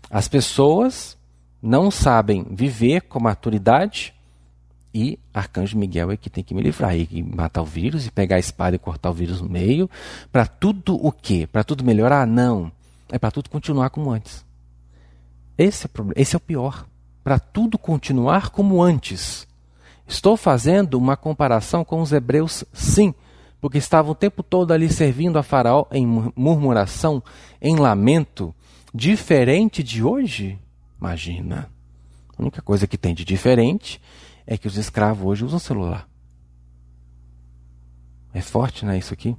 As 0.09 0.27
pessoas 0.27 1.15
não 1.61 1.91
sabem 1.91 2.47
viver 2.49 3.01
com 3.01 3.19
maturidade 3.19 4.11
e 4.91 5.19
arcanjo 5.31 5.77
Miguel 5.77 6.09
é 6.09 6.17
que 6.17 6.31
tem 6.31 6.43
que 6.43 6.55
me 6.55 6.63
livrar 6.63 6.97
e 6.97 7.21
matar 7.21 7.61
o 7.61 7.65
vírus 7.65 8.07
e 8.07 8.11
pegar 8.11 8.37
a 8.37 8.39
espada 8.39 8.75
e 8.75 8.79
cortar 8.79 9.11
o 9.11 9.13
vírus 9.13 9.41
no 9.41 9.47
meio. 9.47 9.87
Para 10.31 10.47
tudo 10.47 10.95
o 10.95 11.11
quê? 11.11 11.45
Para 11.45 11.63
tudo 11.63 11.83
melhorar? 11.83 12.25
Não. 12.25 12.71
É 13.11 13.19
para 13.19 13.29
tudo 13.29 13.51
continuar 13.51 13.91
como 13.91 14.09
antes. 14.09 14.43
Esse 15.59 15.85
é, 15.85 15.89
esse 16.15 16.35
é 16.35 16.37
o 16.37 16.41
pior. 16.41 16.87
Para 17.23 17.37
tudo 17.37 17.77
continuar 17.77 18.49
como 18.49 18.81
antes. 18.81 19.44
Estou 20.07 20.37
fazendo 20.37 20.97
uma 20.97 21.17
comparação 21.17 21.83
com 21.83 22.01
os 22.01 22.11
hebreus, 22.11 22.63
sim 22.71 23.13
porque 23.65 23.79
estavam 23.79 24.11
o 24.11 24.15
tempo 24.15 24.43
todo 24.43 24.73
ali 24.73 24.87
servindo 24.87 25.39
a 25.39 25.41
Faraó 25.41 25.87
em 25.91 26.05
murmuração, 26.35 27.23
em 27.59 27.75
lamento, 27.75 28.53
diferente 28.93 29.81
de 29.81 30.03
hoje? 30.03 30.59
Imagina. 31.01 31.67
A 32.37 32.41
única 32.43 32.61
coisa 32.61 32.85
que 32.85 32.95
tem 32.95 33.15
de 33.15 33.25
diferente 33.25 33.99
é 34.45 34.55
que 34.55 34.67
os 34.67 34.77
escravos 34.77 35.25
hoje 35.25 35.45
usam 35.45 35.57
celular. 35.57 36.07
É 38.31 38.39
forte, 38.39 38.85
né, 38.85 38.99
isso 38.99 39.15
aqui? 39.15 39.35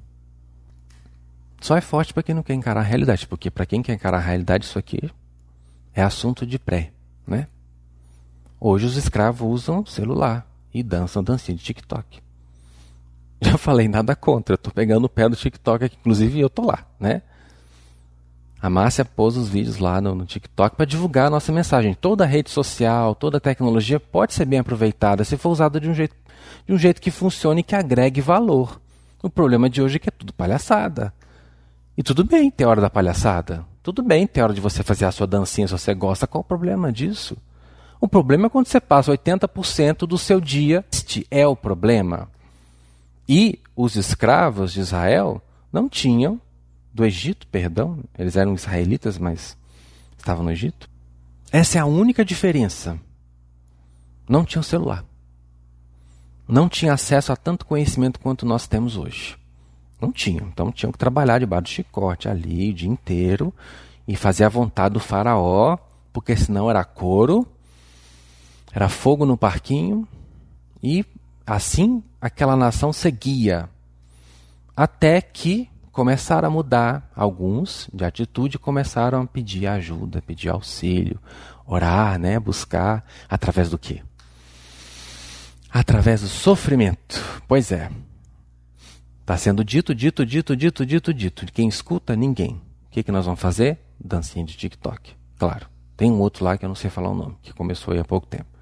Só 1.60 1.76
é 1.76 1.80
forte 1.80 2.12
para 2.12 2.24
quem 2.24 2.34
não 2.34 2.42
quer 2.42 2.54
encarar 2.54 2.80
a 2.80 2.82
realidade, 2.82 3.28
porque 3.28 3.48
para 3.48 3.64
quem 3.64 3.80
quer 3.80 3.94
encarar 3.94 4.18
a 4.18 4.22
realidade, 4.22 4.64
isso 4.64 4.76
aqui 4.76 5.08
é 5.94 6.02
assunto 6.02 6.44
de 6.44 6.58
pré, 6.58 6.92
né? 7.24 7.46
Hoje 8.58 8.86
os 8.86 8.96
escravos 8.96 9.62
usam 9.62 9.86
celular 9.86 10.44
e 10.78 10.82
dançam 10.82 11.22
dancinha 11.22 11.56
de 11.56 11.64
TikTok. 11.64 12.20
Já 13.40 13.56
falei 13.56 13.88
nada 13.88 14.14
contra, 14.14 14.54
eu 14.54 14.58
tô 14.58 14.70
pegando 14.70 15.04
o 15.04 15.08
pé 15.08 15.28
do 15.28 15.36
TikTok 15.36 15.84
aqui, 15.84 15.96
inclusive 15.98 16.40
eu 16.40 16.50
tô 16.50 16.66
lá, 16.66 16.86
né? 16.98 17.22
A 18.60 18.70
Márcia 18.70 19.04
pôs 19.04 19.36
os 19.36 19.48
vídeos 19.48 19.78
lá 19.78 20.00
no, 20.00 20.14
no 20.14 20.26
TikTok 20.26 20.76
para 20.76 20.86
divulgar 20.86 21.26
a 21.26 21.30
nossa 21.30 21.52
mensagem. 21.52 21.94
Toda 21.94 22.24
rede 22.24 22.50
social, 22.50 23.14
toda 23.14 23.38
tecnologia 23.38 24.00
pode 24.00 24.34
ser 24.34 24.44
bem 24.44 24.58
aproveitada 24.58 25.24
se 25.24 25.36
for 25.36 25.50
usada 25.50 25.78
de 25.78 25.88
um 25.88 25.94
jeito, 25.94 26.16
de 26.66 26.72
um 26.72 26.78
jeito 26.78 27.00
que 27.00 27.10
funcione 27.10 27.60
e 27.60 27.62
que 27.62 27.76
agregue 27.76 28.20
valor. 28.20 28.80
O 29.22 29.30
problema 29.30 29.68
de 29.68 29.82
hoje 29.82 29.96
é 29.96 29.98
que 29.98 30.08
é 30.08 30.12
tudo 30.12 30.32
palhaçada. 30.32 31.12
E 31.96 32.02
tudo 32.02 32.24
bem 32.24 32.50
ter 32.50 32.64
hora 32.64 32.80
da 32.80 32.90
palhaçada. 32.90 33.64
Tudo 33.82 34.02
bem 34.02 34.26
ter 34.26 34.42
hora 34.42 34.54
de 34.54 34.60
você 34.60 34.82
fazer 34.82 35.04
a 35.04 35.12
sua 35.12 35.26
dancinha 35.26 35.68
se 35.68 35.72
você 35.72 35.94
gosta. 35.94 36.26
Qual 36.26 36.40
o 36.40 36.44
problema 36.44 36.92
disso? 36.92 37.36
O 38.00 38.08
problema 38.08 38.46
é 38.46 38.50
quando 38.50 38.66
você 38.66 38.80
passa 38.80 39.12
80% 39.12 40.06
do 40.06 40.18
seu 40.18 40.40
dia. 40.40 40.84
Este 40.92 41.26
é 41.30 41.46
o 41.46 41.56
problema. 41.56 42.28
E 43.28 43.58
os 43.74 43.96
escravos 43.96 44.72
de 44.72 44.80
Israel 44.80 45.42
não 45.72 45.88
tinham, 45.88 46.40
do 46.92 47.04
Egito, 47.04 47.46
perdão, 47.48 47.98
eles 48.18 48.36
eram 48.36 48.54
israelitas, 48.54 49.18
mas 49.18 49.56
estavam 50.16 50.44
no 50.44 50.50
Egito. 50.50 50.88
Essa 51.52 51.78
é 51.78 51.80
a 51.80 51.86
única 51.86 52.24
diferença. 52.24 52.98
Não 54.28 54.44
tinham 54.44 54.62
celular. 54.62 55.04
Não 56.48 56.68
tinha 56.68 56.92
acesso 56.92 57.32
a 57.32 57.36
tanto 57.36 57.66
conhecimento 57.66 58.20
quanto 58.20 58.46
nós 58.46 58.66
temos 58.66 58.96
hoje. 58.96 59.36
Não 60.00 60.12
tinham. 60.12 60.48
Então 60.48 60.70
tinham 60.70 60.92
que 60.92 60.98
trabalhar 60.98 61.38
debaixo 61.38 61.64
do 61.64 61.68
chicote 61.68 62.28
ali 62.28 62.70
o 62.70 62.74
dia 62.74 62.88
inteiro 62.88 63.52
e 64.06 64.14
fazer 64.16 64.44
a 64.44 64.48
vontade 64.48 64.94
do 64.94 65.00
faraó, 65.00 65.76
porque 66.12 66.36
senão 66.36 66.70
era 66.70 66.84
couro, 66.84 67.46
era 68.76 68.88
fogo 68.88 69.26
no 69.26 69.36
parquinho 69.36 70.06
e 70.82 71.04
Assim, 71.46 72.02
aquela 72.20 72.56
nação 72.56 72.92
seguia, 72.92 73.70
até 74.76 75.20
que 75.20 75.70
começaram 75.92 76.48
a 76.48 76.50
mudar 76.50 77.08
alguns 77.14 77.88
de 77.94 78.04
atitude, 78.04 78.58
começaram 78.58 79.22
a 79.22 79.26
pedir 79.26 79.68
ajuda, 79.68 80.20
pedir 80.20 80.48
auxílio, 80.48 81.20
orar, 81.64 82.18
né, 82.18 82.40
buscar 82.40 83.06
através 83.28 83.70
do 83.70 83.78
quê? 83.78 84.02
Através 85.70 86.22
do 86.22 86.28
sofrimento. 86.28 87.22
Pois 87.46 87.70
é. 87.70 87.92
Está 89.20 89.36
sendo 89.36 89.64
dito, 89.64 89.94
dito, 89.94 90.26
dito, 90.26 90.56
dito, 90.56 90.84
dito, 90.84 91.14
dito. 91.14 91.46
Quem 91.52 91.68
escuta, 91.68 92.16
ninguém. 92.16 92.60
O 92.88 92.90
que, 92.90 93.04
que 93.04 93.12
nós 93.12 93.24
vamos 93.24 93.40
fazer? 93.40 93.78
Dancinha 94.04 94.44
de 94.44 94.56
TikTok. 94.56 95.14
Claro. 95.38 95.68
Tem 95.96 96.10
um 96.10 96.18
outro 96.18 96.44
lá 96.44 96.58
que 96.58 96.64
eu 96.64 96.68
não 96.68 96.74
sei 96.74 96.90
falar 96.90 97.10
o 97.10 97.14
nome, 97.14 97.36
que 97.40 97.52
começou 97.52 97.98
há 97.98 98.04
pouco 98.04 98.26
tempo. 98.26 98.55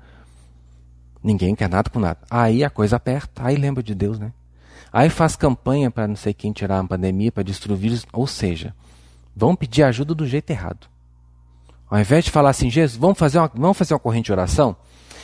Ninguém 1.24 1.54
quer 1.54 1.70
nada 1.70 1.88
com 1.88 1.98
nada. 1.98 2.18
Aí 2.30 2.62
a 2.62 2.68
coisa 2.68 2.96
aperta, 2.96 3.46
aí 3.46 3.56
lembra 3.56 3.82
de 3.82 3.94
Deus, 3.94 4.18
né? 4.18 4.30
Aí 4.92 5.08
faz 5.08 5.34
campanha 5.34 5.90
para 5.90 6.06
não 6.06 6.16
sei 6.16 6.34
quem 6.34 6.52
tirar 6.52 6.78
a 6.78 6.84
pandemia, 6.84 7.32
para 7.32 7.42
destruir. 7.42 7.98
Ou 8.12 8.26
seja, 8.26 8.74
vão 9.34 9.56
pedir 9.56 9.84
ajuda 9.84 10.14
do 10.14 10.26
jeito 10.26 10.50
errado. 10.50 10.86
Ao 11.88 11.98
invés 11.98 12.26
de 12.26 12.30
falar 12.30 12.50
assim, 12.50 12.68
Jesus, 12.68 12.98
vamos 12.98 13.18
fazer 13.18 13.38
uma, 13.38 13.50
vamos 13.54 13.78
fazer 13.78 13.94
uma 13.94 14.00
corrente 14.00 14.26
de 14.26 14.32
oração? 14.32 14.76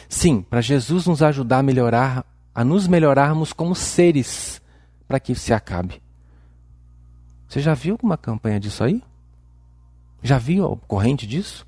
Sim, 0.09 0.41
para 0.41 0.63
Jesus 0.63 1.07
nos 1.07 1.23
ajudar 1.23 1.59
a 1.59 1.63
melhorar, 1.63 2.25
a 2.55 2.65
nos 2.65 2.89
melhorarmos 2.89 3.53
como 3.53 3.75
seres, 3.75 4.61
para 5.07 5.21
que 5.21 5.33
isso 5.33 5.43
se 5.43 5.53
acabe. 5.53 6.01
Você 7.47 7.61
já 7.61 7.75
viu 7.75 7.93
alguma 7.95 8.17
campanha 8.17 8.59
disso 8.59 8.83
aí? 8.83 9.03
Já 10.23 10.39
viu 10.39 10.81
corrente 10.89 11.27
disso? 11.27 11.67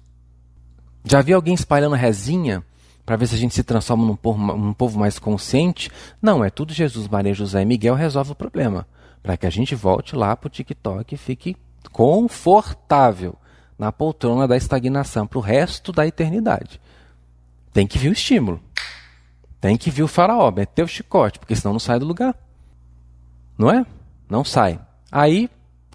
Já 1.05 1.21
viu 1.21 1.37
alguém 1.37 1.53
espalhando 1.53 1.97
rezinha 1.97 2.65
para 3.05 3.17
ver 3.17 3.27
se 3.27 3.35
a 3.35 3.39
gente 3.39 3.55
se 3.55 3.65
transforma 3.65 4.05
num 4.05 4.17
povo, 4.17 4.75
povo 4.75 4.99
mais 4.99 5.19
consciente. 5.19 5.91
Não, 6.21 6.45
é 6.45 6.51
tudo 6.51 6.73
Jesus, 6.73 7.09
Maria, 7.09 7.35
José 7.35 7.63
e 7.63 7.65
Miguel 7.65 7.95
resolve 7.95 8.33
o 8.33 8.37
problema. 8.37 8.87
Para 9.23 9.37
que 9.37 9.47
a 9.47 9.51
gente 9.51 9.75
volte 9.75 10.17
lá 10.17 10.37
para 10.37 10.47
o 10.47 10.51
TikTok 10.51 11.15
e 11.15 11.19
fique 11.19 11.57
confortável 11.91 13.37
na 13.79 13.91
poltrona 13.91 14.47
da 14.47 14.57
estagnação 14.57 15.27
para 15.27 15.39
o 15.39 15.43
resto 15.43 15.93
da 15.93 16.07
eternidade. 16.07 16.81
Tem 17.73 17.87
que 17.87 17.99
vir 17.99 18.11
o 18.11 18.13
estímulo. 18.13 18.61
Tem 19.61 19.77
que 19.77 19.91
vir 19.91 20.03
o 20.03 20.09
faraó, 20.09 20.51
meter 20.51 20.85
o 20.85 20.89
chicote, 20.89 21.39
porque 21.39 21.57
senão 21.57 21.73
não 21.73 21.81
sai 21.81 21.99
do 21.99 22.07
lugar. 22.07 22.37
Não 23.57 23.71
é? 23.71 23.85
Não 24.29 24.45
sai. 24.45 24.81
Aí 25.11 25.49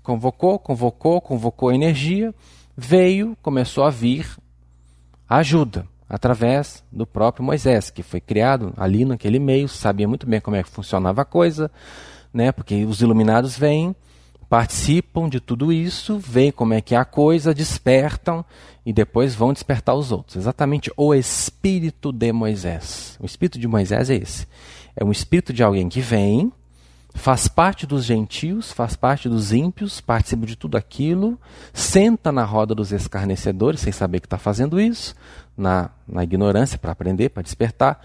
convocou, 0.03 0.57
convocou, 0.57 1.19
convocou 1.19 1.69
a 1.69 1.75
energia, 1.75 2.33
veio, 2.75 3.37
começou 3.41 3.83
a 3.83 3.89
vir 3.89 4.37
ajuda 5.29 5.85
através 6.09 6.83
do 6.91 7.05
próprio 7.05 7.43
Moisés, 7.43 7.89
que 7.89 8.01
foi 8.01 8.21
criado 8.21 8.73
ali 8.77 9.03
naquele 9.03 9.39
meio, 9.39 9.67
sabia 9.67 10.07
muito 10.07 10.27
bem 10.27 10.39
como 10.39 10.55
é 10.55 10.63
que 10.63 10.69
funcionava 10.69 11.21
a 11.21 11.25
coisa, 11.25 11.69
né? 12.33 12.51
Porque 12.51 12.85
os 12.85 13.01
iluminados 13.01 13.57
vêm, 13.57 13.95
participam 14.49 15.27
de 15.27 15.39
tudo 15.39 15.71
isso, 15.73 16.17
veem 16.17 16.51
como 16.51 16.73
é 16.73 16.81
que 16.81 16.95
é 16.95 16.97
a 16.97 17.05
coisa, 17.05 17.53
despertam 17.53 18.45
e 18.85 18.93
depois 18.93 19.35
vão 19.35 19.51
despertar 19.51 19.95
os 19.95 20.11
outros. 20.11 20.37
Exatamente 20.37 20.91
o 20.95 21.13
espírito 21.13 22.13
de 22.13 22.31
Moisés. 22.31 23.17
O 23.19 23.25
espírito 23.25 23.59
de 23.59 23.67
Moisés 23.67 24.09
é 24.09 24.15
esse. 24.15 24.47
É 24.95 25.03
um 25.03 25.11
espírito 25.11 25.51
de 25.51 25.61
alguém 25.61 25.89
que 25.89 25.99
vem, 25.99 26.51
faz 27.13 27.47
parte 27.47 27.85
dos 27.85 28.05
gentios, 28.05 28.71
faz 28.71 28.95
parte 28.95 29.27
dos 29.27 29.51
ímpios, 29.51 29.99
participa 29.99 30.45
de 30.45 30.55
tudo 30.55 30.77
aquilo, 30.77 31.37
senta 31.73 32.31
na 32.31 32.45
roda 32.45 32.73
dos 32.73 32.91
escarnecedores 32.91 33.81
sem 33.81 33.91
saber 33.91 34.21
que 34.21 34.27
está 34.27 34.37
fazendo 34.37 34.79
isso, 34.79 35.15
na, 35.57 35.89
na 36.07 36.23
ignorância 36.23 36.77
para 36.77 36.91
aprender, 36.91 37.29
para 37.29 37.43
despertar, 37.43 37.99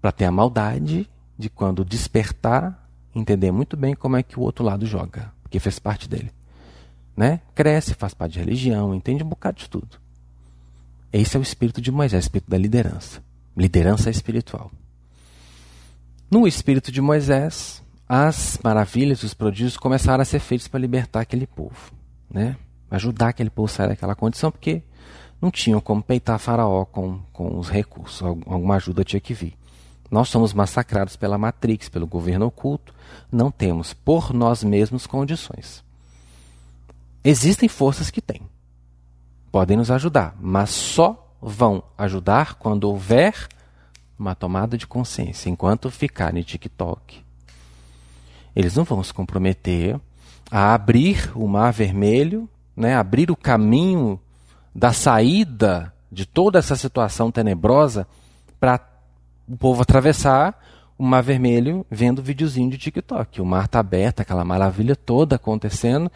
para 0.00 0.10
ter 0.10 0.24
a 0.24 0.30
maldade 0.30 1.08
de 1.38 1.50
quando 1.50 1.84
despertar, 1.84 2.88
entender 3.14 3.52
muito 3.52 3.76
bem 3.76 3.94
como 3.94 4.16
é 4.16 4.22
que 4.22 4.38
o 4.38 4.42
outro 4.42 4.64
lado 4.64 4.86
joga, 4.86 5.32
porque 5.42 5.60
fez 5.60 5.78
parte 5.78 6.08
dele. 6.08 6.32
Né? 7.16 7.40
Cresce, 7.54 7.94
faz 7.94 8.14
parte 8.14 8.32
de 8.32 8.38
religião, 8.38 8.94
entende 8.94 9.22
um 9.22 9.28
bocado 9.28 9.58
de 9.58 9.68
tudo. 9.68 9.98
Esse 11.12 11.36
é 11.36 11.40
o 11.40 11.42
espírito 11.42 11.80
de 11.80 11.90
Moisés, 11.90 12.24
o 12.24 12.26
espírito 12.26 12.50
da 12.50 12.58
liderança. 12.58 13.22
Liderança 13.56 14.10
espiritual. 14.10 14.70
No 16.30 16.46
espírito 16.46 16.90
de 16.90 17.00
Moisés, 17.00 17.82
as 18.08 18.58
maravilhas, 18.62 19.22
os 19.22 19.32
prodígios 19.32 19.76
começaram 19.76 20.22
a 20.22 20.24
ser 20.24 20.40
feitos 20.40 20.68
para 20.68 20.80
libertar 20.80 21.20
aquele 21.20 21.46
povo, 21.46 21.92
né? 22.30 22.56
Ajudar 22.90 23.28
aquele 23.28 23.50
povo 23.50 23.66
a 23.66 23.74
sair 23.74 23.88
daquela 23.88 24.14
condição, 24.14 24.50
porque 24.50 24.82
não 25.40 25.50
tinham 25.50 25.80
como 25.80 26.02
peitar 26.02 26.38
Faraó 26.38 26.84
com, 26.84 27.20
com 27.32 27.58
os 27.58 27.68
recursos, 27.68 28.22
alguma 28.22 28.76
ajuda 28.76 29.04
tinha 29.04 29.20
que 29.20 29.34
vir. 29.34 29.56
Nós 30.10 30.28
somos 30.28 30.52
massacrados 30.52 31.16
pela 31.16 31.38
Matrix, 31.38 31.88
pelo 31.88 32.06
governo 32.06 32.46
oculto, 32.46 32.94
não 33.30 33.50
temos 33.50 33.92
por 33.92 34.32
nós 34.32 34.62
mesmos 34.62 35.06
condições. 35.06 35.84
Existem 37.24 37.68
forças 37.68 38.10
que 38.10 38.20
têm, 38.20 38.42
podem 39.50 39.76
nos 39.76 39.90
ajudar, 39.90 40.36
mas 40.40 40.70
só 40.70 41.34
vão 41.42 41.82
ajudar 41.98 42.54
quando 42.54 42.84
houver 42.84 43.48
uma 44.18 44.34
tomada 44.34 44.78
de 44.78 44.86
consciência. 44.86 45.50
Enquanto 45.50 45.90
ficar 45.90 46.32
no 46.32 46.42
TikTok, 46.42 47.22
eles 48.54 48.76
não 48.76 48.84
vão 48.84 49.02
se 49.02 49.12
comprometer 49.12 50.00
a 50.50 50.72
abrir 50.72 51.30
o 51.34 51.46
mar 51.46 51.72
vermelho, 51.72 52.48
né, 52.76 52.94
abrir 52.94 53.30
o 53.30 53.36
caminho 53.36 54.20
da 54.76 54.92
saída 54.92 55.90
de 56.12 56.26
toda 56.26 56.58
essa 56.58 56.76
situação 56.76 57.30
tenebrosa 57.30 58.06
para 58.60 58.78
o 59.48 59.56
povo 59.56 59.80
atravessar 59.80 60.62
o 60.98 61.02
mar 61.02 61.22
vermelho 61.22 61.84
vendo 61.90 62.22
videozinho 62.22 62.70
de 62.70 62.76
TikTok. 62.76 63.40
O 63.40 63.46
mar 63.46 63.64
está 63.64 63.80
aberto, 63.80 64.20
aquela 64.20 64.44
maravilha 64.44 64.94
toda 64.94 65.36
acontecendo. 65.36 66.12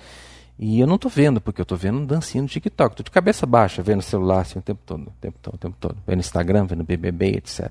E 0.58 0.78
eu 0.78 0.86
não 0.86 0.96
estou 0.96 1.10
vendo, 1.10 1.40
porque 1.40 1.62
eu 1.62 1.62
estou 1.62 1.78
vendo 1.78 2.00
um 2.00 2.04
dancinho 2.04 2.42
no 2.42 2.48
TikTok. 2.50 2.92
Estou 2.92 3.04
de 3.04 3.10
cabeça 3.10 3.46
baixa, 3.46 3.82
vendo 3.82 4.00
o 4.00 4.02
celular 4.02 4.42
assim, 4.42 4.58
o 4.58 4.62
tempo 4.62 4.82
todo, 4.84 5.08
o 5.08 5.14
tempo 5.18 5.38
todo, 5.40 5.54
o 5.54 5.58
tempo 5.58 5.76
todo. 5.80 5.96
Vendo 6.06 6.20
Instagram, 6.20 6.66
vendo 6.66 6.84
BBB, 6.84 7.38
etc. 7.38 7.70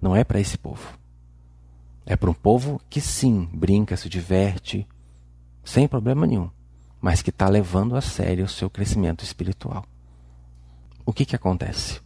Não 0.00 0.14
é 0.14 0.22
para 0.22 0.38
esse 0.38 0.56
povo. 0.56 0.96
É 2.06 2.16
para 2.16 2.30
um 2.30 2.34
povo 2.34 2.80
que 2.88 3.00
sim, 3.00 3.48
brinca, 3.52 3.96
se 3.96 4.08
diverte, 4.08 4.86
sem 5.64 5.88
problema 5.88 6.24
nenhum, 6.24 6.50
mas 7.00 7.20
que 7.20 7.30
está 7.30 7.48
levando 7.48 7.96
a 7.96 8.00
sério 8.00 8.44
o 8.44 8.48
seu 8.48 8.70
crescimento 8.70 9.24
espiritual. 9.24 9.84
O 11.06 11.12
que, 11.12 11.24
que 11.24 11.36
acontece? 11.36 12.00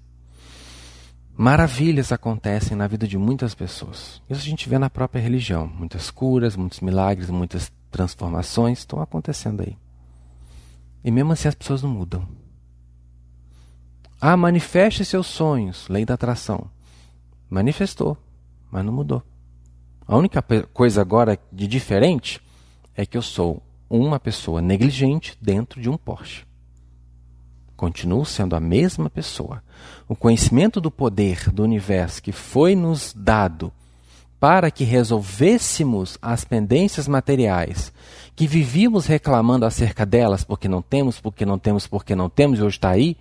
Maravilhas 1.36 2.10
acontecem 2.10 2.76
na 2.76 2.88
vida 2.88 3.06
de 3.06 3.16
muitas 3.16 3.54
pessoas. 3.54 4.20
Isso 4.28 4.40
a 4.40 4.44
gente 4.44 4.68
vê 4.68 4.76
na 4.76 4.90
própria 4.90 5.20
religião. 5.20 5.68
Muitas 5.68 6.10
curas, 6.10 6.56
muitos 6.56 6.80
milagres, 6.80 7.30
muitas 7.30 7.70
transformações 7.92 8.80
estão 8.80 9.00
acontecendo 9.00 9.60
aí. 9.60 9.76
E 11.04 11.12
mesmo 11.12 11.32
assim 11.32 11.46
as 11.46 11.54
pessoas 11.54 11.80
não 11.80 11.90
mudam. 11.90 12.26
Ah, 14.20 14.36
manifeste 14.36 15.04
seus 15.04 15.28
sonhos, 15.28 15.86
lei 15.88 16.04
da 16.04 16.14
atração. 16.14 16.68
Manifestou, 17.48 18.18
mas 18.68 18.84
não 18.84 18.92
mudou. 18.92 19.22
A 20.04 20.16
única 20.16 20.42
coisa 20.72 21.00
agora 21.00 21.38
de 21.52 21.68
diferente 21.68 22.40
é 22.96 23.06
que 23.06 23.16
eu 23.16 23.22
sou 23.22 23.62
uma 23.88 24.18
pessoa 24.18 24.60
negligente 24.60 25.38
dentro 25.40 25.80
de 25.80 25.88
um 25.88 25.96
Porsche. 25.96 26.47
Continuo 27.78 28.26
sendo 28.26 28.56
a 28.56 28.60
mesma 28.60 29.08
pessoa. 29.08 29.62
O 30.08 30.16
conhecimento 30.16 30.80
do 30.80 30.90
poder 30.90 31.48
do 31.52 31.62
universo 31.62 32.20
que 32.20 32.32
foi 32.32 32.74
nos 32.74 33.14
dado 33.16 33.72
para 34.40 34.68
que 34.68 34.82
resolvêssemos 34.82 36.18
as 36.20 36.44
pendências 36.44 37.06
materiais, 37.06 37.92
que 38.34 38.48
vivíamos 38.48 39.06
reclamando 39.06 39.64
acerca 39.64 40.04
delas 40.04 40.42
porque 40.42 40.66
não 40.66 40.82
temos, 40.82 41.20
porque 41.20 41.46
não 41.46 41.56
temos, 41.56 41.86
porque 41.86 42.16
não 42.16 42.28
temos, 42.28 42.58
e 42.58 42.62
hoje 42.62 42.78
está 42.78 42.90
aí, 42.90 43.16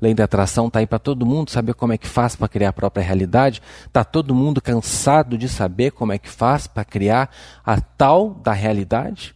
Lei 0.00 0.12
da 0.12 0.24
atração 0.24 0.66
está 0.66 0.80
aí 0.80 0.88
para 0.88 0.98
todo 0.98 1.24
mundo 1.24 1.50
saber 1.50 1.74
como 1.74 1.92
é 1.92 1.98
que 1.98 2.08
faz 2.08 2.34
para 2.34 2.48
criar 2.48 2.70
a 2.70 2.72
própria 2.72 3.04
realidade. 3.04 3.60
Está 3.84 4.02
todo 4.02 4.34
mundo 4.34 4.58
cansado 4.60 5.36
de 5.36 5.46
saber 5.46 5.92
como 5.92 6.10
é 6.10 6.18
que 6.18 6.28
faz 6.28 6.66
para 6.66 6.86
criar 6.86 7.30
a 7.62 7.78
tal 7.78 8.30
da 8.30 8.54
realidade. 8.54 9.34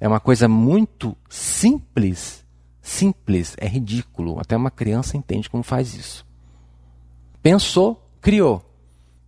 É 0.00 0.08
uma 0.08 0.18
coisa 0.18 0.48
muito 0.48 1.16
simples. 1.30 2.41
Simples, 2.82 3.54
é 3.58 3.66
ridículo. 3.66 4.38
Até 4.38 4.56
uma 4.56 4.70
criança 4.70 5.16
entende 5.16 5.48
como 5.48 5.62
faz 5.62 5.94
isso. 5.94 6.26
Pensou, 7.40 8.06
criou. 8.20 8.62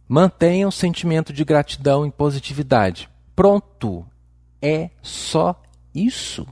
Mantenha 0.06 0.68
o 0.68 0.72
sentimento 0.72 1.32
de 1.32 1.44
gratidão 1.44 2.04
e 2.04 2.10
positividade. 2.10 3.08
Pronto. 3.34 4.04
É 4.60 4.90
só 5.00 5.62
isso 5.94 6.46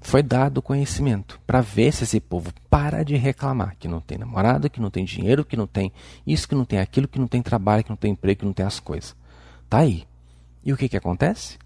foi 0.00 0.22
dado 0.22 0.58
o 0.58 0.62
conhecimento 0.62 1.40
para 1.46 1.60
ver 1.60 1.92
se 1.92 2.04
esse 2.04 2.20
povo 2.20 2.52
para 2.68 3.04
de 3.04 3.16
reclamar 3.16 3.76
que 3.78 3.86
não 3.86 4.00
tem 4.00 4.18
namorado, 4.18 4.70
que 4.70 4.80
não 4.80 4.90
tem 4.90 5.04
dinheiro, 5.04 5.44
que 5.44 5.56
não 5.56 5.66
tem 5.66 5.92
isso, 6.26 6.48
que 6.48 6.54
não 6.54 6.64
tem 6.64 6.78
aquilo, 6.78 7.06
que 7.06 7.18
não 7.18 7.28
tem 7.28 7.42
trabalho, 7.42 7.84
que 7.84 7.90
não 7.90 7.96
tem 7.96 8.12
emprego, 8.12 8.40
que 8.40 8.46
não 8.46 8.52
tem 8.52 8.64
as 8.64 8.80
coisas. 8.80 9.14
Tá 9.68 9.78
aí. 9.78 10.04
E 10.64 10.72
o 10.72 10.76
que, 10.76 10.88
que 10.88 10.96
acontece? 10.96 11.58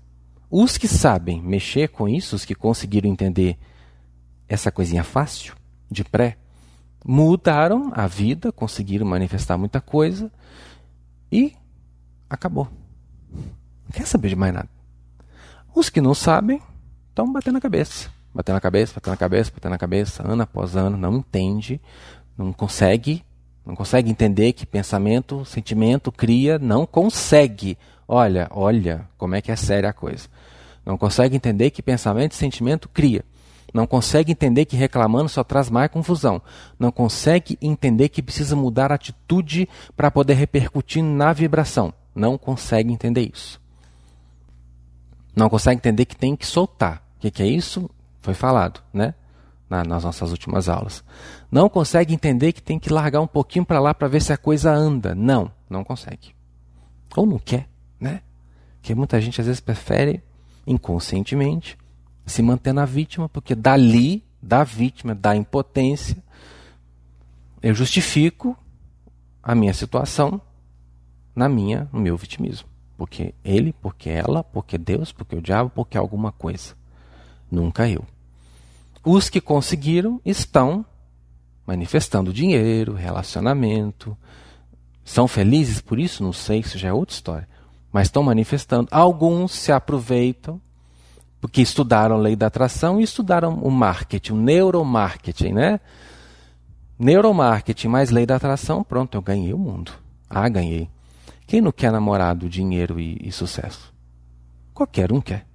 Os 0.56 0.78
que 0.78 0.86
sabem 0.86 1.42
mexer 1.42 1.88
com 1.88 2.08
isso, 2.08 2.36
os 2.36 2.44
que 2.44 2.54
conseguiram 2.54 3.10
entender 3.10 3.58
essa 4.48 4.70
coisinha 4.70 5.02
fácil, 5.02 5.56
de 5.90 6.04
pré, 6.04 6.36
mudaram 7.04 7.90
a 7.92 8.06
vida, 8.06 8.52
conseguiram 8.52 9.04
manifestar 9.04 9.58
muita 9.58 9.80
coisa 9.80 10.30
e 11.32 11.54
acabou. 12.30 12.68
Não 13.32 13.90
quer 13.92 14.06
saber 14.06 14.28
de 14.28 14.36
mais 14.36 14.54
nada. 14.54 14.68
Os 15.74 15.90
que 15.90 16.00
não 16.00 16.14
sabem 16.14 16.62
estão 17.08 17.32
batendo 17.32 17.58
a 17.58 17.60
cabeça 17.60 18.14
batendo 18.32 18.54
na 18.54 18.60
cabeça, 18.60 18.94
batendo 18.94 19.12
na 19.12 19.16
cabeça, 19.16 19.50
batendo 19.52 19.70
na 19.70 19.78
cabeça, 19.78 20.28
ano 20.28 20.42
após 20.42 20.76
ano, 20.76 20.96
não 20.96 21.16
entende, 21.18 21.80
não 22.36 22.52
consegue, 22.52 23.24
não 23.66 23.74
consegue 23.74 24.08
entender 24.08 24.52
que 24.52 24.64
pensamento, 24.64 25.44
sentimento 25.44 26.10
cria, 26.12 26.58
não 26.60 26.84
consegue. 26.86 27.76
Olha, 28.06 28.48
olha 28.50 29.08
como 29.16 29.34
é 29.34 29.40
que 29.40 29.50
é 29.50 29.56
séria 29.56 29.90
a 29.90 29.92
coisa. 29.92 30.28
Não 30.84 30.98
consegue 30.98 31.36
entender 31.36 31.70
que 31.70 31.82
pensamento 31.82 32.32
e 32.32 32.36
sentimento 32.36 32.88
cria. 32.88 33.24
Não 33.72 33.88
consegue 33.88 34.30
entender 34.30 34.66
que 34.66 34.76
reclamando 34.76 35.28
só 35.28 35.42
traz 35.42 35.68
mais 35.68 35.90
confusão. 35.90 36.40
Não 36.78 36.92
consegue 36.92 37.58
entender 37.60 38.08
que 38.08 38.22
precisa 38.22 38.54
mudar 38.54 38.92
a 38.92 38.94
atitude 38.94 39.68
para 39.96 40.12
poder 40.12 40.34
repercutir 40.34 41.02
na 41.02 41.32
vibração. 41.32 41.92
Não 42.14 42.38
consegue 42.38 42.92
entender 42.92 43.28
isso. 43.34 43.60
Não 45.34 45.48
consegue 45.48 45.78
entender 45.78 46.04
que 46.04 46.14
tem 46.14 46.36
que 46.36 46.46
soltar. 46.46 47.02
O 47.16 47.20
que, 47.20 47.30
que 47.32 47.42
é 47.42 47.46
isso? 47.46 47.90
Foi 48.22 48.34
falado, 48.34 48.80
né? 48.92 49.14
Na, 49.68 49.82
nas 49.82 50.04
nossas 50.04 50.30
últimas 50.30 50.68
aulas. 50.68 51.02
Não 51.50 51.68
consegue 51.68 52.14
entender 52.14 52.52
que 52.52 52.62
tem 52.62 52.78
que 52.78 52.92
largar 52.92 53.20
um 53.20 53.26
pouquinho 53.26 53.64
para 53.64 53.80
lá 53.80 53.92
para 53.92 54.06
ver 54.06 54.22
se 54.22 54.32
a 54.32 54.36
coisa 54.36 54.72
anda. 54.72 55.16
Não, 55.16 55.50
não 55.68 55.82
consegue. 55.82 56.32
Ou 57.16 57.26
não 57.26 57.38
quer, 57.38 57.68
né? 57.98 58.20
Porque 58.76 58.94
muita 58.94 59.20
gente 59.20 59.40
às 59.40 59.46
vezes 59.46 59.61
prefere 59.61 60.22
inconscientemente 60.66 61.78
se 62.26 62.42
manter 62.42 62.72
na 62.72 62.85
vítima, 62.85 63.28
porque 63.28 63.54
dali, 63.54 64.24
da 64.40 64.64
vítima, 64.64 65.14
da 65.14 65.37
impotência, 65.37 66.16
eu 67.62 67.74
justifico 67.74 68.57
a 69.42 69.54
minha 69.54 69.74
situação 69.74 70.40
na 71.35 71.48
minha, 71.48 71.88
no 71.92 72.00
meu 72.00 72.16
vitimismo. 72.16 72.68
Porque 72.96 73.35
ele, 73.44 73.72
porque 73.72 74.09
ela, 74.09 74.44
porque 74.44 74.78
Deus, 74.78 75.12
porque 75.12 75.37
o 75.37 75.42
diabo, 75.42 75.70
porque 75.70 75.98
alguma 75.98 76.33
coisa. 76.33 76.74
Nunca 77.50 77.88
eu. 77.88 78.04
Os 79.04 79.28
que 79.28 79.40
conseguiram 79.40 80.20
estão 80.24 80.85
manifestando 81.66 82.33
dinheiro, 82.33 82.94
relacionamento, 82.94 84.16
São 85.04 85.28
felizes 85.28 85.83
por 85.83 85.98
isso? 85.98 86.22
Não 86.22 86.33
sei, 86.33 86.61
isso 86.61 86.78
já 86.78 86.88
é 86.88 86.92
outra 86.92 87.14
história. 87.14 87.48
Mas 87.94 88.09
estão 88.09 88.24
manifestando. 88.24 88.88
Alguns 88.90 89.52
se 89.52 89.70
aproveitam 89.70 90.61
porque 91.40 91.62
estudaram 91.62 92.16
a 92.16 92.18
lei 92.18 92.35
da 92.35 92.48
atração 92.48 93.00
e 93.00 93.04
estudaram 93.04 93.54
o 93.62 93.70
marketing, 93.70 94.33
o 94.33 94.37
neuromarketing, 94.37 95.52
né? 95.52 95.78
Neuromarketing 96.98 97.87
mais 97.87 98.11
lei 98.11 98.26
da 98.26 98.35
atração, 98.35 98.83
pronto, 98.83 99.16
eu 99.16 99.22
ganhei 99.22 99.54
o 99.54 99.59
mundo. 99.59 99.92
Ah, 100.28 100.48
ganhei. 100.48 100.90
Quem 101.46 101.61
não 101.61 101.70
quer 101.70 101.92
namorado, 101.92 102.48
dinheiro 102.48 102.98
e, 102.98 103.16
e 103.22 103.30
sucesso? 103.30 103.94
Qualquer 104.72 105.12
um 105.12 105.20
quer. 105.20 105.46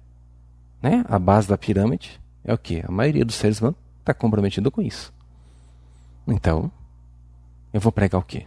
Né? 0.80 1.04
A 1.10 1.18
base 1.18 1.46
da 1.46 1.58
pirâmide 1.58 2.18
é 2.42 2.54
o 2.54 2.58
que? 2.58 2.82
A 2.88 2.90
maioria 2.90 3.24
dos 3.24 3.34
seres 3.34 3.60
humanos 3.60 3.78
está 3.98 4.14
comprometido 4.14 4.70
com 4.70 4.80
isso. 4.80 5.12
Então, 6.26 6.72
eu 7.70 7.82
vou 7.82 7.92
pregar 7.92 8.18
o 8.18 8.24
quê? 8.24 8.46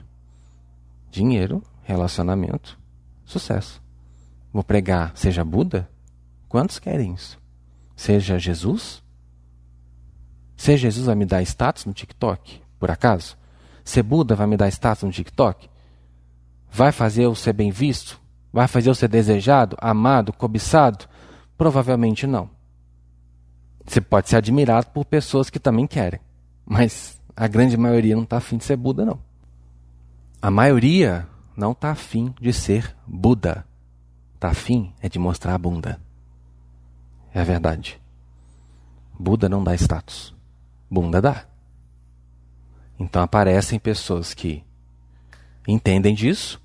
Dinheiro, 1.12 1.62
relacionamento, 1.84 2.80
sucesso. 3.24 3.83
Vou 4.54 4.64
pregar, 4.64 5.12
seja 5.16 5.44
Buda? 5.44 5.90
Quantos 6.48 6.78
querem 6.78 7.16
isso? 7.16 7.42
Seja 7.96 8.38
Jesus? 8.38 9.02
Ser 10.56 10.78
Jesus 10.78 11.08
vai 11.08 11.16
me 11.16 11.26
dar 11.26 11.42
status 11.42 11.86
no 11.86 11.94
TikTok, 11.94 12.62
por 12.80 12.92
acaso? 12.92 13.36
Ser 13.84 14.04
Buda 14.04 14.36
vai 14.36 14.46
me 14.46 14.56
dar 14.56 14.70
status 14.70 15.04
no 15.04 15.12
TikTok? 15.12 15.68
Vai 16.72 16.92
fazer 16.92 17.24
eu 17.24 17.34
ser 17.34 17.54
bem 17.54 17.72
visto? 17.72 18.22
Vai 18.52 18.68
fazer 18.68 18.92
eu 18.92 18.96
ser 18.96 19.08
desejado, 19.08 19.76
amado, 19.82 20.32
cobiçado? 20.32 21.06
Provavelmente 21.58 22.28
não. 22.28 22.48
Você 23.84 24.00
pode 24.00 24.30
ser 24.30 24.36
admirado 24.36 24.88
por 24.94 25.04
pessoas 25.06 25.50
que 25.50 25.60
também 25.60 25.88
querem, 25.88 26.20
mas 26.64 27.20
a 27.36 27.48
grande 27.48 27.76
maioria 27.76 28.16
não 28.16 28.24
está 28.24 28.38
afim 28.38 28.58
de 28.58 28.64
ser 28.64 28.78
Buda, 28.78 29.04
não. 29.04 29.20
A 30.40 30.52
maioria 30.52 31.28
não 31.58 31.72
está 31.72 31.90
afim 31.92 32.34
de 32.40 32.54
ser 32.54 32.96
Buda. 33.08 33.66
Está 34.44 34.52
afim 34.52 34.92
é 35.02 35.08
de 35.08 35.18
mostrar 35.18 35.56
a 35.56 35.58
bunda. 35.58 36.02
É 37.34 37.40
a 37.40 37.46
verdade. 37.46 37.98
Buda 39.18 39.48
não 39.48 39.64
dá 39.64 39.74
status. 39.74 40.36
Bunda 40.92 41.22
dá. 41.22 41.46
Então 43.00 43.24
aparecem 43.24 43.80
pessoas 43.80 44.34
que 44.34 44.62
entendem 45.66 46.14
disso, 46.14 46.62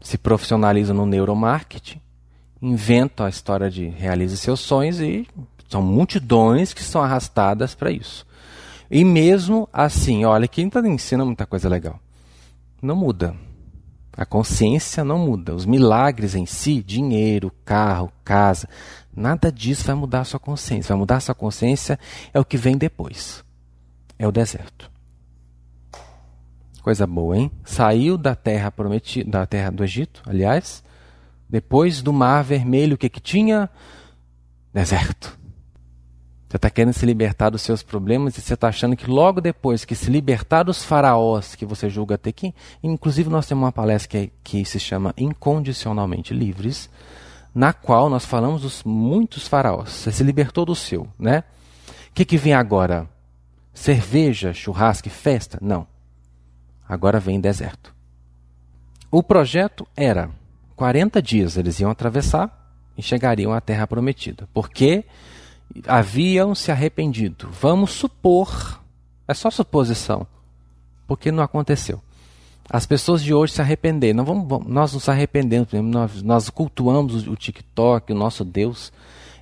se 0.00 0.16
profissionalizam 0.16 0.94
no 0.94 1.04
neuromarketing, 1.04 2.00
inventam 2.62 3.26
a 3.26 3.28
história 3.28 3.68
de 3.68 3.88
realize 3.88 4.36
seus 4.36 4.60
sonhos 4.60 5.00
e 5.00 5.26
são 5.68 5.82
multidões 5.82 6.72
que 6.72 6.84
são 6.84 7.02
arrastadas 7.02 7.74
para 7.74 7.90
isso. 7.90 8.24
E 8.88 9.02
mesmo 9.02 9.68
assim, 9.72 10.24
olha, 10.24 10.46
quem 10.46 10.68
está 10.68 10.78
ensina 10.78 11.24
muita 11.24 11.44
coisa 11.44 11.68
legal 11.68 11.98
não 12.80 12.94
muda. 12.94 13.34
A 14.16 14.26
consciência 14.26 15.04
não 15.04 15.18
muda. 15.18 15.54
Os 15.54 15.64
milagres 15.64 16.34
em 16.34 16.46
si, 16.46 16.82
dinheiro, 16.82 17.52
carro, 17.64 18.12
casa, 18.24 18.68
nada 19.14 19.50
disso 19.50 19.84
vai 19.84 19.94
mudar 19.94 20.20
a 20.20 20.24
sua 20.24 20.40
consciência. 20.40 20.88
Vai 20.88 20.98
mudar 20.98 21.16
a 21.16 21.20
sua 21.20 21.34
consciência 21.34 21.98
é 22.32 22.38
o 22.38 22.44
que 22.44 22.56
vem 22.56 22.76
depois. 22.76 23.44
É 24.18 24.26
o 24.26 24.32
deserto. 24.32 24.90
Coisa 26.82 27.06
boa, 27.06 27.36
hein? 27.36 27.50
Saiu 27.64 28.16
da 28.16 28.34
terra 28.34 28.70
prometida, 28.70 29.30
da 29.30 29.46
terra 29.46 29.70
do 29.70 29.84
Egito, 29.84 30.22
aliás, 30.26 30.82
depois 31.48 32.00
do 32.00 32.12
Mar 32.12 32.42
Vermelho, 32.42 32.94
o 32.94 32.98
que 32.98 33.08
que 33.08 33.20
tinha? 33.20 33.68
Deserto. 34.72 35.39
Você 36.50 36.56
está 36.56 36.68
querendo 36.68 36.92
se 36.92 37.06
libertar 37.06 37.48
dos 37.48 37.62
seus 37.62 37.80
problemas 37.80 38.36
e 38.36 38.40
você 38.40 38.54
está 38.54 38.66
achando 38.66 38.96
que 38.96 39.08
logo 39.08 39.40
depois 39.40 39.84
que 39.84 39.94
se 39.94 40.10
libertar 40.10 40.64
dos 40.64 40.82
faraós 40.82 41.54
que 41.54 41.64
você 41.64 41.88
julga 41.88 42.18
ter 42.18 42.32
que. 42.32 42.52
Inclusive, 42.82 43.30
nós 43.30 43.46
temos 43.46 43.62
uma 43.62 43.70
palestra 43.70 44.08
que, 44.08 44.16
é, 44.18 44.30
que 44.42 44.64
se 44.64 44.80
chama 44.80 45.14
Incondicionalmente 45.16 46.34
Livres, 46.34 46.90
na 47.54 47.72
qual 47.72 48.10
nós 48.10 48.24
falamos 48.24 48.62
dos 48.62 48.82
muitos 48.82 49.46
faraós. 49.46 49.90
Você 49.90 50.10
se 50.10 50.24
libertou 50.24 50.66
do 50.66 50.74
seu, 50.74 51.06
né? 51.16 51.44
O 52.08 52.14
que, 52.14 52.24
que 52.24 52.36
vem 52.36 52.52
agora? 52.52 53.08
Cerveja, 53.72 54.52
churrasco 54.52 55.06
e 55.06 55.10
festa? 55.10 55.56
Não. 55.62 55.86
Agora 56.88 57.20
vem 57.20 57.40
deserto. 57.40 57.94
O 59.08 59.22
projeto 59.22 59.86
era 59.96 60.28
40 60.74 61.22
dias 61.22 61.56
eles 61.56 61.78
iam 61.78 61.92
atravessar 61.92 62.74
e 62.98 63.02
chegariam 63.04 63.52
à 63.52 63.60
terra 63.60 63.86
prometida. 63.86 64.48
Porque 64.52 65.04
haviam 65.86 66.54
se 66.54 66.70
arrependido. 66.70 67.48
Vamos 67.60 67.92
supor, 67.92 68.80
é 69.26 69.34
só 69.34 69.50
suposição, 69.50 70.26
porque 71.06 71.30
não 71.30 71.42
aconteceu. 71.42 72.00
As 72.68 72.86
pessoas 72.86 73.22
de 73.22 73.34
hoje 73.34 73.54
se 73.54 73.60
arrependeram. 73.60 74.18
Não 74.18 74.24
vamos, 74.24 74.48
vamos, 74.48 74.68
nós 74.68 74.92
nos 74.92 75.08
arrependemos, 75.08 75.68
nós, 75.72 76.22
nós 76.22 76.50
cultuamos 76.50 77.26
o, 77.26 77.32
o 77.32 77.36
TikTok, 77.36 78.12
o 78.12 78.16
nosso 78.16 78.44
Deus. 78.44 78.92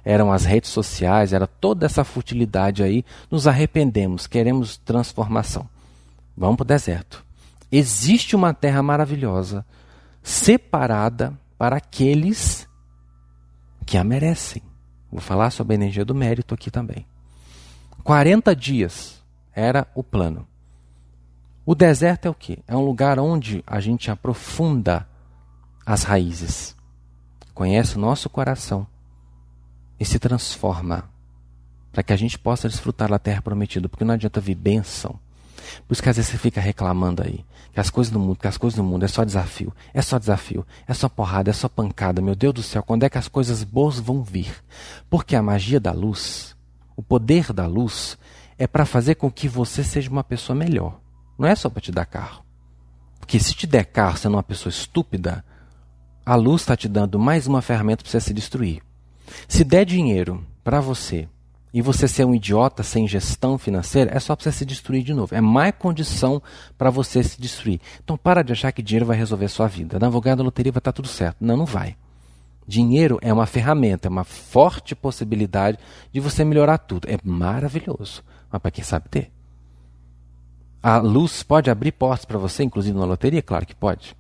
Eram 0.03 0.33
as 0.33 0.47
redes 0.47 0.71
sociais, 0.71 1.35
era 1.35 1.47
toda 1.47 1.85
essa 1.85 2.05
futilidade 2.05 2.83
aí. 2.83 3.05
Nos 3.31 3.47
arrependemos, 3.47 4.27
queremos 4.27 4.79
transformação. 4.79 5.69
Vamos 6.35 6.57
para 6.57 6.64
o 6.64 6.67
deserto. 6.67 7.23
Existe 7.71 8.35
uma 8.35 8.55
terra 8.55 8.83
maravilhosa, 8.83 9.67
separada 10.23 11.38
para 11.59 11.77
aqueles 11.77 12.67
que 13.85 13.99
a 13.99 14.05
merecem. 14.05 14.62
Vou 15.11 15.21
falar 15.21 15.51
sobre 15.51 15.75
a 15.75 15.77
energia 15.77 16.05
do 16.05 16.14
mérito 16.14 16.55
aqui 16.55 16.71
também. 16.71 17.07
40 18.05 18.55
dias 18.55 19.23
era 19.53 19.87
o 19.94 20.03
plano. 20.03 20.47
O 21.64 21.75
deserto 21.75 22.27
é 22.27 22.31
o 22.31 22.35
que? 22.35 22.59
É 22.66 22.77
um 22.77 22.85
lugar 22.85 23.18
onde 23.18 23.62
a 23.66 23.81
gente 23.81 24.11
aprofunda 24.11 25.07
as 25.85 26.03
raízes, 26.03 26.77
conhece 27.55 27.97
o 27.97 28.01
nosso 28.01 28.29
coração 28.31 28.87
e 29.99 30.05
se 30.05 30.18
transforma 30.18 31.11
para 31.92 32.03
que 32.03 32.12
a 32.12 32.16
gente 32.16 32.38
possa 32.38 32.68
desfrutar 32.68 33.11
da 33.11 33.18
terra 33.18 33.42
prometida, 33.42 33.88
porque 33.88 34.05
não 34.05 34.14
adianta 34.14 34.40
vir 34.40 34.55
bênção 34.55 35.18
por 35.87 35.92
isso 35.92 36.02
que 36.02 36.09
às 36.09 36.16
vezes 36.16 36.31
você 36.31 36.38
fica 36.38 36.61
reclamando 36.61 37.22
aí. 37.22 37.44
Que 37.72 37.81
as 37.81 37.90
coisas 37.90 38.12
do 38.12 38.18
mundo, 38.18 38.38
que 38.38 38.48
as 38.48 38.57
coisas 38.57 38.76
do 38.76 38.85
mundo 38.85 39.04
é 39.04 39.09
só 39.09 39.24
desafio. 39.24 39.72
É 39.92 40.02
só 40.02 40.18
desafio. 40.18 40.66
É 40.87 40.94
só 40.94 41.09
porrada, 41.09 41.50
é 41.50 41.52
só 41.52 41.68
pancada. 41.68 42.20
Meu 42.20 42.35
Deus 42.35 42.54
do 42.54 42.62
céu, 42.62 42.83
quando 42.83 43.04
é 43.04 43.11
que 43.11 43.18
as 43.18 43.28
coisas 43.28 43.62
boas 43.62 43.98
vão 43.98 44.22
vir? 44.22 44.52
Porque 45.09 45.37
a 45.37 45.42
magia 45.42 45.78
da 45.78 45.92
luz, 45.92 46.57
o 46.96 47.02
poder 47.02 47.52
da 47.52 47.66
luz, 47.66 48.18
é 48.59 48.66
para 48.66 48.85
fazer 48.85 49.14
com 49.14 49.31
que 49.31 49.48
você 49.48 49.85
seja 49.85 50.11
uma 50.11 50.24
pessoa 50.24 50.57
melhor. 50.57 51.00
Não 51.38 51.46
é 51.46 51.54
só 51.54 51.70
para 51.70 51.81
te 51.81 51.92
dar 51.92 52.07
carro. 52.07 52.42
Porque 53.20 53.38
se 53.38 53.54
te 53.54 53.66
der 53.66 53.85
carro 53.85 54.16
sendo 54.16 54.35
uma 54.35 54.42
pessoa 54.42 54.70
estúpida, 54.70 55.44
a 56.24 56.35
luz 56.35 56.62
está 56.62 56.76
te 56.76 56.88
dando 56.88 57.18
mais 57.18 57.46
uma 57.46 57.62
ferramenta 57.62 58.02
para 58.02 58.11
você 58.11 58.20
se 58.20 58.35
destruir. 58.35 58.83
Se 59.46 59.62
der 59.64 59.85
dinheiro 59.85 60.44
para 60.64 60.81
você 60.81 61.28
e 61.79 61.81
você 61.81 62.09
ser 62.09 62.25
um 62.25 62.35
idiota 62.35 62.83
sem 62.83 63.07
gestão 63.07 63.57
financeira, 63.57 64.11
é 64.12 64.19
só 64.19 64.35
para 64.35 64.43
você 64.43 64.51
se 64.51 64.64
destruir 64.64 65.05
de 65.05 65.14
novo. 65.14 65.33
É 65.33 65.41
mais 65.41 65.73
condição 65.79 66.43
para 66.77 66.91
você 66.91 67.23
se 67.23 67.41
destruir. 67.41 67.81
Então 68.03 68.17
para 68.17 68.43
de 68.43 68.51
achar 68.51 68.73
que 68.73 68.83
dinheiro 68.83 69.07
vai 69.07 69.17
resolver 69.17 69.47
sua 69.47 69.69
vida. 69.69 69.97
Na 69.97 70.09
loteria 70.09 70.73
vai 70.73 70.81
estar 70.81 70.91
tá 70.91 70.97
tudo 70.97 71.07
certo. 71.07 71.37
Não, 71.41 71.57
não 71.57 71.64
vai. 71.64 71.97
Dinheiro 72.67 73.21
é 73.23 73.33
uma 73.33 73.47
ferramenta, 73.47 74.09
é 74.09 74.11
uma 74.11 74.25
forte 74.25 74.97
possibilidade 74.97 75.79
de 76.12 76.19
você 76.19 76.45
melhorar 76.45 76.79
tudo. 76.79 77.09
É 77.09 77.17
maravilhoso. 77.23 78.25
Mas 78.51 78.61
para 78.61 78.73
quem 78.73 78.83
sabe 78.83 79.09
ter. 79.09 79.31
A 80.83 80.99
luz 80.99 81.45
pode 81.45 81.71
abrir 81.71 81.93
portas 81.93 82.25
para 82.25 82.38
você, 82.38 82.64
inclusive 82.64 82.99
na 82.99 83.05
loteria? 83.05 83.41
Claro 83.41 83.64
que 83.64 83.77
pode. 83.77 84.17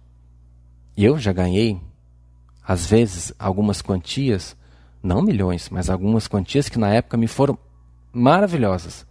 Eu 0.96 1.18
já 1.18 1.32
ganhei, 1.32 1.80
às 2.64 2.86
vezes, 2.86 3.32
algumas 3.36 3.82
quantias 3.82 4.56
não 5.02 5.22
milhões, 5.22 5.68
mas 5.70 5.88
algumas 5.88 6.26
quantias 6.26 6.68
que 6.68 6.78
na 6.78 6.88
época 6.92 7.16
me 7.16 7.26
foram 7.26 7.58
maravilhosas. 8.12 9.06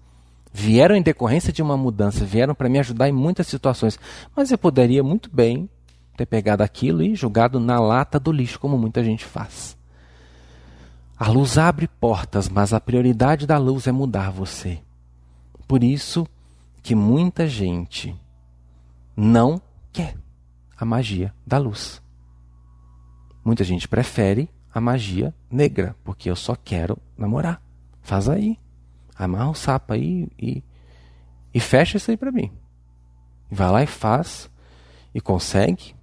Vieram 0.51 0.95
em 0.95 1.01
decorrência 1.01 1.53
de 1.53 1.61
uma 1.61 1.77
mudança, 1.77 2.25
vieram 2.25 2.55
para 2.55 2.69
me 2.69 2.79
ajudar 2.79 3.07
em 3.09 3.13
muitas 3.13 3.47
situações, 3.47 3.99
mas 4.35 4.51
eu 4.51 4.57
poderia 4.57 5.03
muito 5.03 5.29
bem 5.31 5.69
ter 6.15 6.25
pegado 6.25 6.63
aquilo 6.63 7.03
e 7.03 7.15
jogado 7.15 7.59
na 7.59 7.79
lata 7.79 8.19
do 8.19 8.31
lixo, 8.31 8.59
como 8.59 8.77
muita 8.77 9.03
gente 9.03 9.23
faz. 9.23 9.77
A 11.17 11.29
luz 11.29 11.57
abre 11.57 11.87
portas, 11.87 12.49
mas 12.49 12.73
a 12.73 12.79
prioridade 12.79 13.45
da 13.45 13.57
luz 13.57 13.87
é 13.87 13.91
mudar 13.91 14.31
você. 14.31 14.79
Por 15.67 15.83
isso 15.83 16.27
que 16.81 16.95
muita 16.95 17.47
gente 17.47 18.15
não 19.15 19.61
quer 19.91 20.15
a 20.77 20.85
magia 20.85 21.33
da 21.45 21.57
luz. 21.57 22.01
Muita 23.43 23.63
gente 23.63 23.87
prefere 23.87 24.49
a 24.77 24.81
magia 24.81 25.33
negra, 25.49 25.95
porque 26.03 26.29
eu 26.29 26.35
só 26.35 26.55
quero 26.55 26.97
namorar. 27.17 27.61
Faz 28.01 28.29
aí. 28.29 28.59
Amarra 29.15 29.49
o 29.49 29.55
sapo 29.55 29.93
aí 29.93 30.27
e, 30.37 30.63
e 31.53 31.59
fecha 31.59 31.97
isso 31.97 32.11
aí 32.11 32.17
para 32.17 32.31
mim. 32.31 32.51
Vai 33.49 33.71
lá 33.71 33.83
e 33.83 33.87
faz 33.87 34.49
e 35.13 35.19
consegue. 35.19 35.95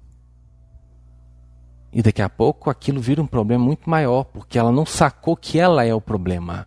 E 1.93 2.03
daqui 2.03 2.21
a 2.21 2.29
pouco 2.29 2.69
aquilo 2.69 3.01
vira 3.01 3.23
um 3.23 3.27
problema 3.27 3.65
muito 3.65 3.89
maior, 3.89 4.25
porque 4.25 4.59
ela 4.59 4.73
não 4.73 4.85
sacou 4.85 5.37
que 5.37 5.61
ela 5.61 5.85
é 5.85 5.95
o 5.95 6.01
problema. 6.01 6.67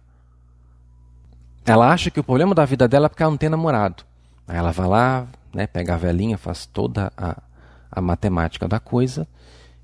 Ela 1.65 1.91
acha 1.91 2.09
que 2.09 2.19
o 2.19 2.23
problema 2.23 2.55
da 2.55 2.63
vida 2.63 2.87
dela 2.87 3.07
é 3.07 3.09
porque 3.09 3.23
ela 3.23 3.31
não 3.31 3.37
tem 3.37 3.49
namorado. 3.49 4.05
Aí 4.47 4.55
ela 4.55 4.71
vai 4.71 4.87
lá, 4.87 5.27
né? 5.53 5.67
pega 5.67 5.95
a 5.95 5.97
velhinha, 5.97 6.37
faz 6.37 6.65
toda 6.65 7.11
a, 7.17 7.41
a 7.91 8.01
matemática 8.01 8.65
da 8.69 8.79
coisa, 8.79 9.27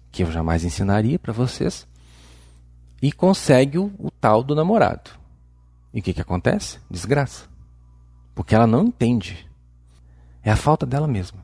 que 0.09 0.23
eu 0.23 0.31
jamais 0.31 0.63
ensinaria 0.63 1.19
para 1.19 1.33
vocês, 1.33 1.85
e 3.03 3.11
consegue 3.11 3.77
o, 3.77 3.91
o, 3.99 4.09
tal 4.09 4.41
do 4.41 4.55
namorado. 4.55 5.11
E 5.93 5.99
o 5.99 6.01
que, 6.01 6.13
que 6.13 6.21
acontece? 6.21 6.79
Desgraça. 6.89 7.49
Porque 8.33 8.55
ela 8.55 8.65
não 8.65 8.85
entende. 8.85 9.45
É 10.41 10.49
a 10.49 10.55
falta 10.55 10.85
dela 10.85 11.05
mesma. 11.05 11.39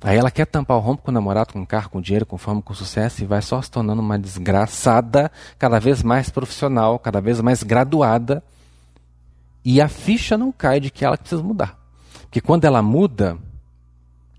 Aí 0.00 0.16
ela 0.16 0.30
quer 0.30 0.46
tampar 0.46 0.78
o 0.78 0.80
rompo 0.80 1.02
com 1.02 1.10
o 1.10 1.14
namorado, 1.14 1.52
com 1.52 1.60
o 1.60 1.66
carro, 1.66 1.90
com 1.90 2.00
dinheiro, 2.00 2.24
com 2.24 2.38
fama, 2.38 2.62
com 2.62 2.72
sucesso 2.72 3.22
e 3.22 3.26
vai 3.26 3.42
só 3.42 3.60
se 3.60 3.70
tornando 3.70 4.00
uma 4.00 4.18
desgraçada, 4.18 5.30
cada 5.58 5.78
vez 5.78 6.02
mais 6.02 6.30
profissional, 6.30 6.98
cada 6.98 7.20
vez 7.20 7.38
mais 7.42 7.62
graduada. 7.62 8.42
E 9.62 9.78
a 9.78 9.88
ficha 9.88 10.38
não 10.38 10.50
cai 10.50 10.80
de 10.80 10.90
que 10.90 11.04
ela 11.04 11.18
precisa 11.18 11.42
mudar. 11.42 11.78
Porque 12.22 12.40
quando 12.40 12.64
ela 12.64 12.82
muda, 12.82 13.38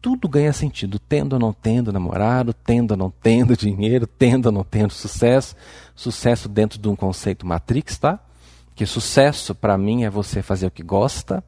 tudo 0.06 0.30
ganha 0.30 0.54
sentido, 0.54 1.00
tendo 1.00 1.34
ou 1.34 1.40
não 1.40 1.52
tendo 1.52 1.92
namorado, 1.92 2.54
tendo 2.54 2.92
ou 2.92 2.98
não 2.98 3.10
tendo 3.10 3.58
dinheiro, 3.58 4.06
tendo 4.06 4.46
ou 4.46 4.52
não 4.52 4.64
tendo 4.64 4.94
sucesso. 4.94 5.56
Sucesso 5.96 6.48
dentro 6.48 6.78
de 6.78 6.88
um 6.88 6.96
conceito 6.96 7.44
Matrix, 7.44 7.98
tá? 7.98 8.20
Que 8.76 8.86
sucesso 8.86 9.56
para 9.56 9.76
mim 9.80 10.04
é 10.04 10.10
você 10.12 10.44
fazer 10.44 10.68
o 10.68 10.72
que 10.72 10.84
gosta 10.84 11.44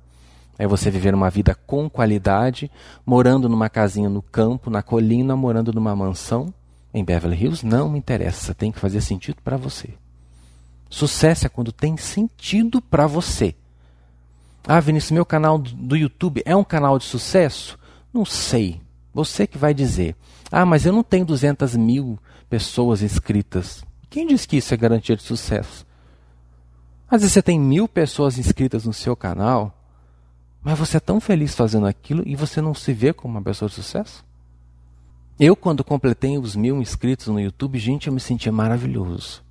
é 0.58 0.66
você 0.66 0.90
viver 0.90 1.14
uma 1.14 1.30
vida 1.30 1.54
com 1.54 1.88
qualidade, 1.88 2.72
morando 3.06 3.48
numa 3.48 3.70
casinha 3.70 4.10
no 4.10 4.24
campo, 4.24 4.72
na 4.72 4.82
colina, 4.82 5.36
morando 5.36 5.72
numa 5.72 5.96
mansão 5.96 6.52
em 6.92 7.04
Beverly 7.04 7.40
Hills. 7.40 7.64
Não 7.64 7.88
me 7.88 8.00
interessa, 8.00 8.56
tem 8.56 8.72
que 8.72 8.80
fazer 8.80 9.02
sentido 9.02 9.38
para 9.44 9.56
você. 9.56 9.90
Sucesso 10.90 11.46
é 11.46 11.50
quando 11.50 11.72
tem 11.72 11.96
sentido 11.96 12.82
para 12.82 13.06
você. 13.06 13.54
Ah, 14.68 14.80
Vinícius, 14.80 15.12
meu 15.12 15.28
canal 15.28 15.60
do 15.60 15.96
YouTube 15.96 16.42
é 16.44 16.56
um 16.56 16.64
canal 16.64 16.98
de 16.98 17.06
sucesso? 17.06 17.78
Não 18.14 18.26
sei. 18.26 18.82
Você 19.14 19.48
que 19.48 19.58
vai 19.58 19.74
dizer. 19.74 20.16
Ah, 20.52 20.66
mas 20.66 20.86
eu 20.86 20.94
não 20.94 21.04
tenho 21.04 21.26
200 21.26 21.76
mil 21.76 22.18
pessoas 22.50 23.02
inscritas. 23.02 23.84
Quem 24.10 24.28
diz 24.28 24.46
que 24.46 24.58
isso 24.58 24.74
é 24.74 24.78
garantia 24.78 25.16
de 25.16 25.24
sucesso? 25.24 25.86
Às 27.10 27.22
vezes 27.22 27.34
você 27.34 27.42
tem 27.42 27.60
mil 27.60 27.88
pessoas 27.88 28.38
inscritas 28.38 28.86
no 28.86 28.94
seu 28.94 29.16
canal 29.16 29.78
mas 30.68 30.78
você 30.78 30.98
é 30.98 31.00
tão 31.00 31.22
feliz 31.22 31.56
fazendo 31.56 31.88
aquilo 31.88 32.24
e 32.26 32.36
você 32.36 32.60
não 32.62 32.74
se 32.74 32.92
vê 32.92 33.14
como 33.14 33.36
uma 33.36 33.42
pessoa 33.42 33.70
de 33.70 33.76
sucesso? 33.76 34.26
Eu, 35.40 35.56
quando 35.56 35.82
completei 35.82 36.38
os 36.38 36.58
mil 36.58 36.82
inscritos 36.82 37.28
no 37.28 37.40
YouTube, 37.40 37.80
gente, 37.80 38.08
eu 38.08 38.14
me 38.14 38.20
sentia 38.20 38.52
maravilhoso. 38.52 39.42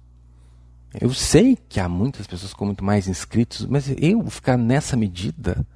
Eu 1.01 1.15
sei 1.15 1.57
que 1.71 1.81
há 1.81 1.89
muitas 1.89 2.27
pessoas 2.27 2.53
com 2.53 2.67
muito 2.67 2.85
mais 2.85 3.09
inscritos, 3.09 3.65
mas 3.65 3.89
eu 3.97 4.29
ficar 4.29 4.59
nessa 4.59 4.95
medida, 4.95 5.67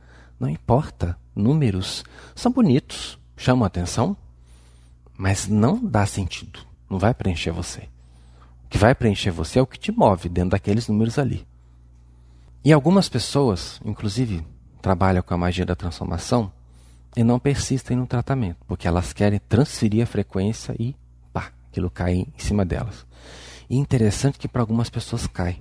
não 0.41 0.49
importa. 0.49 1.17
Números 1.37 2.03
são 2.35 2.51
bonitos, 2.51 3.19
chamam 3.37 3.65
atenção, 3.67 4.17
mas 5.17 5.47
não 5.47 5.79
dá 5.85 6.07
sentido. 6.07 6.61
Não 6.89 6.99
vai 6.99 7.15
preencher 7.15 7.53
você. 7.53 7.89
O 8.65 8.69
que 8.71 8.79
vai 8.79 8.95
preencher 8.95 9.31
você 9.31 9.59
é 9.59 9.63
o 9.63 9.67
que 9.67 9.79
te 9.79 9.93
move 9.93 10.29
dentro 10.29 10.51
daqueles 10.51 10.89
números 10.89 11.19
ali. 11.19 11.47
E 12.65 12.73
algumas 12.73 13.09
pessoas, 13.09 13.81
inclusive 13.85 14.45
trabalham 14.81 15.23
com 15.23 15.35
a 15.35 15.39
magia 15.39 15.67
da 15.67 15.77
transformação 15.77 16.51
e 17.17 17.23
não 17.23 17.39
persistem 17.39 17.97
no 17.97 18.07
tratamento, 18.07 18.59
porque 18.67 18.89
elas 18.89 19.13
querem 19.13 19.41
transferir 19.49 20.03
a 20.03 20.07
frequência 20.07 20.75
e 20.79 20.95
pá, 21.33 21.53
aquilo 21.71 21.91
cai 21.91 22.15
em 22.15 22.33
cima 22.39 22.65
delas. 22.65 23.07
E 23.69 23.77
interessante 23.77 24.39
que 24.39 24.49
para 24.49 24.63
algumas 24.63 24.89
pessoas 24.91 25.27
cai. 25.27 25.61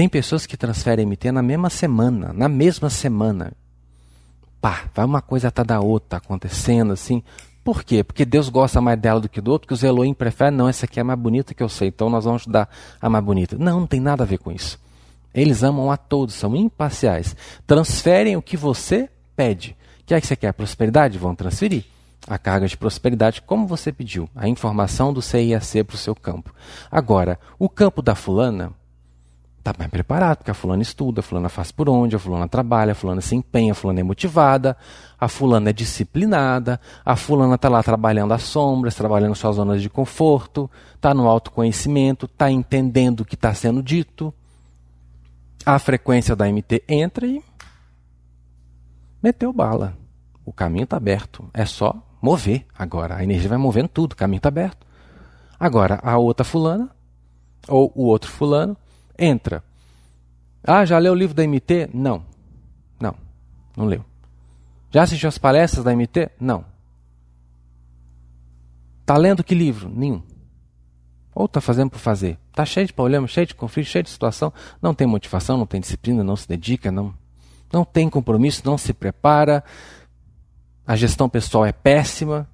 Tem 0.00 0.08
pessoas 0.08 0.46
que 0.46 0.56
transferem 0.56 1.04
MT 1.04 1.30
na 1.30 1.42
mesma 1.42 1.68
semana, 1.68 2.32
na 2.32 2.48
mesma 2.48 2.88
semana. 2.88 3.52
Pá, 4.58 4.84
vai 4.94 5.04
uma 5.04 5.20
coisa 5.20 5.48
atrás 5.48 5.66
da 5.68 5.78
outra 5.78 6.16
acontecendo 6.16 6.94
assim. 6.94 7.22
Por 7.62 7.84
quê? 7.84 8.02
Porque 8.02 8.24
Deus 8.24 8.48
gosta 8.48 8.80
mais 8.80 8.98
dela 8.98 9.20
do 9.20 9.28
que 9.28 9.42
do 9.42 9.50
outro, 9.50 9.68
que 9.68 9.74
os 9.74 9.82
Elohim 9.82 10.14
preferem, 10.14 10.56
não, 10.56 10.70
essa 10.70 10.86
aqui 10.86 10.98
é 10.98 11.02
a 11.02 11.04
mais 11.04 11.18
bonita 11.18 11.52
que 11.52 11.62
eu 11.62 11.68
sei, 11.68 11.88
então 11.88 12.08
nós 12.08 12.24
vamos 12.24 12.46
dar 12.46 12.66
a 12.98 13.10
mais 13.10 13.22
bonita. 13.22 13.58
Não, 13.58 13.80
não 13.80 13.86
tem 13.86 14.00
nada 14.00 14.22
a 14.22 14.26
ver 14.26 14.38
com 14.38 14.50
isso. 14.50 14.80
Eles 15.34 15.62
amam 15.62 15.90
a 15.90 15.98
todos, 15.98 16.34
são 16.34 16.56
imparciais. 16.56 17.36
Transferem 17.66 18.38
o 18.38 18.42
que 18.42 18.56
você 18.56 19.06
pede. 19.36 19.76
O 20.00 20.04
que 20.06 20.14
é 20.14 20.20
que 20.22 20.26
você 20.26 20.34
quer? 20.34 20.54
Prosperidade? 20.54 21.18
Vão 21.18 21.34
transferir. 21.34 21.84
A 22.26 22.38
carga 22.38 22.66
de 22.66 22.74
prosperidade, 22.74 23.42
como 23.42 23.66
você 23.66 23.92
pediu, 23.92 24.30
a 24.34 24.48
informação 24.48 25.12
do 25.12 25.20
CIAC 25.20 25.84
para 25.84 25.94
o 25.94 25.98
seu 25.98 26.14
campo. 26.14 26.54
Agora, 26.90 27.38
o 27.58 27.68
campo 27.68 28.00
da 28.00 28.14
fulana 28.14 28.72
está 29.60 29.72
bem 29.72 29.88
preparado, 29.88 30.38
porque 30.38 30.50
a 30.50 30.54
fulana 30.54 30.82
estuda, 30.82 31.20
a 31.20 31.22
fulana 31.22 31.48
faz 31.48 31.70
por 31.70 31.88
onde, 31.88 32.16
a 32.16 32.18
fulana 32.18 32.48
trabalha, 32.48 32.92
a 32.92 32.94
fulana 32.94 33.20
se 33.20 33.36
empenha, 33.36 33.72
a 33.72 33.74
fulana 33.74 34.00
é 34.00 34.02
motivada, 34.02 34.76
a 35.20 35.28
fulana 35.28 35.70
é 35.70 35.72
disciplinada, 35.72 36.80
a 37.04 37.14
fulana 37.14 37.54
está 37.54 37.68
lá 37.68 37.82
trabalhando 37.82 38.32
às 38.32 38.42
sombras, 38.42 38.94
trabalhando 38.94 39.34
suas 39.36 39.56
zonas 39.56 39.80
de 39.80 39.88
conforto, 39.88 40.68
está 40.96 41.14
no 41.14 41.28
autoconhecimento, 41.28 42.26
está 42.26 42.50
entendendo 42.50 43.20
o 43.20 43.24
que 43.24 43.36
está 43.36 43.54
sendo 43.54 43.82
dito 43.82 44.34
a 45.64 45.78
frequência 45.78 46.34
da 46.34 46.50
MT 46.50 46.84
entra 46.88 47.26
e 47.26 47.42
meteu 49.22 49.52
bala. 49.52 49.96
O 50.44 50.52
caminho 50.52 50.84
está 50.84 50.96
aberto. 50.96 51.48
É 51.52 51.64
só 51.64 51.94
mover 52.20 52.66
agora. 52.76 53.16
A 53.16 53.22
energia 53.22 53.48
vai 53.48 53.58
movendo 53.58 53.88
tudo, 53.88 54.12
o 54.12 54.16
caminho 54.16 54.38
está 54.38 54.48
aberto. 54.48 54.86
Agora, 55.58 56.00
a 56.02 56.16
outra 56.16 56.44
fulana, 56.44 56.90
ou 57.68 57.92
o 57.94 58.04
outro 58.04 58.30
fulano, 58.30 58.76
entra. 59.20 59.62
Ah, 60.64 60.84
já 60.84 60.98
leu 60.98 61.12
o 61.12 61.16
livro 61.16 61.34
da 61.34 61.46
MT? 61.46 61.90
Não. 61.94 62.24
Não, 62.98 63.14
não 63.76 63.86
leu. 63.86 64.04
Já 64.90 65.02
assistiu 65.02 65.28
as 65.28 65.38
palestras 65.38 65.84
da 65.84 65.94
MT? 65.94 66.30
Não. 66.40 66.64
Está 69.02 69.16
lendo 69.16 69.44
que 69.44 69.54
livro? 69.54 69.88
Nenhum. 69.88 70.22
Ou 71.34 71.46
está 71.46 71.60
fazendo 71.60 71.90
por 71.90 71.98
fazer? 71.98 72.38
Está 72.50 72.64
cheio 72.64 72.86
de 72.86 72.92
problema, 72.92 73.26
cheio 73.26 73.46
de 73.46 73.54
conflito, 73.54 73.86
cheio 73.86 74.04
de 74.04 74.10
situação. 74.10 74.52
Não 74.82 74.92
tem 74.92 75.06
motivação, 75.06 75.56
não 75.56 75.66
tem 75.66 75.80
disciplina, 75.80 76.24
não 76.24 76.36
se 76.36 76.46
dedica, 76.48 76.90
não, 76.90 77.14
não 77.72 77.84
tem 77.84 78.08
compromisso, 78.10 78.62
não 78.64 78.76
se 78.76 78.92
prepara. 78.92 79.64
A 80.86 80.96
gestão 80.96 81.28
pessoal 81.28 81.64
é 81.64 81.72
péssima. 81.72 82.48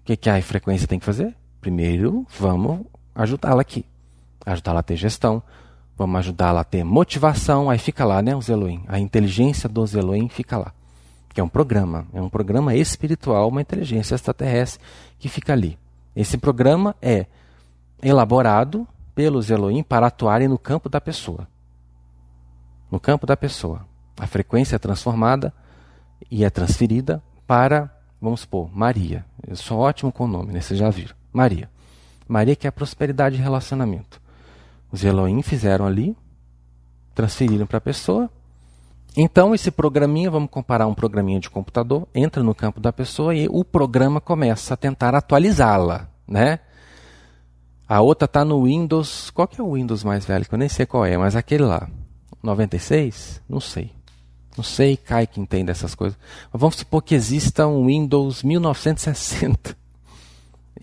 O 0.00 0.04
que, 0.04 0.16
que 0.16 0.28
a 0.28 0.40
frequência 0.42 0.88
tem 0.88 0.98
que 0.98 1.04
fazer? 1.04 1.34
Primeiro, 1.60 2.26
vamos 2.38 2.84
ajudá-la 3.14 3.62
aqui. 3.62 3.86
Ajudá-la 4.44 4.80
a 4.80 4.82
ter 4.82 4.96
gestão. 4.96 5.42
Vamos 5.96 6.18
ajudá-la 6.18 6.60
a 6.60 6.64
ter 6.64 6.84
motivação. 6.84 7.70
Aí 7.70 7.78
fica 7.78 8.04
lá, 8.04 8.20
né, 8.20 8.34
os 8.34 8.48
Elohim. 8.48 8.84
A 8.88 8.98
inteligência 8.98 9.68
dos 9.68 9.94
Elohim 9.94 10.28
fica 10.28 10.58
lá. 10.58 10.72
Que 11.32 11.40
é 11.40 11.44
um 11.44 11.48
programa. 11.48 12.06
É 12.12 12.20
um 12.20 12.28
programa 12.28 12.74
espiritual, 12.74 13.48
uma 13.48 13.60
inteligência 13.60 14.14
extraterrestre 14.14 14.84
que 15.18 15.28
fica 15.28 15.52
ali. 15.52 15.78
Esse 16.14 16.36
programa 16.36 16.94
é 17.00 17.26
elaborado 18.02 18.86
pelos 19.14 19.50
Elohim 19.50 19.82
para 19.82 20.08
atuarem 20.08 20.48
no 20.48 20.58
campo 20.58 20.88
da 20.88 21.00
pessoa. 21.00 21.46
No 22.90 23.00
campo 23.00 23.26
da 23.26 23.36
pessoa. 23.36 23.86
A 24.18 24.26
frequência 24.26 24.76
é 24.76 24.78
transformada 24.78 25.52
e 26.30 26.44
é 26.44 26.50
transferida 26.50 27.22
para, 27.46 27.90
vamos 28.20 28.40
supor, 28.40 28.70
Maria. 28.74 29.24
Eu 29.46 29.56
sou 29.56 29.78
ótimo 29.78 30.12
com 30.12 30.24
o 30.24 30.28
nome, 30.28 30.52
né? 30.52 30.60
Vocês 30.60 30.78
já 30.78 30.90
viram. 30.90 31.14
Maria. 31.32 31.68
Maria 32.28 32.56
que 32.56 32.66
é 32.66 32.70
prosperidade 32.70 33.36
de 33.36 33.42
relacionamento. 33.42 34.20
Os 34.94 35.02
Elohim 35.02 35.42
fizeram 35.42 35.86
ali, 35.86 36.16
transferiram 37.16 37.66
para 37.66 37.78
a 37.78 37.80
pessoa. 37.80 38.30
Então, 39.16 39.52
esse 39.52 39.72
programinha, 39.72 40.30
vamos 40.30 40.48
comparar 40.48 40.86
um 40.86 40.94
programinha 40.94 41.40
de 41.40 41.50
computador, 41.50 42.06
entra 42.14 42.44
no 42.44 42.54
campo 42.54 42.78
da 42.78 42.92
pessoa 42.92 43.34
e 43.34 43.48
o 43.50 43.64
programa 43.64 44.20
começa 44.20 44.74
a 44.74 44.76
tentar 44.76 45.12
atualizá-la, 45.12 46.08
né? 46.28 46.60
A 47.88 48.00
outra 48.02 48.26
está 48.26 48.44
no 48.44 48.62
Windows. 48.66 49.30
Qual 49.30 49.48
que 49.48 49.60
é 49.60 49.64
o 49.64 49.72
Windows 49.72 50.04
mais 50.04 50.24
velho? 50.24 50.44
Que 50.44 50.54
eu 50.54 50.58
nem 50.60 50.68
sei 50.68 50.86
qual 50.86 51.04
é, 51.04 51.18
mas 51.18 51.34
aquele 51.34 51.64
lá. 51.64 51.88
96? 52.40 53.42
Não 53.48 53.58
sei. 53.58 53.90
Não 54.56 54.62
sei, 54.62 54.96
cai 54.96 55.26
quem 55.26 55.44
tem 55.44 55.64
dessas 55.64 55.96
coisas. 55.96 56.16
Mas 56.52 56.60
vamos 56.60 56.76
supor 56.76 57.02
que 57.02 57.16
exista 57.16 57.66
um 57.66 57.86
Windows 57.86 58.44
1960. 58.44 59.76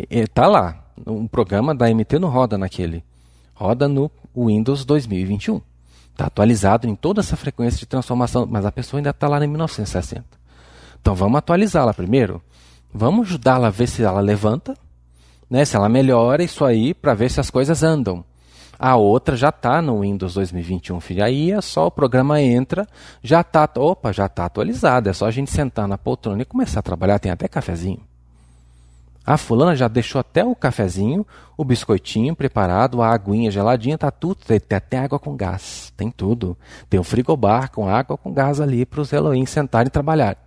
Está 0.10 0.48
lá. 0.48 0.84
Um 1.08 1.30
programa 1.30 1.74
da 1.74 1.90
MT 1.90 2.20
não 2.20 2.28
roda 2.28 2.58
naquele. 2.58 3.06
Roda 3.62 3.88
no 3.88 4.10
Windows 4.36 4.84
2021. 4.86 5.62
Está 6.12 6.26
atualizado 6.26 6.88
em 6.88 6.96
toda 6.96 7.20
essa 7.22 7.38
frequência 7.38 7.78
de 7.78 7.86
transformação, 7.86 8.48
mas 8.50 8.66
a 8.66 8.72
pessoa 8.72 9.00
ainda 9.00 9.12
está 9.12 9.28
lá 9.28 9.38
em 9.44 9.48
1960. 9.48 10.26
Então 11.00 11.14
vamos 11.14 11.38
atualizá-la 11.38 11.94
primeiro. 11.94 12.42
Vamos 12.92 13.28
ajudá-la 13.28 13.68
a 13.68 13.72
ver 13.72 13.88
se 13.88 14.04
ela 14.04 14.20
levanta 14.20 14.76
né, 15.48 15.64
se 15.64 15.76
ela 15.76 15.88
melhora 15.88 16.42
isso 16.42 16.66
aí 16.66 16.94
para 16.94 17.14
ver 17.14 17.30
se 17.30 17.40
as 17.40 17.52
coisas 17.52 17.84
andam. 17.84 18.26
A 18.80 18.96
outra 18.96 19.38
já 19.38 19.50
está 19.50 19.80
no 19.80 20.00
Windows 20.00 20.34
2021, 20.34 21.00
filho. 21.00 21.24
Aí 21.24 21.52
é 21.52 21.62
só 21.62 21.86
o 21.86 21.92
programa 21.92 22.42
entra, 22.42 22.88
já 23.22 23.42
está, 23.42 23.70
opa, 23.78 24.12
já 24.12 24.26
está 24.26 24.46
atualizado. 24.46 25.08
É 25.08 25.14
só 25.14 25.28
a 25.28 25.32
gente 25.32 25.52
sentar 25.52 25.88
na 25.88 26.00
poltrona 26.00 26.42
e 26.42 26.46
começar 26.46 26.80
a 26.80 26.84
trabalhar. 26.84 27.20
Tem 27.20 27.32
até 27.32 27.48
cafezinho. 27.48 28.11
A 29.26 29.38
fulana 29.38 29.76
já 29.76 29.88
deixou 29.88 30.20
até 30.20 30.44
o 30.44 30.56
cafezinho, 30.56 31.26
o 31.56 31.64
biscoitinho 31.64 32.36
preparado, 32.36 33.02
a 33.02 33.10
aguinha 33.10 33.52
geladinha, 33.52 33.98
tá 33.98 34.10
tudo. 34.10 34.38
Tem, 34.46 34.60
até 34.76 34.98
água 34.98 35.20
com 35.20 35.36
gás, 35.36 35.94
tem 35.96 36.10
tudo. 36.10 36.58
Tem 36.90 37.00
um 37.00 37.04
frigobar 37.04 37.72
com 37.72 37.88
água 37.88 38.18
com 38.18 38.34
gás 38.34 38.60
ali 38.60 38.86
para 38.86 39.02
os 39.02 39.14
Elohim 39.14 39.46
sentarem 39.46 39.88
e 39.88 39.92
trabalhar. 39.92 40.38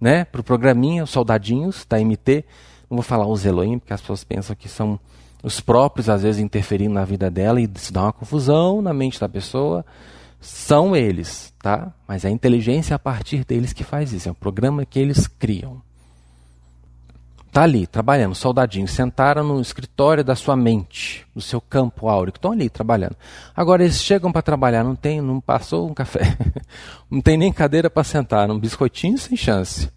Né? 0.00 0.24
Para 0.24 0.40
o 0.40 0.44
programinha, 0.44 1.04
os 1.04 1.10
soldadinhos 1.10 1.84
da 1.88 1.98
MT. 1.98 2.44
Não 2.88 2.96
vou 2.96 3.02
falar 3.02 3.26
os 3.26 3.44
Elohim, 3.44 3.78
porque 3.78 3.92
as 3.92 4.00
pessoas 4.00 4.24
pensam 4.24 4.56
que 4.56 4.68
são 4.68 4.98
os 5.42 5.60
próprios, 5.60 6.08
às 6.08 6.22
vezes, 6.22 6.40
interferindo 6.40 6.94
na 6.94 7.04
vida 7.04 7.30
dela 7.30 7.60
e 7.60 7.70
isso 7.74 7.92
dá 7.92 8.04
uma 8.04 8.12
confusão 8.12 8.80
na 8.80 8.94
mente 8.94 9.20
da 9.20 9.28
pessoa. 9.28 9.84
São 10.40 10.96
eles, 10.96 11.52
tá? 11.62 11.92
Mas 12.08 12.24
é 12.24 12.28
a 12.28 12.30
inteligência 12.30 12.96
a 12.96 12.98
partir 12.98 13.44
deles 13.44 13.74
que 13.74 13.84
faz 13.84 14.12
isso. 14.12 14.28
É 14.28 14.32
um 14.32 14.34
programa 14.34 14.86
que 14.86 14.98
eles 14.98 15.26
criam. 15.26 15.82
Está 17.54 17.62
ali, 17.62 17.86
trabalhando, 17.86 18.34
soldadinhos, 18.34 18.90
sentaram 18.90 19.44
no 19.44 19.60
escritório 19.60 20.24
da 20.24 20.34
sua 20.34 20.56
mente, 20.56 21.24
no 21.32 21.40
seu 21.40 21.60
campo 21.60 22.08
áurico, 22.08 22.36
estão 22.36 22.50
ali 22.50 22.68
trabalhando. 22.68 23.14
Agora 23.54 23.84
eles 23.84 24.02
chegam 24.02 24.32
para 24.32 24.42
trabalhar, 24.42 24.82
não 24.82 24.96
tem, 24.96 25.20
não 25.20 25.40
passou 25.40 25.88
um 25.88 25.94
café, 25.94 26.36
não 27.08 27.20
tem 27.20 27.36
nem 27.36 27.52
cadeira 27.52 27.88
para 27.88 28.02
sentar, 28.02 28.50
um 28.50 28.58
biscoitinho 28.58 29.16
sem 29.16 29.36
chance. 29.36 29.88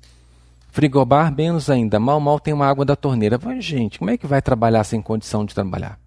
Frigobar, 0.70 1.36
menos 1.36 1.68
ainda, 1.68 1.99
mal 1.99 2.20
mal 2.20 2.39
tem 2.39 2.53
uma 2.53 2.68
água 2.68 2.86
da 2.86 2.95
torneira. 2.95 3.39
Mas, 3.43 3.66
gente, 3.66 3.97
como 3.97 4.12
é 4.12 4.20
que 4.20 4.28
vai 4.28 4.39
trabalhar 4.39 4.84
sem 4.84 5.01
condição 5.01 5.43
de 5.43 5.55
trabalhar? 5.55 5.97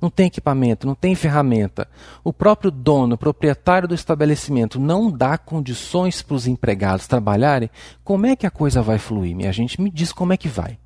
Não 0.00 0.08
tem 0.10 0.26
equipamento, 0.26 0.86
não 0.86 0.94
tem 0.94 1.14
ferramenta. 1.14 1.86
O 2.24 2.32
próprio 2.32 2.70
dono, 2.70 3.18
proprietário 3.18 3.86
do 3.86 3.94
estabelecimento 3.94 4.78
não 4.80 5.10
dá 5.10 5.36
condições 5.36 6.22
para 6.22 6.34
os 6.34 6.46
empregados 6.46 7.06
trabalharem. 7.06 7.70
Como 8.02 8.26
é 8.26 8.34
que 8.34 8.46
a 8.46 8.50
coisa 8.50 8.80
vai 8.80 8.98
fluir? 8.98 9.36
Minha 9.36 9.52
gente 9.52 9.80
me 9.80 9.90
diz 9.90 10.12
como 10.12 10.32
é 10.32 10.36
que 10.36 10.48
vai. 10.48 10.78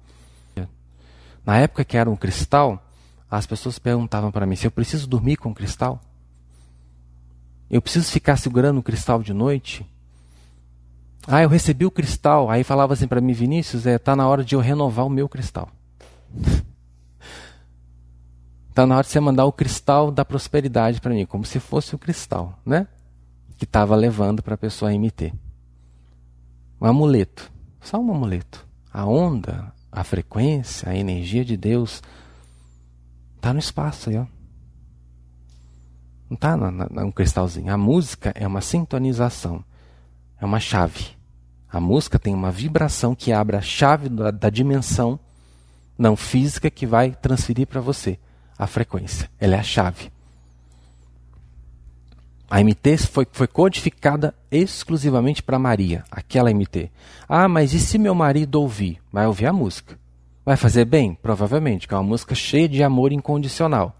Na 1.44 1.58
época 1.58 1.84
que 1.84 1.96
era 1.96 2.08
um 2.08 2.16
cristal, 2.16 2.82
as 3.30 3.46
pessoas 3.46 3.78
perguntavam 3.78 4.32
para 4.32 4.46
mim 4.46 4.56
se 4.56 4.66
eu 4.66 4.70
preciso 4.70 5.06
dormir 5.06 5.36
com 5.36 5.54
cristal. 5.54 6.00
Eu 7.70 7.82
preciso 7.82 8.10
ficar 8.10 8.36
segurando 8.36 8.78
o 8.78 8.82
cristal 8.82 9.22
de 9.22 9.34
noite? 9.34 9.86
Ah, 11.26 11.42
eu 11.42 11.48
recebi 11.48 11.84
o 11.84 11.90
cristal. 11.90 12.50
Aí 12.50 12.64
falava 12.64 12.94
assim 12.94 13.06
para 13.06 13.20
mim, 13.20 13.32
Vinícius, 13.32 13.86
é, 13.86 13.98
tá 13.98 14.16
na 14.16 14.26
hora 14.26 14.44
de 14.44 14.54
eu 14.54 14.60
renovar 14.60 15.06
o 15.06 15.10
meu 15.10 15.28
cristal. 15.28 15.68
tá 18.75 18.85
na 18.85 18.97
hora 18.97 19.05
de 19.05 19.11
você 19.11 19.20
mandar 19.20 19.45
o 19.45 19.53
cristal 19.53 20.11
da 20.11 20.25
prosperidade 20.25 21.01
para 21.01 21.14
mim, 21.14 21.25
como 21.25 21.47
se 21.47 21.61
fosse 21.61 21.95
o 21.95 21.99
cristal, 21.99 22.59
né? 22.66 22.89
Que 23.57 23.64
estava 23.64 23.95
levando 23.95 24.43
para 24.43 24.57
a 24.57 24.59
pessoa 24.59 24.93
emitir. 24.93 25.33
Um 26.81 26.87
amuleto, 26.87 27.51
só 27.81 27.99
um 28.01 28.12
amuleto. 28.12 28.66
A 28.93 29.07
onda, 29.07 29.72
a 29.93 30.03
frequência, 30.03 30.91
a 30.91 30.97
energia 30.97 31.45
de 31.45 31.57
Deus 31.57 32.03
está 33.37 33.53
no 33.53 33.61
espaço 33.61 34.11
aí, 34.11 34.18
ó. 34.18 34.27
Não 36.29 36.35
está 36.35 36.57
num 36.57 37.12
cristalzinho. 37.12 37.72
A 37.72 37.79
música 37.79 38.33
é 38.35 38.47
uma 38.47 38.61
sintonização, 38.61 39.64
é 40.41 40.45
uma 40.45 40.59
chave. 40.59 41.11
A 41.70 41.79
música 41.79 42.18
tem 42.18 42.35
uma 42.35 42.51
vibração 42.51 43.14
que 43.14 43.33
abre 43.33 43.57
a 43.57 43.61
chave 43.61 44.09
da, 44.09 44.33
da 44.33 44.51
dimensão 44.51 45.18
não 45.97 46.16
física 46.16 46.70
que 46.70 46.87
vai 46.87 47.12
transferir 47.12 47.68
para 47.68 47.81
você 47.81 48.18
a 48.59 48.66
frequência. 48.66 49.30
Ela 49.38 49.57
é 49.57 49.59
a 49.59 49.62
chave. 49.62 50.12
A 52.48 52.62
MT 52.62 52.98
foi, 52.98 53.26
foi 53.32 53.46
codificada 53.46 54.34
exclusivamente 54.50 55.42
para 55.42 55.59
Maria, 55.59 56.05
aquela 56.11 56.52
MT. 56.52 56.90
Ah, 57.28 57.48
mas 57.48 57.72
e 57.72 57.80
se 57.80 57.98
meu 57.98 58.14
marido 58.14 58.61
ouvir? 58.61 59.00
Vai 59.12 59.26
ouvir 59.26 59.46
a 59.46 59.52
música. 59.52 59.98
Vai 60.44 60.57
fazer 60.57 60.84
bem? 60.84 61.14
Provavelmente, 61.14 61.88
que 61.88 61.94
é 61.94 61.96
uma 61.96 62.02
música 62.02 62.34
cheia 62.34 62.68
de 62.68 62.82
amor 62.82 63.12
incondicional. 63.12 63.96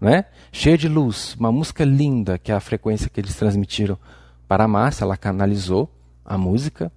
Né? 0.00 0.26
Cheia 0.52 0.78
de 0.78 0.88
luz, 0.88 1.34
uma 1.38 1.50
música 1.50 1.84
linda, 1.84 2.38
que 2.38 2.52
é 2.52 2.54
a 2.54 2.60
frequência 2.60 3.10
que 3.10 3.20
eles 3.20 3.34
transmitiram 3.34 3.98
para 4.46 4.64
a 4.64 4.68
massa, 4.68 5.04
ela 5.04 5.16
canalizou 5.16 5.90
a 6.24 6.36
música. 6.38 6.92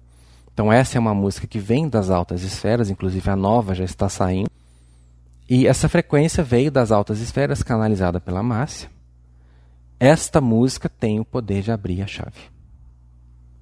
Então 0.52 0.72
essa 0.72 0.96
é 0.96 1.00
uma 1.00 1.14
música 1.14 1.46
que 1.46 1.58
vem 1.58 1.88
das 1.88 2.10
altas 2.10 2.42
esferas, 2.42 2.88
inclusive 2.88 3.28
a 3.28 3.36
nova 3.36 3.74
já 3.74 3.84
está 3.84 4.08
saindo. 4.08 4.50
E 5.48 5.66
essa 5.66 5.88
frequência 5.88 6.42
veio 6.42 6.70
das 6.70 6.90
altas 6.90 7.20
esferas, 7.20 7.62
canalizada 7.62 8.20
pela 8.20 8.42
Márcia. 8.42 8.90
Esta 10.00 10.40
música 10.40 10.88
tem 10.88 11.20
o 11.20 11.24
poder 11.24 11.62
de 11.62 11.70
abrir 11.70 12.02
a 12.02 12.06
chave. 12.06 12.52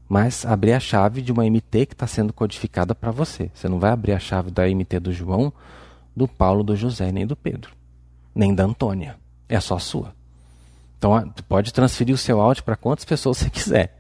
Mas 0.09 0.47
abrir 0.47 0.73
a 0.73 0.81
chave 0.81 1.23
de 1.23 1.33
uma 1.33 1.45
MT 1.45 1.87
que 1.87 1.95
está 1.95 2.07
sendo 2.07 2.33
codificada 2.33 2.95
para 2.95 3.11
você. 3.11 3.51
Você 3.55 3.69
não 3.69 3.79
vai 3.79 3.91
abrir 3.91 4.13
a 4.13 4.19
chave 4.19 4.51
da 4.51 4.67
MT 4.67 5.01
do 5.01 5.13
João, 5.13 5.53
do 6.15 6.29
Paulo, 6.29 6.63
do 6.63 6.77
José, 6.77 7.11
nem 7.11 7.27
do 7.27 7.35
Pedro. 7.35 7.73
Nem 8.35 8.55
da 8.55 8.65
Antônia. 8.65 9.17
É 9.49 9.59
só 9.59 9.79
sua. 9.79 10.15
Então 10.99 11.33
pode 11.49 11.73
transferir 11.73 12.15
o 12.15 12.19
seu 12.19 12.41
áudio 12.41 12.63
para 12.63 12.77
quantas 12.77 13.05
pessoas 13.05 13.39
você 13.39 13.51
quiser. 13.51 13.99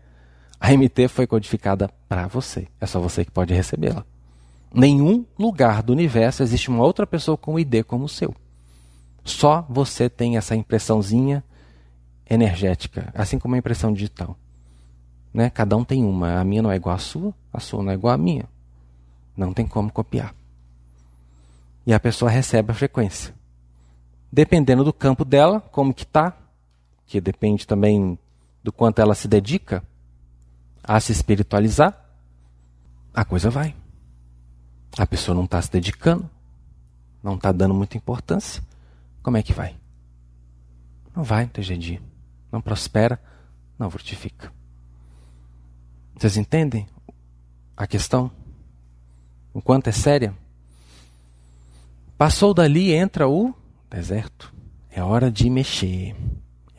A 0.60 0.70
MT 0.70 1.08
foi 1.08 1.26
codificada 1.26 1.90
para 2.08 2.28
você. 2.28 2.68
É 2.80 2.86
só 2.86 3.00
você 3.00 3.24
que 3.24 3.30
pode 3.30 3.52
recebê-la. 3.52 4.04
Nenhum 4.74 5.26
lugar 5.38 5.82
do 5.82 5.92
universo 5.92 6.42
existe 6.42 6.70
uma 6.70 6.82
outra 6.82 7.06
pessoa 7.06 7.36
com 7.36 7.54
o 7.54 7.58
ID 7.58 7.84
como 7.84 8.04
o 8.04 8.08
seu. 8.08 8.34
Só 9.24 9.66
você 9.68 10.08
tem 10.08 10.36
essa 10.36 10.56
impressãozinha 10.56 11.44
energética, 12.28 13.12
assim 13.14 13.38
como 13.38 13.54
a 13.54 13.58
impressão 13.58 13.92
digital. 13.92 14.36
Né? 15.32 15.50
Cada 15.50 15.76
um 15.76 15.84
tem 15.84 16.04
uma. 16.04 16.40
A 16.40 16.44
minha 16.44 16.62
não 16.62 16.70
é 16.70 16.76
igual 16.76 16.94
à 16.94 16.98
sua, 16.98 17.34
a 17.52 17.60
sua 17.60 17.82
não 17.82 17.92
é 17.92 17.94
igual 17.94 18.14
à 18.14 18.18
minha. 18.18 18.44
Não 19.36 19.52
tem 19.52 19.66
como 19.66 19.92
copiar. 19.92 20.34
E 21.86 21.92
a 21.92 22.00
pessoa 22.00 22.30
recebe 22.30 22.70
a 22.70 22.74
frequência. 22.74 23.34
Dependendo 24.30 24.84
do 24.84 24.92
campo 24.92 25.24
dela, 25.24 25.60
como 25.60 25.92
que 25.92 26.06
tá, 26.06 26.36
que 27.06 27.20
depende 27.20 27.66
também 27.66 28.18
do 28.62 28.72
quanto 28.72 29.00
ela 29.00 29.14
se 29.14 29.28
dedica 29.28 29.82
a 30.82 30.98
se 30.98 31.12
espiritualizar, 31.12 31.98
a 33.12 33.24
coisa 33.24 33.50
vai. 33.50 33.74
A 34.98 35.06
pessoa 35.06 35.34
não 35.34 35.44
está 35.44 35.60
se 35.60 35.70
dedicando, 35.70 36.28
não 37.22 37.36
está 37.36 37.50
dando 37.52 37.74
muita 37.74 37.96
importância, 37.96 38.62
como 39.22 39.36
é 39.36 39.42
que 39.42 39.52
vai? 39.52 39.76
Não 41.14 41.22
vai, 41.22 41.44
não 41.44 41.50
tem 41.50 41.64
jeito 41.64 42.02
não 42.50 42.60
prospera, 42.60 43.18
não 43.78 43.90
frutifica. 43.90 44.52
Vocês 46.14 46.36
entendem 46.36 46.86
a 47.74 47.86
questão? 47.86 48.30
O 49.54 49.62
quanto 49.62 49.88
é 49.88 49.92
séria? 49.92 50.34
Passou 52.18 52.52
dali, 52.52 52.92
entra 52.92 53.28
o 53.28 53.54
deserto. 53.90 54.52
É 54.90 55.02
hora 55.02 55.30
de 55.30 55.48
mexer. 55.48 56.14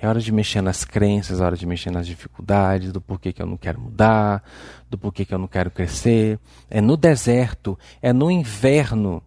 É 0.03 0.07
hora 0.09 0.19
de 0.19 0.33
mexer 0.33 0.61
nas 0.61 0.83
crenças, 0.83 1.39
é 1.39 1.45
hora 1.45 1.55
de 1.55 1.65
mexer 1.65 1.89
nas 1.89 2.05
dificuldades, 2.05 2.91
do 2.91 2.99
porquê 2.99 3.31
que 3.31 3.41
eu 3.41 3.45
não 3.45 3.55
quero 3.55 3.79
mudar, 3.79 4.43
do 4.89 4.97
porquê 4.97 5.23
que 5.23 5.33
eu 5.33 5.39
não 5.39 5.47
quero 5.47 5.71
crescer. 5.71 6.37
É 6.69 6.81
no 6.81 6.97
deserto, 6.97 7.79
é 8.01 8.11
no 8.11 8.29
inverno 8.29 9.23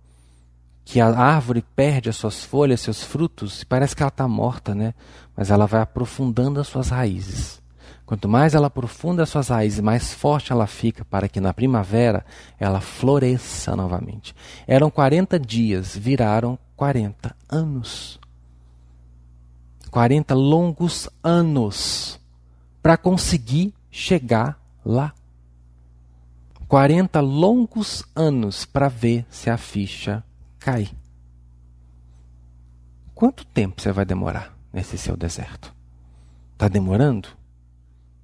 que 0.85 1.01
a 1.01 1.09
árvore 1.09 1.65
perde 1.75 2.11
as 2.11 2.17
suas 2.17 2.45
folhas, 2.45 2.83
seus 2.83 3.03
frutos, 3.03 3.63
e 3.63 3.65
parece 3.65 3.97
que 3.97 4.03
ela 4.03 4.11
está 4.11 4.29
morta, 4.29 4.75
né? 4.75 4.93
Mas 5.35 5.51
ela 5.51 5.65
vai 5.65 5.81
aprofundando 5.81 6.61
as 6.61 6.69
suas 6.69 6.91
raízes. 6.91 7.63
Quanto 8.05 8.29
mais 8.29 8.55
ela 8.55 8.67
aprofunda 8.67 9.23
as 9.23 9.31
suas 9.31 9.49
raízes, 9.49 9.81
mais 9.81 10.13
forte 10.13 10.53
ela 10.53 10.67
fica 10.67 11.07
para 11.07 11.27
que 11.27 11.41
na 11.41 11.55
primavera 11.55 12.23
ela 12.61 12.83
floresça 12.83 13.75
novamente. 13.75 14.35
Eram 14.67 14.91
40 14.91 15.41
dias, 15.41 15.97
viraram 15.97 16.59
40 16.77 17.35
anos. 17.49 18.21
40 19.97 20.35
longos 20.35 21.09
anos 21.25 22.21
para 22.83 22.99
conseguir 22.99 23.73
chegar 23.91 24.61
lá. 24.85 25.15
40 26.69 27.19
longos 27.23 28.05
anos 28.15 28.67
para 28.67 28.91
ver 28.91 29.25
se 29.31 29.49
a 29.49 29.57
ficha 29.57 30.23
cai. 30.59 30.91
Quanto 33.15 33.47
tempo 33.47 33.81
você 33.81 33.91
vai 33.91 34.05
demorar 34.05 34.55
nesse 34.71 34.99
seu 34.99 35.17
deserto? 35.17 35.75
Está 36.53 36.69
demorando? 36.69 37.31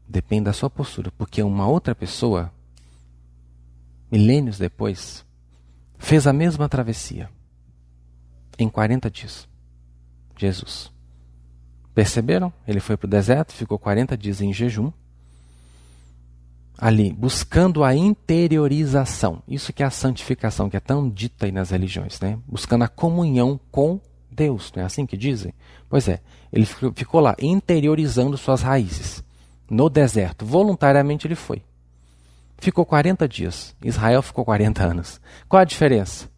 Depende 0.07 0.45
da 0.45 0.53
sua 0.53 0.69
postura, 0.69 1.11
porque 1.17 1.43
uma 1.43 1.67
outra 1.67 1.95
pessoa, 1.95 2.53
milênios 4.11 4.59
depois, 4.59 5.25
fez 5.97 6.27
a 6.27 6.35
mesma 6.35 6.69
travessia 6.69 7.31
em 8.59 8.69
40 8.69 9.11
dias. 9.11 9.49
Jesus. 10.37 10.92
Perceberam? 11.95 12.53
Ele 12.67 12.81
foi 12.81 12.97
para 12.97 13.07
o 13.07 13.11
deserto, 13.11 13.53
ficou 13.53 13.79
40 13.79 14.17
dias 14.17 14.41
em 14.41 14.53
jejum 14.53 14.91
ali, 16.83 17.13
buscando 17.13 17.85
a 17.85 17.95
interiorização. 17.95 19.41
Isso 19.47 19.73
que 19.73 19.85
é 19.85 19.87
a 19.87 19.91
santificação, 19.91 20.69
que 20.69 20.77
é 20.77 20.81
tão 20.81 21.09
dita 21.09 21.47
aí 21.47 21.53
nas 21.53 21.71
religiões, 21.71 22.19
né? 22.19 22.37
Buscando 22.45 22.83
a 22.83 22.89
comunhão 22.89 23.61
com 23.71 24.01
Deus, 24.29 24.73
não 24.75 24.83
é 24.83 24.87
assim 24.87 25.07
que 25.07 25.17
dizem? 25.17 25.55
Pois 25.89 26.09
é, 26.09 26.21
ele 26.53 26.67
ficou 26.67 27.21
lá 27.21 27.37
interiorizando 27.41 28.37
suas 28.37 28.63
raízes 28.63 29.23
no 29.71 29.89
deserto. 29.89 30.45
Voluntariamente 30.45 31.25
ele 31.25 31.37
foi. 31.37 31.63
Ficou 32.59 32.85
40 32.85 33.29
dias. 33.29 33.77
Israel 33.81 34.21
ficou 34.21 34.45
40 34.45 34.85
anos. 34.85 35.21
Qual 35.49 35.61
a 35.61 35.65
diferença? 35.65 36.29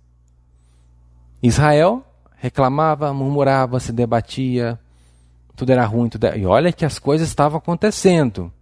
Israel 1.42 2.04
reclamava, 2.36 3.14
murmurava, 3.14 3.80
se 3.80 3.92
debatia, 3.92 4.78
tudo 5.56 5.70
era 5.70 5.84
ruim, 5.84 6.08
tudo 6.08 6.26
era... 6.26 6.36
e 6.36 6.46
olha 6.46 6.72
que 6.72 6.84
as 6.84 6.98
coisas 6.98 7.28
estavam 7.28 7.58
acontecendo. 7.58 8.52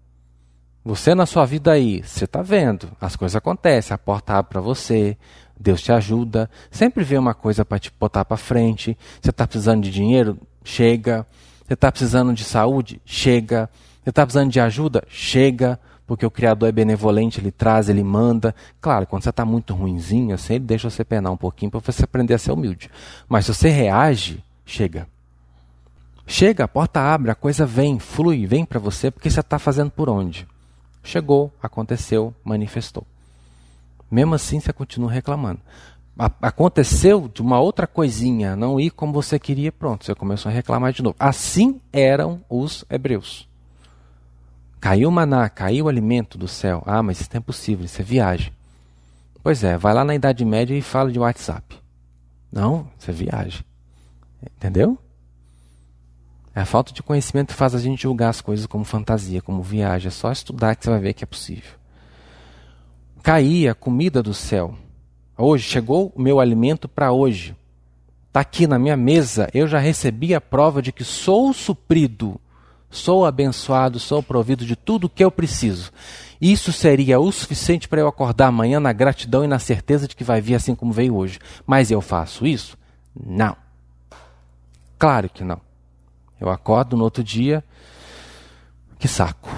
Você 0.85 1.15
na 1.15 1.27
sua 1.27 1.45
vida 1.45 1.73
aí, 1.73 2.03
você 2.03 2.25
está 2.25 2.43
vendo, 2.43 2.91
as 3.01 3.15
coisas 3.15 3.37
acontecem, 3.37 3.95
a 3.95 3.99
porta 3.99 4.35
abre 4.35 4.51
para 4.51 4.61
você, 4.61 5.17
Deus 5.59 5.81
te 5.81 5.93
ajuda, 5.93 6.51
sempre 6.71 7.05
vê 7.05 7.17
uma 7.17 7.35
coisa 7.35 7.65
para 7.65 7.79
te 7.79 7.93
botar 7.99 8.25
para 8.25 8.37
frente. 8.37 8.99
Você 9.21 9.31
está 9.31 9.47
precisando 9.47 9.85
de 9.85 9.91
dinheiro? 9.93 10.37
Chega. 10.65 11.25
Você 11.65 11.75
está 11.75 11.91
precisando 11.91 12.35
de 12.35 12.43
saúde? 12.43 13.01
Chega. 13.05 13.71
Você 14.03 14.11
está 14.11 14.27
precisando 14.27 14.51
de 14.51 14.59
ajuda? 14.61 15.05
Chega. 15.09 15.79
Porque 16.05 16.27
o 16.27 16.31
Criador 16.31 16.69
é 16.69 16.73
benevolente, 16.73 17.41
ele 17.41 17.53
traz, 17.53 17.89
ele 17.89 18.03
manda. 18.03 18.53
Claro, 18.81 19.07
quando 19.07 19.23
você 19.23 19.31
está 19.31 19.45
muito 19.45 19.73
ruinzinho, 19.73 20.35
assim, 20.35 20.55
ele 20.55 20.65
deixa 20.65 20.91
você 20.91 21.05
penar 21.05 21.33
um 21.33 21.37
pouquinho 21.37 21.71
para 21.71 21.81
você 21.81 22.05
aprender 22.05 22.35
a 22.35 22.39
ser 22.39 22.51
humilde. 22.51 22.91
Mas 23.29 23.47
se 23.47 23.55
você 23.55 23.69
reage, 23.69 24.45
chega. 24.67 25.07
Chega, 26.27 26.65
a 26.65 26.69
porta 26.69 27.01
abre, 27.01 27.31
a 27.31 27.35
coisa 27.35 27.67
vem, 27.67 27.99
flui, 27.99 28.47
vem 28.47 28.65
para 28.65 28.79
você, 28.79 29.11
porque 29.11 29.31
você 29.31 29.41
está 29.41 29.59
fazendo 29.59 29.91
por 29.91 30.09
onde? 30.09 30.47
Chegou, 31.03 31.53
aconteceu, 31.63 32.35
manifestou. 32.45 33.05
Mesmo 34.11 34.35
assim, 34.35 34.61
você 34.61 34.73
continua 34.73 35.11
reclamando. 35.11 35.61
A 36.19 36.31
aconteceu 36.43 37.29
de 37.33 37.41
uma 37.41 37.59
outra 37.59 37.87
coisinha, 37.87 38.55
não 38.55 38.79
ir 38.79 38.91
como 38.91 39.13
você 39.13 39.39
queria, 39.39 39.73
pronto, 39.73 40.05
você 40.05 40.15
começou 40.15 40.51
a 40.51 40.55
reclamar 40.55 40.93
de 40.93 41.03
novo. 41.03 41.17
Assim 41.19 41.81
eram 41.93 42.45
os 42.49 42.85
hebreus. 42.91 43.49
Caiu 44.79 45.09
o 45.09 45.13
maná, 45.13 45.49
caiu 45.49 45.87
o 45.87 45.89
alimento 45.89 46.37
do 46.37 46.47
céu. 46.47 46.83
Ah, 46.87 47.03
mas 47.03 47.21
isso 47.21 47.31
é 47.33 47.39
impossível, 47.39 47.85
isso 47.85 48.01
é 48.01 48.05
viagem. 48.05 48.53
Pois 49.43 49.65
é, 49.65 49.79
vai 49.79 49.95
lá 49.95 50.05
na 50.05 50.15
Idade 50.15 50.45
Média 50.45 50.75
e 50.77 50.83
fala 50.83 51.11
de 51.11 51.19
WhatsApp. 51.19 51.81
Não, 52.51 52.87
isso 52.99 53.11
é 53.11 53.15
viagem. 53.15 53.65
Entendeu? 54.57 54.99
É 56.55 56.61
a 56.61 56.67
falta 56.67 56.93
de 56.93 57.03
conhecimento 57.03 57.55
faz 57.55 57.75
a 57.75 57.79
gente 57.79 58.03
julgar 58.03 58.29
as 58.29 58.41
coisas 58.41 58.67
como 58.67 58.85
fantasia, 58.85 59.41
como 59.41 59.63
viagem. 59.63 60.09
É 60.09 60.11
só 60.11 60.31
estudar 60.31 60.77
que 60.77 60.85
você 60.85 60.91
vai 60.91 61.01
ver 61.01 61.15
que 61.15 61.25
é 61.25 61.27
possível. 61.27 61.73
Caía 63.23 63.75
comida 63.75 64.23
do 64.23 64.35
céu. 64.35 64.75
Hoje 65.37 65.65
chegou 65.65 66.13
o 66.15 66.21
meu 66.21 66.41
alimento 66.41 66.89
para 66.89 67.11
hoje. 67.11 67.57
Está 68.29 68.41
aqui 68.41 68.67
na 68.67 68.79
minha 68.79 68.97
mesa. 68.97 69.49
Eu 69.55 69.67
já 69.67 69.79
recebi 69.79 70.35
a 70.35 70.41
prova 70.41 70.83
de 70.83 70.93
que 70.93 71.05
sou 71.05 71.53
suprido, 71.55 72.39
sou 72.91 73.25
abençoado, 73.25 73.99
sou 73.99 74.23
provido 74.23 74.67
de 74.67 74.77
tudo 74.77 75.05
o 75.05 75.11
que 75.11 75.25
eu 75.25 75.31
preciso. 75.31 75.91
Isso 76.41 76.73
seria 76.73 77.21
o 77.21 77.31
suficiente 77.33 77.89
para 77.89 78.01
eu 78.01 78.09
acordar 78.09 78.49
amanhã 78.49 78.81
na 78.81 78.93
gratidão 78.93 79.45
e 79.45 79.47
na 79.47 79.59
certeza 79.59 80.09
de 80.09 80.17
que 80.17 80.25
vai 80.25 80.41
vir 80.41 80.57
assim 80.57 80.75
como 80.75 80.93
veio 80.93 81.15
hoje. 81.15 81.39
Mas 81.67 81.91
eu 81.91 82.01
faço 82.01 82.47
isso? 82.47 82.77
Não. 83.15 83.57
Claro 84.99 85.29
que 85.29 85.45
não. 85.45 85.61
Eu 86.43 86.51
acordo 86.51 86.97
no 86.97 87.05
outro 87.05 87.23
dia, 87.23 87.63
que 88.99 89.07
saco, 89.07 89.49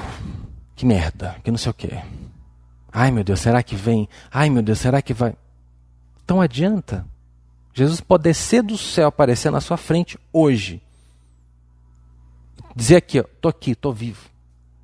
que 0.76 0.84
merda, 0.84 1.34
que 1.42 1.50
não 1.50 1.56
sei 1.56 1.70
o 1.70 1.74
quê. 1.74 2.02
Ai 2.92 3.10
meu 3.10 3.24
Deus, 3.24 3.40
será 3.40 3.62
que 3.62 3.74
vem? 3.74 4.06
Ai 4.30 4.50
meu 4.50 4.62
Deus, 4.62 4.80
será 4.80 5.00
que 5.00 5.14
vai? 5.14 5.34
Então 6.22 6.42
adianta. 6.42 7.06
Jesus 7.72 8.02
pode 8.02 8.24
descer 8.24 8.62
do 8.62 8.76
céu, 8.76 9.08
aparecer 9.08 9.50
na 9.50 9.62
sua 9.62 9.78
frente 9.78 10.18
hoje. 10.30 10.82
Dizer 12.76 12.96
aqui, 12.96 13.18
ó, 13.18 13.24
tô 13.40 13.48
aqui, 13.48 13.74
tô 13.74 13.90
vivo. 13.90 14.28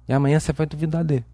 E 0.08 0.12
amanhã 0.14 0.40
você 0.40 0.54
vai 0.54 0.66
duvidar 0.66 1.04
dele. 1.04 1.26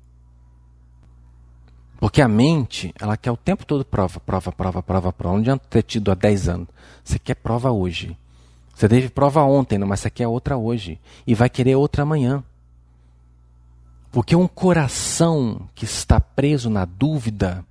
Porque 2.01 2.21
a 2.21 2.27
mente, 2.27 2.93
ela 3.01 3.17
quer 3.17 3.31
o 3.31 3.37
tempo 3.37 3.64
todo 3.64 3.85
prova, 3.85 4.19
prova, 4.19 4.51
prova, 4.51 4.83
prova, 4.83 5.12
prova. 5.12 5.35
Não 5.37 5.43
adianta 5.43 5.64
ter 5.71 5.85
tido 5.85 6.11
há 6.11 6.14
10 6.14 6.49
anos. 6.49 6.69
Você 7.05 7.21
quer 7.21 7.37
prova 7.37 7.71
hoje. 7.71 8.19
Você 8.77 8.91
teve 8.91 9.09
prova 9.09 9.43
ontem, 9.43 9.79
mas 9.79 10.01
você 10.01 10.11
quer 10.11 10.29
outra 10.29 10.59
hoje. 10.59 11.01
E 11.27 11.35
vai 11.35 11.49
querer 11.49 11.77
outra 11.77 12.03
amanhã. 12.03 12.45
Porque 14.12 14.37
um 14.37 14.47
coração 14.47 15.66
que 15.74 15.87
está 15.87 16.20
preso 16.20 16.68
na 16.68 16.85
dúvida 16.85 17.64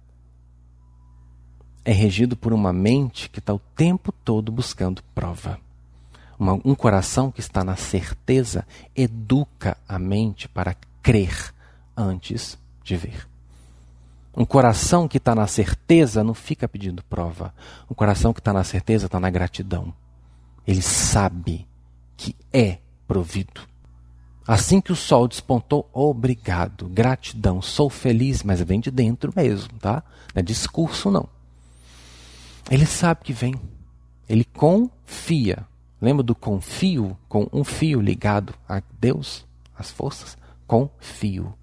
é 1.85 1.91
regido 1.91 2.35
por 2.35 2.53
uma 2.53 2.73
mente 2.73 3.29
que 3.29 3.37
está 3.37 3.53
o 3.53 3.61
tempo 3.75 4.11
todo 4.11 4.51
buscando 4.51 5.03
prova. 5.13 5.59
Uma, 6.39 6.53
um 6.65 6.73
coração 6.73 7.31
que 7.31 7.39
está 7.39 7.63
na 7.63 7.75
certeza 7.75 8.65
educa 8.95 9.77
a 9.87 9.99
mente 9.99 10.49
para 10.49 10.75
crer 11.03 11.53
antes 11.95 12.57
de 12.83 12.97
ver. 12.97 13.27
Um 14.35 14.43
coração 14.43 15.07
que 15.07 15.17
está 15.17 15.35
na 15.35 15.45
certeza 15.45 16.23
não 16.23 16.33
fica 16.33 16.67
pedindo 16.67 17.03
prova. 17.03 17.53
Um 17.87 17.93
coração 17.93 18.33
que 18.33 18.39
está 18.39 18.51
na 18.51 18.63
certeza 18.63 19.05
está 19.05 19.19
na 19.19 19.29
gratidão. 19.29 19.93
Ele 20.67 20.81
sabe 20.81 21.67
que 22.17 22.35
é 22.51 22.79
provido. 23.07 23.61
Assim 24.47 24.79
que 24.79 24.91
o 24.91 24.95
sol 24.95 25.27
despontou, 25.27 25.89
obrigado, 25.91 26.87
gratidão, 26.87 27.61
sou 27.61 27.89
feliz, 27.89 28.43
mas 28.43 28.61
vem 28.61 28.79
de 28.79 28.91
dentro 28.91 29.33
mesmo, 29.35 29.79
tá? 29.79 30.03
Não 30.33 30.39
é 30.39 30.43
discurso, 30.43 31.09
não. 31.09 31.27
Ele 32.69 32.85
sabe 32.85 33.21
que 33.23 33.33
vem. 33.33 33.55
Ele 34.29 34.43
confia. 34.43 35.65
Lembra 35.99 36.23
do 36.23 36.35
confio? 36.35 37.17
Com 37.27 37.47
um 37.51 37.63
fio 37.63 37.99
ligado 37.99 38.53
a 38.69 38.81
Deus, 38.99 39.45
as 39.77 39.89
forças? 39.89 40.37
Confio. 40.67 41.53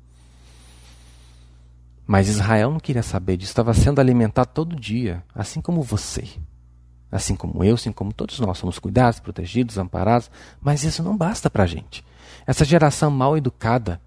Mas 2.07 2.29
Israel 2.29 2.73
não 2.73 2.81
queria 2.81 3.03
saber 3.03 3.37
disso, 3.37 3.53
estava 3.53 3.73
sendo 3.75 4.01
alimentado 4.01 4.51
todo 4.53 4.75
dia, 4.75 5.25
assim 5.35 5.61
como 5.61 5.83
você. 5.83 6.29
Assim 7.13 7.37
como 7.37 7.63
eu, 7.63 7.75
assim 7.75 7.93
como 7.93 8.11
todos 8.11 8.41
nós 8.41 8.57
somos 8.57 8.79
cuidados, 8.79 9.21
protegidos, 9.21 9.77
amparados, 9.77 10.31
mas 10.63 10.83
isso 10.83 11.03
não 11.03 11.15
basta 11.15 11.51
para 11.51 11.65
a 11.65 11.67
gente. 11.67 12.03
Essa 12.47 12.65
geração 12.65 13.11
mal 13.11 13.37
educada, 13.37 14.01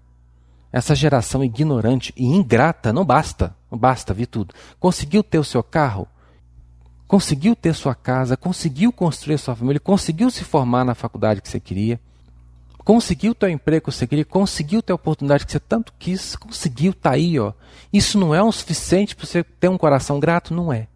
essa 0.72 0.92
geração 0.92 1.44
ignorante 1.44 2.12
e 2.16 2.26
ingrata, 2.26 2.92
não 2.92 3.04
basta, 3.04 3.54
não 3.70 3.78
basta, 3.78 4.12
vi 4.12 4.26
tudo. 4.26 4.52
Conseguiu 4.80 5.22
ter 5.22 5.38
o 5.38 5.44
seu 5.44 5.62
carro, 5.62 6.08
conseguiu 7.06 7.54
ter 7.54 7.74
sua 7.74 7.94
casa, 7.94 8.36
conseguiu 8.36 8.92
construir 8.92 9.38
sua 9.38 9.54
família, 9.54 9.78
conseguiu 9.78 10.28
se 10.28 10.42
formar 10.42 10.84
na 10.84 10.94
faculdade 10.94 11.40
que 11.40 11.48
você 11.48 11.60
queria, 11.60 12.00
conseguiu 12.78 13.36
o 13.40 13.46
emprego 13.46 13.86
que 13.86 13.92
você 13.92 14.06
queria, 14.06 14.24
conseguiu 14.24 14.82
ter 14.82 14.92
a 14.92 14.96
oportunidade 14.96 15.46
que 15.46 15.52
você 15.52 15.60
tanto 15.60 15.92
quis, 15.96 16.34
conseguiu, 16.34 16.92
tá 16.92 17.12
aí, 17.12 17.38
ó. 17.38 17.52
Isso 17.92 18.18
não 18.18 18.34
é 18.34 18.42
o 18.42 18.50
suficiente 18.50 19.14
para 19.14 19.26
você 19.26 19.44
ter 19.44 19.68
um 19.68 19.78
coração 19.78 20.18
grato? 20.18 20.52
Não 20.52 20.72
é. 20.72 20.88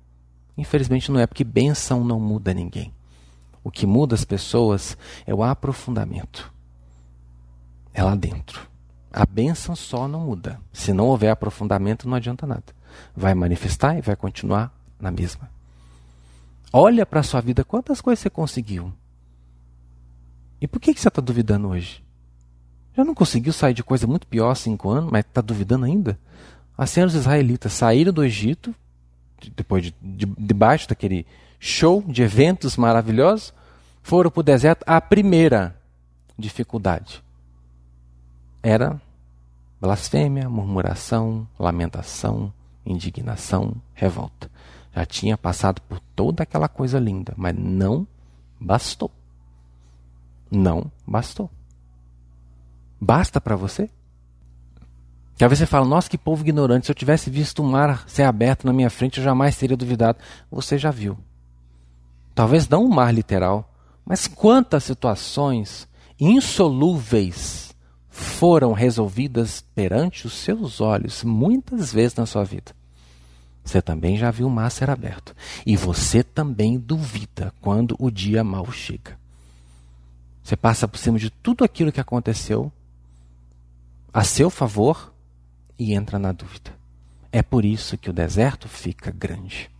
Infelizmente 0.61 1.11
não 1.11 1.19
é, 1.19 1.27
porque 1.27 1.43
bênção 1.43 2.05
não 2.05 2.21
muda 2.21 2.53
ninguém. 2.53 2.93
O 3.65 3.71
que 3.71 3.87
muda 3.87 4.15
as 4.15 4.27
pessoas 4.27 4.97
é 5.27 5.35
o 5.35 5.43
aprofundamento. 5.43 6.53
É 7.95 8.03
lá 8.03 8.15
dentro. 8.15 8.69
A 9.11 9.25
bênção 9.25 9.75
só 9.75 10.07
não 10.07 10.21
muda. 10.21 10.61
Se 10.71 10.93
não 10.93 11.07
houver 11.07 11.31
aprofundamento, 11.31 12.07
não 12.07 12.15
adianta 12.15 12.47
nada. 12.47 12.65
Vai 13.17 13.35
manifestar 13.35 13.97
e 13.97 14.03
vai 14.03 14.15
continuar 14.15 14.71
na 15.01 15.11
mesma. 15.11 15.51
Olha 16.71 17.07
para 17.07 17.21
a 17.21 17.25
sua 17.25 17.41
vida, 17.41 17.65
quantas 17.65 18.03
coisas 18.03 18.21
você 18.21 18.29
conseguiu? 18.29 18.93
E 20.61 20.69
por 20.69 20.79
que, 20.79 20.93
que 20.93 21.01
você 21.01 21.09
está 21.09 21.23
duvidando 21.23 21.69
hoje? 21.69 22.05
Já 22.95 23.03
não 23.03 23.15
conseguiu 23.15 23.53
sair 23.55 23.73
de 23.73 23.83
coisa 23.83 24.07
muito 24.07 24.27
pior 24.27 24.51
há 24.51 24.55
cinco 24.55 24.91
anos, 24.91 25.11
mas 25.11 25.25
está 25.25 25.41
duvidando 25.41 25.87
ainda? 25.87 26.19
Assim, 26.77 27.03
os 27.03 27.15
israelitas 27.15 27.73
saíram 27.73 28.13
do 28.13 28.23
Egito, 28.23 28.75
depois 29.57 29.85
de, 29.85 29.95
de, 30.03 30.27
debaixo 30.39 30.89
daquele 30.89 31.27
show 31.59 32.03
de 32.07 32.23
eventos 32.23 32.77
maravilhosos, 32.77 33.55
foram 34.03 34.31
para 34.31 34.41
o 34.41 34.43
deserto. 34.43 34.85
A 34.87 35.01
primeira 35.01 35.77
dificuldade 36.39 37.23
era 38.63 39.01
blasfêmia, 39.81 40.49
murmuração, 40.49 41.47
lamentação, 41.59 42.53
indignação, 42.85 43.75
revolta. 43.95 44.51
Já 44.95 45.07
tinha 45.07 45.39
passado 45.39 45.81
por 45.83 46.01
toda 46.15 46.43
aquela 46.43 46.69
coisa 46.69 46.99
linda, 46.99 47.33
mas 47.37 47.55
não 47.57 48.07
bastou. 48.59 49.11
Não 50.51 50.91
bastou. 51.07 51.49
Basta 53.01 53.41
para 53.41 53.57
você? 53.57 53.89
Que 55.41 55.45
às 55.45 55.49
vezes 55.49 55.61
você 55.61 55.67
fala, 55.71 55.87
nossa, 55.87 56.11
que 56.11 56.19
povo 56.19 56.43
ignorante, 56.43 56.85
se 56.85 56.93
eu 56.93 56.95
tivesse 56.95 57.31
visto 57.31 57.63
o 57.63 57.65
mar 57.65 58.05
ser 58.07 58.25
aberto 58.25 58.67
na 58.67 58.75
minha 58.75 58.91
frente, 58.91 59.17
eu 59.17 59.25
jamais 59.25 59.57
teria 59.57 59.75
duvidado. 59.75 60.19
Você 60.51 60.77
já 60.77 60.91
viu. 60.91 61.17
Talvez 62.35 62.69
não 62.69 62.85
o 62.85 62.91
mar 62.91 63.11
literal, 63.11 63.73
mas 64.05 64.27
quantas 64.27 64.85
situações 64.85 65.89
insolúveis 66.21 67.75
foram 68.11 68.75
resolvidas 68.75 69.65
perante 69.75 70.27
os 70.27 70.35
seus 70.35 70.79
olhos, 70.79 71.25
muitas 71.25 71.91
vezes 71.91 72.17
na 72.17 72.27
sua 72.27 72.45
vida. 72.45 72.73
Você 73.65 73.81
também 73.81 74.19
já 74.19 74.31
viu 74.31 74.47
o 74.47 74.51
mar 74.51 74.71
ser 74.71 74.91
aberto. 74.91 75.35
E 75.65 75.75
você 75.75 76.23
também 76.23 76.79
duvida 76.79 77.51
quando 77.63 77.97
o 77.99 78.11
dia 78.11 78.45
mal 78.45 78.71
chega. 78.71 79.19
Você 80.45 80.55
passa 80.55 80.87
por 80.87 80.99
cima 80.99 81.19
de 81.19 81.31
tudo 81.31 81.65
aquilo 81.65 81.91
que 81.91 81.99
aconteceu 81.99 82.71
a 84.13 84.23
seu 84.23 84.51
favor 84.51 85.10
e 85.81 85.95
entra 85.95 86.19
na 86.19 86.31
dúvida. 86.31 86.71
É 87.33 87.43
por 87.43 87.65
isso 87.65 87.97
que 87.97 88.11
o 88.11 88.13
deserto 88.13 88.69
fica 88.69 89.11
grande. 89.11 89.71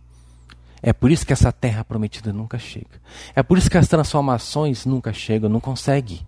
É 0.81 0.91
por 0.91 1.11
isso 1.11 1.23
que 1.23 1.31
essa 1.31 1.51
terra 1.51 1.83
prometida 1.83 2.33
nunca 2.33 2.57
chega. 2.57 2.99
É 3.35 3.43
por 3.43 3.55
isso 3.55 3.69
que 3.69 3.77
as 3.77 3.87
transformações 3.87 4.83
nunca 4.83 5.13
chegam, 5.13 5.47
não 5.47 5.59
consegue. 5.59 6.25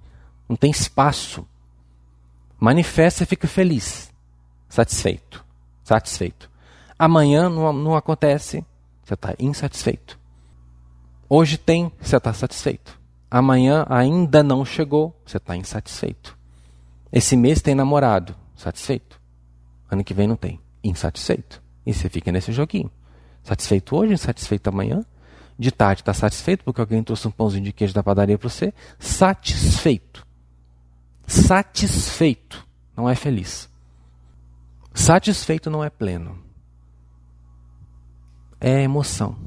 Não 0.47 0.55
tem 0.55 0.69
espaço. 0.69 1.43
Manifesta 2.59 3.23
e 3.23 3.25
fica 3.25 3.47
feliz, 3.47 4.13
satisfeito, 4.69 5.43
satisfeito. 5.83 6.51
Amanhã 6.97 7.49
não, 7.49 7.73
não 7.73 7.95
acontece, 7.95 8.63
você 9.03 9.15
está 9.15 9.33
insatisfeito. 9.39 10.19
Hoje 11.27 11.57
tem, 11.57 11.91
você 11.99 12.15
está 12.15 12.31
satisfeito. 12.31 12.99
Amanhã 13.29 13.87
ainda 13.89 14.43
não 14.43 14.63
chegou, 14.63 15.19
você 15.25 15.37
está 15.37 15.57
insatisfeito. 15.57 16.37
Esse 17.11 17.35
mês 17.35 17.59
tem 17.59 17.73
namorado, 17.73 18.35
satisfeito. 18.55 19.22
Ano 19.93 20.03
que 20.03 20.13
vem 20.13 20.27
não 20.27 20.35
tem, 20.35 20.59
insatisfeito. 20.83 21.61
E 21.85 21.93
você 21.93 22.09
fica 22.09 22.31
nesse 22.31 22.51
joguinho. 22.51 22.89
Satisfeito 23.43 23.95
hoje, 23.95 24.13
insatisfeito 24.13 24.67
amanhã. 24.67 25.05
De 25.57 25.71
tarde 25.71 26.01
está 26.01 26.11
satisfeito 26.15 26.63
porque 26.63 26.81
alguém 26.81 27.03
trouxe 27.03 27.27
um 27.27 27.31
pãozinho 27.31 27.65
de 27.65 27.71
queijo 27.71 27.93
da 27.93 28.01
padaria 28.01 28.35
para 28.35 28.49
você. 28.49 28.73
Satisfeito. 28.97 30.25
Satisfeito 31.27 32.67
não 32.97 33.07
é 33.07 33.13
feliz. 33.13 33.69
Satisfeito 34.95 35.69
não 35.69 35.83
é 35.83 35.91
pleno. 35.91 36.39
É 38.59 38.81
emoção. 38.81 39.37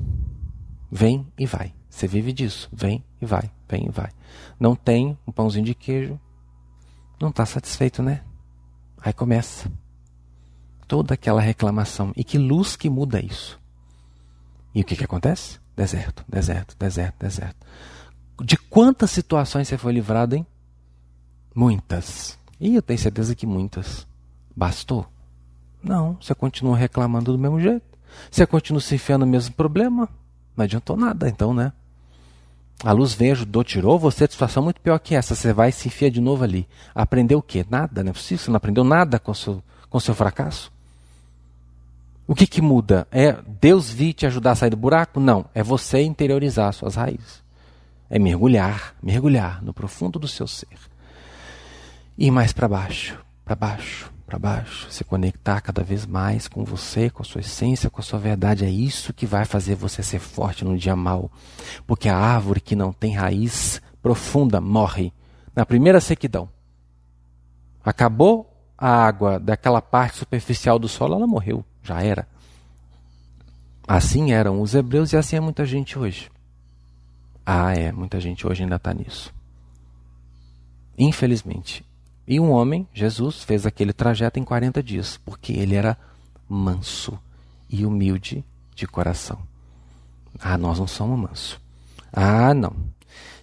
Vem 0.92 1.26
e 1.36 1.44
vai. 1.44 1.74
Você 1.90 2.06
vive 2.06 2.32
disso. 2.32 2.68
Vem 2.72 3.04
e 3.20 3.26
vai, 3.26 3.50
vem 3.68 3.86
e 3.86 3.90
vai. 3.90 4.12
Não 4.60 4.76
tem 4.76 5.18
um 5.26 5.32
pãozinho 5.32 5.64
de 5.64 5.74
queijo. 5.74 6.20
Não 7.20 7.30
está 7.30 7.44
satisfeito, 7.44 8.00
né? 8.00 8.22
Aí 9.00 9.12
começa 9.12 9.68
toda 10.86 11.14
aquela 11.14 11.40
reclamação. 11.40 12.12
E 12.16 12.24
que 12.24 12.38
luz 12.38 12.76
que 12.76 12.88
muda 12.88 13.20
isso? 13.20 13.58
E 14.74 14.80
o 14.80 14.84
que, 14.84 14.96
que 14.96 15.04
acontece? 15.04 15.58
Deserto, 15.76 16.24
deserto, 16.28 16.76
deserto, 16.78 17.14
deserto. 17.18 17.66
De 18.42 18.56
quantas 18.56 19.10
situações 19.10 19.68
você 19.68 19.78
foi 19.78 19.92
livrado, 19.92 20.36
hein? 20.36 20.46
Muitas. 21.54 22.38
E 22.60 22.74
eu 22.74 22.82
tenho 22.82 22.98
certeza 22.98 23.34
que 23.34 23.46
muitas. 23.46 24.06
Bastou? 24.54 25.06
Não, 25.82 26.16
você 26.20 26.34
continua 26.34 26.76
reclamando 26.76 27.32
do 27.32 27.38
mesmo 27.38 27.60
jeito. 27.60 27.86
Você 28.30 28.46
continua 28.46 28.80
se 28.80 28.94
enfiando 28.94 29.24
no 29.24 29.32
mesmo 29.32 29.54
problema. 29.54 30.08
Não 30.56 30.64
adiantou 30.64 30.96
nada, 30.96 31.28
então, 31.28 31.52
né? 31.52 31.72
A 32.84 32.92
luz 32.92 33.14
veio, 33.14 33.32
ajudou, 33.32 33.64
tirou 33.64 33.98
você 33.98 34.26
de 34.26 34.34
situação 34.34 34.62
muito 34.62 34.80
pior 34.80 34.98
que 34.98 35.14
essa. 35.14 35.34
Você 35.34 35.52
vai 35.52 35.70
e 35.70 35.72
se 35.72 35.88
enfia 35.88 36.10
de 36.10 36.20
novo 36.20 36.44
ali. 36.44 36.68
Aprendeu 36.94 37.38
o 37.38 37.42
quê? 37.42 37.64
Nada, 37.68 38.02
não 38.02 38.10
é 38.10 38.12
possível. 38.12 38.44
Você 38.44 38.50
não 38.50 38.56
aprendeu 38.56 38.84
nada 38.84 39.18
com 39.18 39.32
seu, 39.32 39.62
com 39.88 39.98
seu 39.98 40.14
fracasso? 40.14 40.70
O 42.26 42.34
que, 42.34 42.46
que 42.46 42.60
muda? 42.60 43.06
É 43.10 43.38
Deus 43.60 43.88
vir 43.90 44.12
te 44.12 44.26
ajudar 44.26 44.52
a 44.52 44.54
sair 44.56 44.70
do 44.70 44.76
buraco? 44.76 45.20
Não. 45.20 45.46
É 45.54 45.62
você 45.62 46.02
interiorizar 46.02 46.72
suas 46.72 46.96
raízes. 46.96 47.44
É 48.10 48.18
mergulhar, 48.18 48.96
mergulhar 49.00 49.62
no 49.62 49.72
profundo 49.72 50.18
do 50.18 50.26
seu 50.26 50.46
ser. 50.46 50.78
Ir 52.18 52.30
mais 52.30 52.52
para 52.52 52.66
baixo, 52.66 53.18
para 53.44 53.54
baixo, 53.54 54.12
para 54.26 54.38
baixo. 54.38 54.90
Se 54.90 55.04
conectar 55.04 55.60
cada 55.60 55.84
vez 55.84 56.04
mais 56.04 56.48
com 56.48 56.64
você, 56.64 57.10
com 57.10 57.22
a 57.22 57.24
sua 57.24 57.42
essência, 57.42 57.90
com 57.90 58.00
a 58.00 58.04
sua 58.04 58.18
verdade. 58.18 58.64
É 58.64 58.70
isso 58.70 59.12
que 59.12 59.26
vai 59.26 59.44
fazer 59.44 59.76
você 59.76 60.02
ser 60.02 60.18
forte 60.18 60.64
no 60.64 60.76
dia 60.76 60.96
mal. 60.96 61.30
Porque 61.86 62.08
a 62.08 62.16
árvore 62.16 62.60
que 62.60 62.74
não 62.74 62.92
tem 62.92 63.14
raiz 63.14 63.80
profunda 64.02 64.60
morre 64.60 65.12
na 65.54 65.64
primeira 65.64 66.00
sequidão. 66.00 66.48
Acabou 67.84 68.52
a 68.76 68.88
água 68.88 69.38
daquela 69.38 69.80
parte 69.80 70.18
superficial 70.18 70.76
do 70.76 70.88
solo, 70.88 71.14
ela 71.14 71.26
morreu 71.26 71.64
já 71.86 72.02
era. 72.02 72.26
Assim 73.86 74.32
eram 74.32 74.60
os 74.60 74.74
hebreus 74.74 75.12
e 75.12 75.16
assim 75.16 75.36
é 75.36 75.40
muita 75.40 75.64
gente 75.64 75.98
hoje. 75.98 76.30
Ah, 77.44 77.72
é, 77.72 77.92
muita 77.92 78.20
gente 78.20 78.46
hoje 78.46 78.64
ainda 78.64 78.76
está 78.76 78.92
nisso. 78.92 79.32
Infelizmente. 80.98 81.84
E 82.26 82.40
um 82.40 82.50
homem, 82.50 82.88
Jesus, 82.92 83.44
fez 83.44 83.64
aquele 83.64 83.92
trajeto 83.92 84.40
em 84.40 84.44
40 84.44 84.82
dias, 84.82 85.20
porque 85.24 85.52
ele 85.52 85.76
era 85.76 85.96
manso 86.48 87.16
e 87.70 87.86
humilde 87.86 88.44
de 88.74 88.86
coração. 88.86 89.38
Ah, 90.40 90.58
nós 90.58 90.80
não 90.80 90.88
somos 90.88 91.18
manso. 91.18 91.60
Ah, 92.12 92.52
não. 92.52 92.74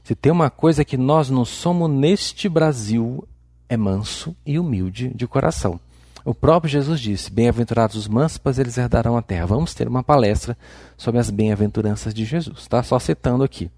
Se 0.04 0.14
tem 0.14 0.32
uma 0.32 0.50
coisa 0.50 0.84
que 0.84 0.98
nós 0.98 1.30
não 1.30 1.46
somos 1.46 1.90
neste 1.90 2.50
Brasil, 2.50 3.26
é 3.70 3.78
manso 3.78 4.36
e 4.46 4.60
humilde 4.60 5.10
de 5.16 5.26
coração. 5.26 5.80
O 6.26 6.34
próprio 6.34 6.72
Jesus 6.72 7.00
disse: 7.00 7.32
Bem-aventurados 7.32 7.96
os 7.96 8.08
mansos, 8.08 8.38
pois 8.38 8.58
eles 8.58 8.78
herdarão 8.78 9.18
a 9.18 9.22
terra. 9.22 9.46
Vamos 9.46 9.74
ter 9.74 9.88
uma 9.88 10.04
palestra 10.04 10.58
sobre 10.98 11.20
as 11.20 11.30
bem-aventuranças 11.30 12.14
de 12.14 12.24
Jesus, 12.24 12.68
tá? 12.68 12.82
Só 12.82 12.98
citando 13.00 13.44
aqui. 13.44 13.70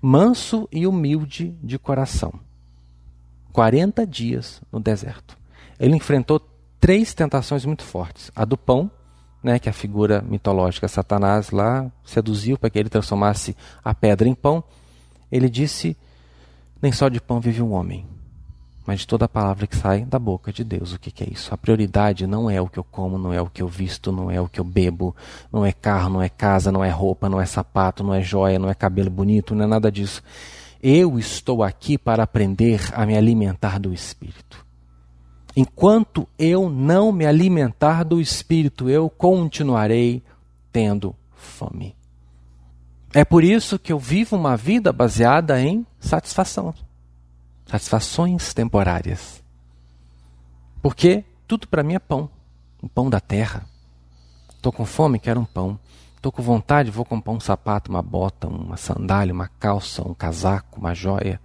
Manso 0.00 0.68
e 0.70 0.86
humilde 0.86 1.54
de 1.62 1.78
coração. 1.78 2.32
40 3.52 4.06
dias 4.06 4.60
no 4.70 4.78
deserto. 4.78 5.36
Ele 5.78 5.96
enfrentou 5.96 6.40
três 6.78 7.12
tentações 7.12 7.64
muito 7.64 7.82
fortes: 7.82 8.30
a 8.36 8.44
do 8.44 8.56
pão, 8.56 8.90
né, 9.42 9.58
que 9.58 9.68
é 9.68 9.70
a 9.70 9.74
figura 9.74 10.22
mitológica 10.22 10.86
Satanás 10.86 11.50
lá 11.50 11.90
seduziu 12.04 12.56
para 12.56 12.70
que 12.70 12.78
ele 12.78 12.88
transformasse 12.88 13.56
a 13.82 13.94
pedra 13.94 14.28
em 14.28 14.34
pão. 14.34 14.62
Ele 15.30 15.48
disse: 15.48 15.96
Nem 16.80 16.92
só 16.92 17.08
de 17.08 17.20
pão 17.20 17.40
vive 17.40 17.62
um 17.62 17.72
homem, 17.72 18.06
mas 18.90 19.02
de 19.02 19.06
toda 19.06 19.28
palavra 19.28 19.68
que 19.68 19.76
sai 19.76 20.04
da 20.04 20.18
boca 20.18 20.52
de 20.52 20.64
Deus. 20.64 20.92
O 20.92 20.98
que, 20.98 21.12
que, 21.12 21.22
é 21.22 21.28
isso? 21.30 21.54
A 21.54 21.56
prioridade 21.56 22.26
não 22.26 22.50
é 22.50 22.60
o 22.60 22.66
que 22.66 22.76
eu 22.76 22.82
como, 22.82 23.16
não 23.16 23.32
é 23.32 23.40
o 23.40 23.46
que 23.46 23.62
eu 23.62 23.68
visto, 23.68 24.10
não 24.10 24.28
é 24.28 24.40
o 24.40 24.48
que 24.48 24.58
eu 24.58 24.64
bebo, 24.64 25.14
não 25.52 25.64
é 25.64 25.70
carro, 25.70 26.14
não 26.14 26.20
é 26.20 26.28
casa, 26.28 26.72
não 26.72 26.82
é 26.82 26.90
roupa, 26.90 27.28
não 27.28 27.40
é 27.40 27.46
sapato, 27.46 28.02
não 28.02 28.12
é 28.12 28.20
joia, 28.20 28.58
não 28.58 28.68
é 28.68 28.74
cabelo 28.74 29.08
bonito, 29.08 29.54
não 29.54 29.64
é 29.64 29.68
nada 29.68 29.92
disso. 29.92 30.24
Eu 30.82 31.20
estou 31.20 31.62
aqui 31.62 31.96
para 31.96 32.24
aprender 32.24 32.80
a 32.92 33.06
me 33.06 33.16
alimentar 33.16 33.78
do 33.78 33.94
Espírito. 33.94 34.66
Enquanto 35.54 36.26
eu 36.36 36.68
não 36.68 37.12
me 37.12 37.26
alimentar 37.26 38.02
do 38.02 38.20
Espírito, 38.20 38.90
eu 38.90 39.08
continuarei 39.08 40.20
tendo 40.72 41.14
fome. 41.36 41.94
É 43.14 43.24
por 43.24 43.44
isso 43.44 43.78
que 43.78 43.92
eu 43.92 44.00
vivo 44.00 44.34
uma 44.34 44.56
vida 44.56 44.92
baseada 44.92 45.60
em 45.60 45.86
satisfação 46.00 46.74
satisfações 47.70 48.52
temporárias. 48.52 49.40
Porque 50.82 51.24
tudo 51.46 51.68
para 51.68 51.84
mim 51.84 51.94
é 51.94 51.98
pão, 52.00 52.28
um 52.82 52.88
pão 52.88 53.08
da 53.08 53.20
terra. 53.20 53.64
Estou 54.56 54.72
com 54.72 54.84
fome, 54.84 55.20
quero 55.20 55.40
um 55.40 55.44
pão. 55.44 55.78
Estou 56.16 56.32
com 56.32 56.42
vontade, 56.42 56.90
vou 56.90 57.04
comprar 57.04 57.32
um 57.32 57.40
sapato, 57.40 57.90
uma 57.90 58.02
bota, 58.02 58.48
uma 58.48 58.76
sandália, 58.76 59.32
uma 59.32 59.48
calça, 59.48 60.06
um 60.06 60.12
casaco, 60.12 60.80
uma 60.80 60.94
joia. 60.94 61.40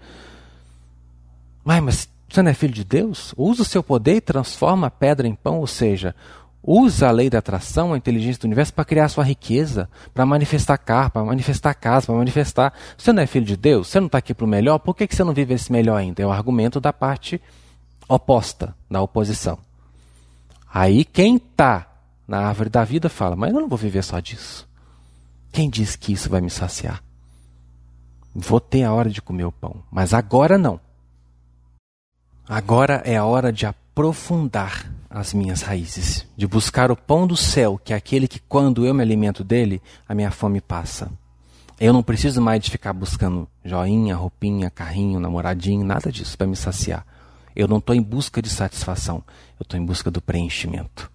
Mas, 1.63 1.82
mas 1.82 2.09
você 2.28 2.41
não 2.41 2.51
é 2.51 2.53
filho 2.53 2.73
de 2.73 2.84
Deus? 2.84 3.34
Usa 3.38 3.61
o 3.61 3.65
seu 3.65 3.84
poder 3.84 4.15
e 4.15 4.21
transforma 4.21 4.88
a 4.88 4.91
pedra 4.91 5.28
em 5.28 5.36
pão, 5.36 5.59
ou 5.59 5.67
seja, 5.67 6.15
usa 6.66 7.07
a 7.07 7.11
lei 7.11 7.30
da 7.30 7.38
atração, 7.38 7.93
a 7.93 7.97
inteligência 7.97 8.41
do 8.41 8.45
universo 8.45 8.74
para 8.74 8.84
criar 8.84 9.07
sua 9.07 9.24
riqueza, 9.24 9.88
para 10.13 10.26
manifestar 10.26 10.78
carro, 10.78 11.11
para 11.11 11.24
manifestar 11.24 11.74
casa, 11.76 12.07
para 12.07 12.16
manifestar. 12.16 12.74
Você 12.97 13.13
não 13.13 13.22
é 13.22 13.28
filho 13.28 13.45
de 13.45 13.55
Deus? 13.55 13.88
Você 13.88 13.99
não 13.99 14.07
está 14.07 14.18
aqui 14.18 14.34
para 14.34 14.45
o 14.45 14.47
melhor? 14.47 14.80
Por 14.80 14.95
que, 14.95 15.07
que 15.07 15.16
você 15.16 15.24
não 15.24 15.34
vive 15.34 15.53
esse 15.53 15.72
melhor 15.72 15.97
ainda? 15.97 16.24
É 16.24 16.26
o 16.26 16.32
argumento 16.32 16.82
da 16.82 16.91
parte 16.91 17.39
oposta, 18.09 18.76
da 18.89 19.01
oposição. 19.01 19.59
Aí 20.74 21.05
quem 21.05 21.36
está 21.36 21.88
na 22.28 22.39
árvore 22.39 22.70
da 22.70 22.84
vida 22.84 23.09
fala: 23.09 23.36
Mas 23.36 23.53
eu 23.53 23.61
não 23.61 23.70
vou 23.70 23.78
viver 23.78 24.03
só 24.03 24.20
disso. 24.20 24.68
Quem 25.51 25.70
diz 25.70 25.95
que 25.95 26.13
isso 26.13 26.30
vai 26.30 26.41
me 26.41 26.49
saciar? 26.49 27.01
Vou 28.34 28.59
ter 28.59 28.84
a 28.84 28.91
hora 28.91 29.09
de 29.09 29.22
comer 29.22 29.45
o 29.45 29.51
pão, 29.51 29.84
mas 29.89 30.13
agora 30.13 30.57
não. 30.57 30.80
Agora 32.47 33.01
é 33.05 33.16
a 33.16 33.24
hora 33.24 33.53
de 33.53 33.66
aprofundar 33.66 34.95
as 35.16 35.34
minhas 35.34 35.61
raízes, 35.61 36.28
de 36.36 36.45
buscar 36.45 36.91
o 36.91 36.95
pão 36.95 37.26
do 37.26 37.38
céu, 37.38 37.80
que 37.82 37.93
é 37.93 37.95
aquele 37.95 38.28
que, 38.28 38.38
quando 38.38 38.86
eu 38.86 38.93
me 38.93 39.01
alimento 39.01 39.45
dele, 39.45 39.82
a 40.05 40.13
minha 40.13 40.30
fome 40.30 40.59
passa. 40.59 41.09
Eu 41.80 41.93
não 41.93 42.03
preciso 42.03 42.41
mais 42.41 42.61
de 42.61 42.70
ficar 42.70 42.91
buscando 42.91 43.47
joinha, 43.63 44.13
roupinha, 44.13 44.70
carrinho, 44.70 45.18
namoradinho, 45.18 45.86
nada 45.86 46.11
disso 46.11 46.38
para 46.38 46.47
me 46.47 46.55
saciar. 46.57 47.05
Eu 47.55 47.66
não 47.66 47.78
estou 47.78 47.95
em 47.95 48.01
busca 48.01 48.41
de 48.41 48.49
satisfação, 48.49 49.24
eu 49.57 49.63
estou 49.63 49.80
em 49.80 49.86
busca 49.86 50.11
do 50.11 50.22
preenchimento. 50.22 51.09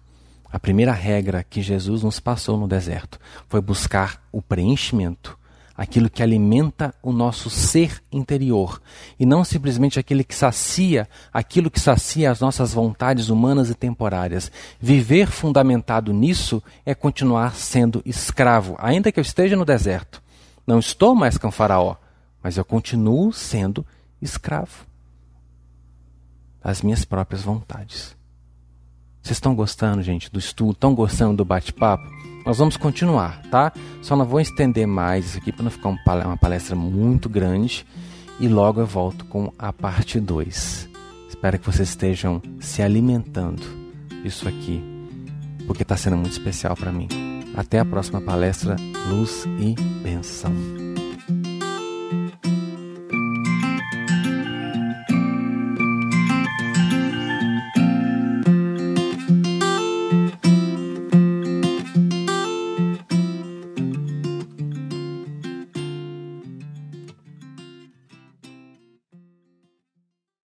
A 0.51 0.57
primeira 0.57 0.93
regra 0.93 1.43
que 1.43 1.61
Jesus 1.61 2.01
nos 2.01 2.19
passou 2.19 2.57
no 2.57 2.67
deserto 2.67 3.19
foi 3.47 3.61
buscar 3.61 4.19
o 4.31 4.41
preenchimento 4.41 5.37
aquilo 5.75 6.09
que 6.09 6.21
alimenta 6.21 6.93
o 7.01 7.11
nosso 7.11 7.49
ser 7.49 8.01
interior 8.11 8.81
e 9.19 9.25
não 9.25 9.43
simplesmente 9.43 9.99
aquele 9.99 10.23
que 10.23 10.35
sacia, 10.35 11.07
aquilo 11.33 11.71
que 11.71 11.79
sacia 11.79 12.31
as 12.31 12.39
nossas 12.39 12.73
vontades 12.73 13.29
humanas 13.29 13.69
e 13.69 13.75
temporárias. 13.75 14.51
Viver 14.79 15.27
fundamentado 15.27 16.13
nisso 16.13 16.61
é 16.85 16.93
continuar 16.93 17.55
sendo 17.55 18.01
escravo, 18.05 18.75
ainda 18.79 19.11
que 19.11 19.19
eu 19.19 19.23
esteja 19.23 19.55
no 19.55 19.65
deserto. 19.65 20.21
Não 20.65 20.79
estou 20.79 21.15
mais 21.15 21.37
com 21.37 21.51
Faraó, 21.51 21.95
mas 22.43 22.57
eu 22.57 22.65
continuo 22.65 23.33
sendo 23.33 23.85
escravo 24.21 24.85
das 26.63 26.81
minhas 26.81 27.03
próprias 27.03 27.41
vontades. 27.41 28.15
Vocês 29.21 29.37
estão 29.37 29.53
gostando, 29.55 30.01
gente, 30.01 30.31
do 30.31 30.39
estudo? 30.39 30.71
Estão 30.71 30.95
gostando 30.95 31.37
do 31.37 31.45
bate-papo? 31.45 32.21
nós 32.45 32.57
vamos 32.57 32.77
continuar, 32.77 33.41
tá? 33.49 33.71
Só 34.01 34.15
não 34.15 34.25
vou 34.25 34.39
estender 34.39 34.87
mais 34.87 35.25
isso 35.25 35.37
aqui 35.37 35.51
para 35.51 35.63
não 35.63 35.71
ficar 35.71 35.89
uma 35.89 36.37
palestra 36.37 36.75
muito 36.75 37.29
grande 37.29 37.85
e 38.39 38.47
logo 38.47 38.79
eu 38.79 38.87
volto 38.87 39.25
com 39.25 39.51
a 39.57 39.71
parte 39.71 40.19
2. 40.19 40.89
Espero 41.29 41.59
que 41.59 41.65
vocês 41.65 41.89
estejam 41.89 42.41
se 42.59 42.81
alimentando 42.81 43.61
disso 44.23 44.47
aqui, 44.47 44.83
porque 45.65 45.83
está 45.83 45.95
sendo 45.95 46.17
muito 46.17 46.31
especial 46.31 46.75
para 46.75 46.91
mim. 46.91 47.07
Até 47.55 47.79
a 47.79 47.85
próxima 47.85 48.21
palestra, 48.21 48.75
luz 49.09 49.45
e 49.59 49.75
benção. 50.03 50.90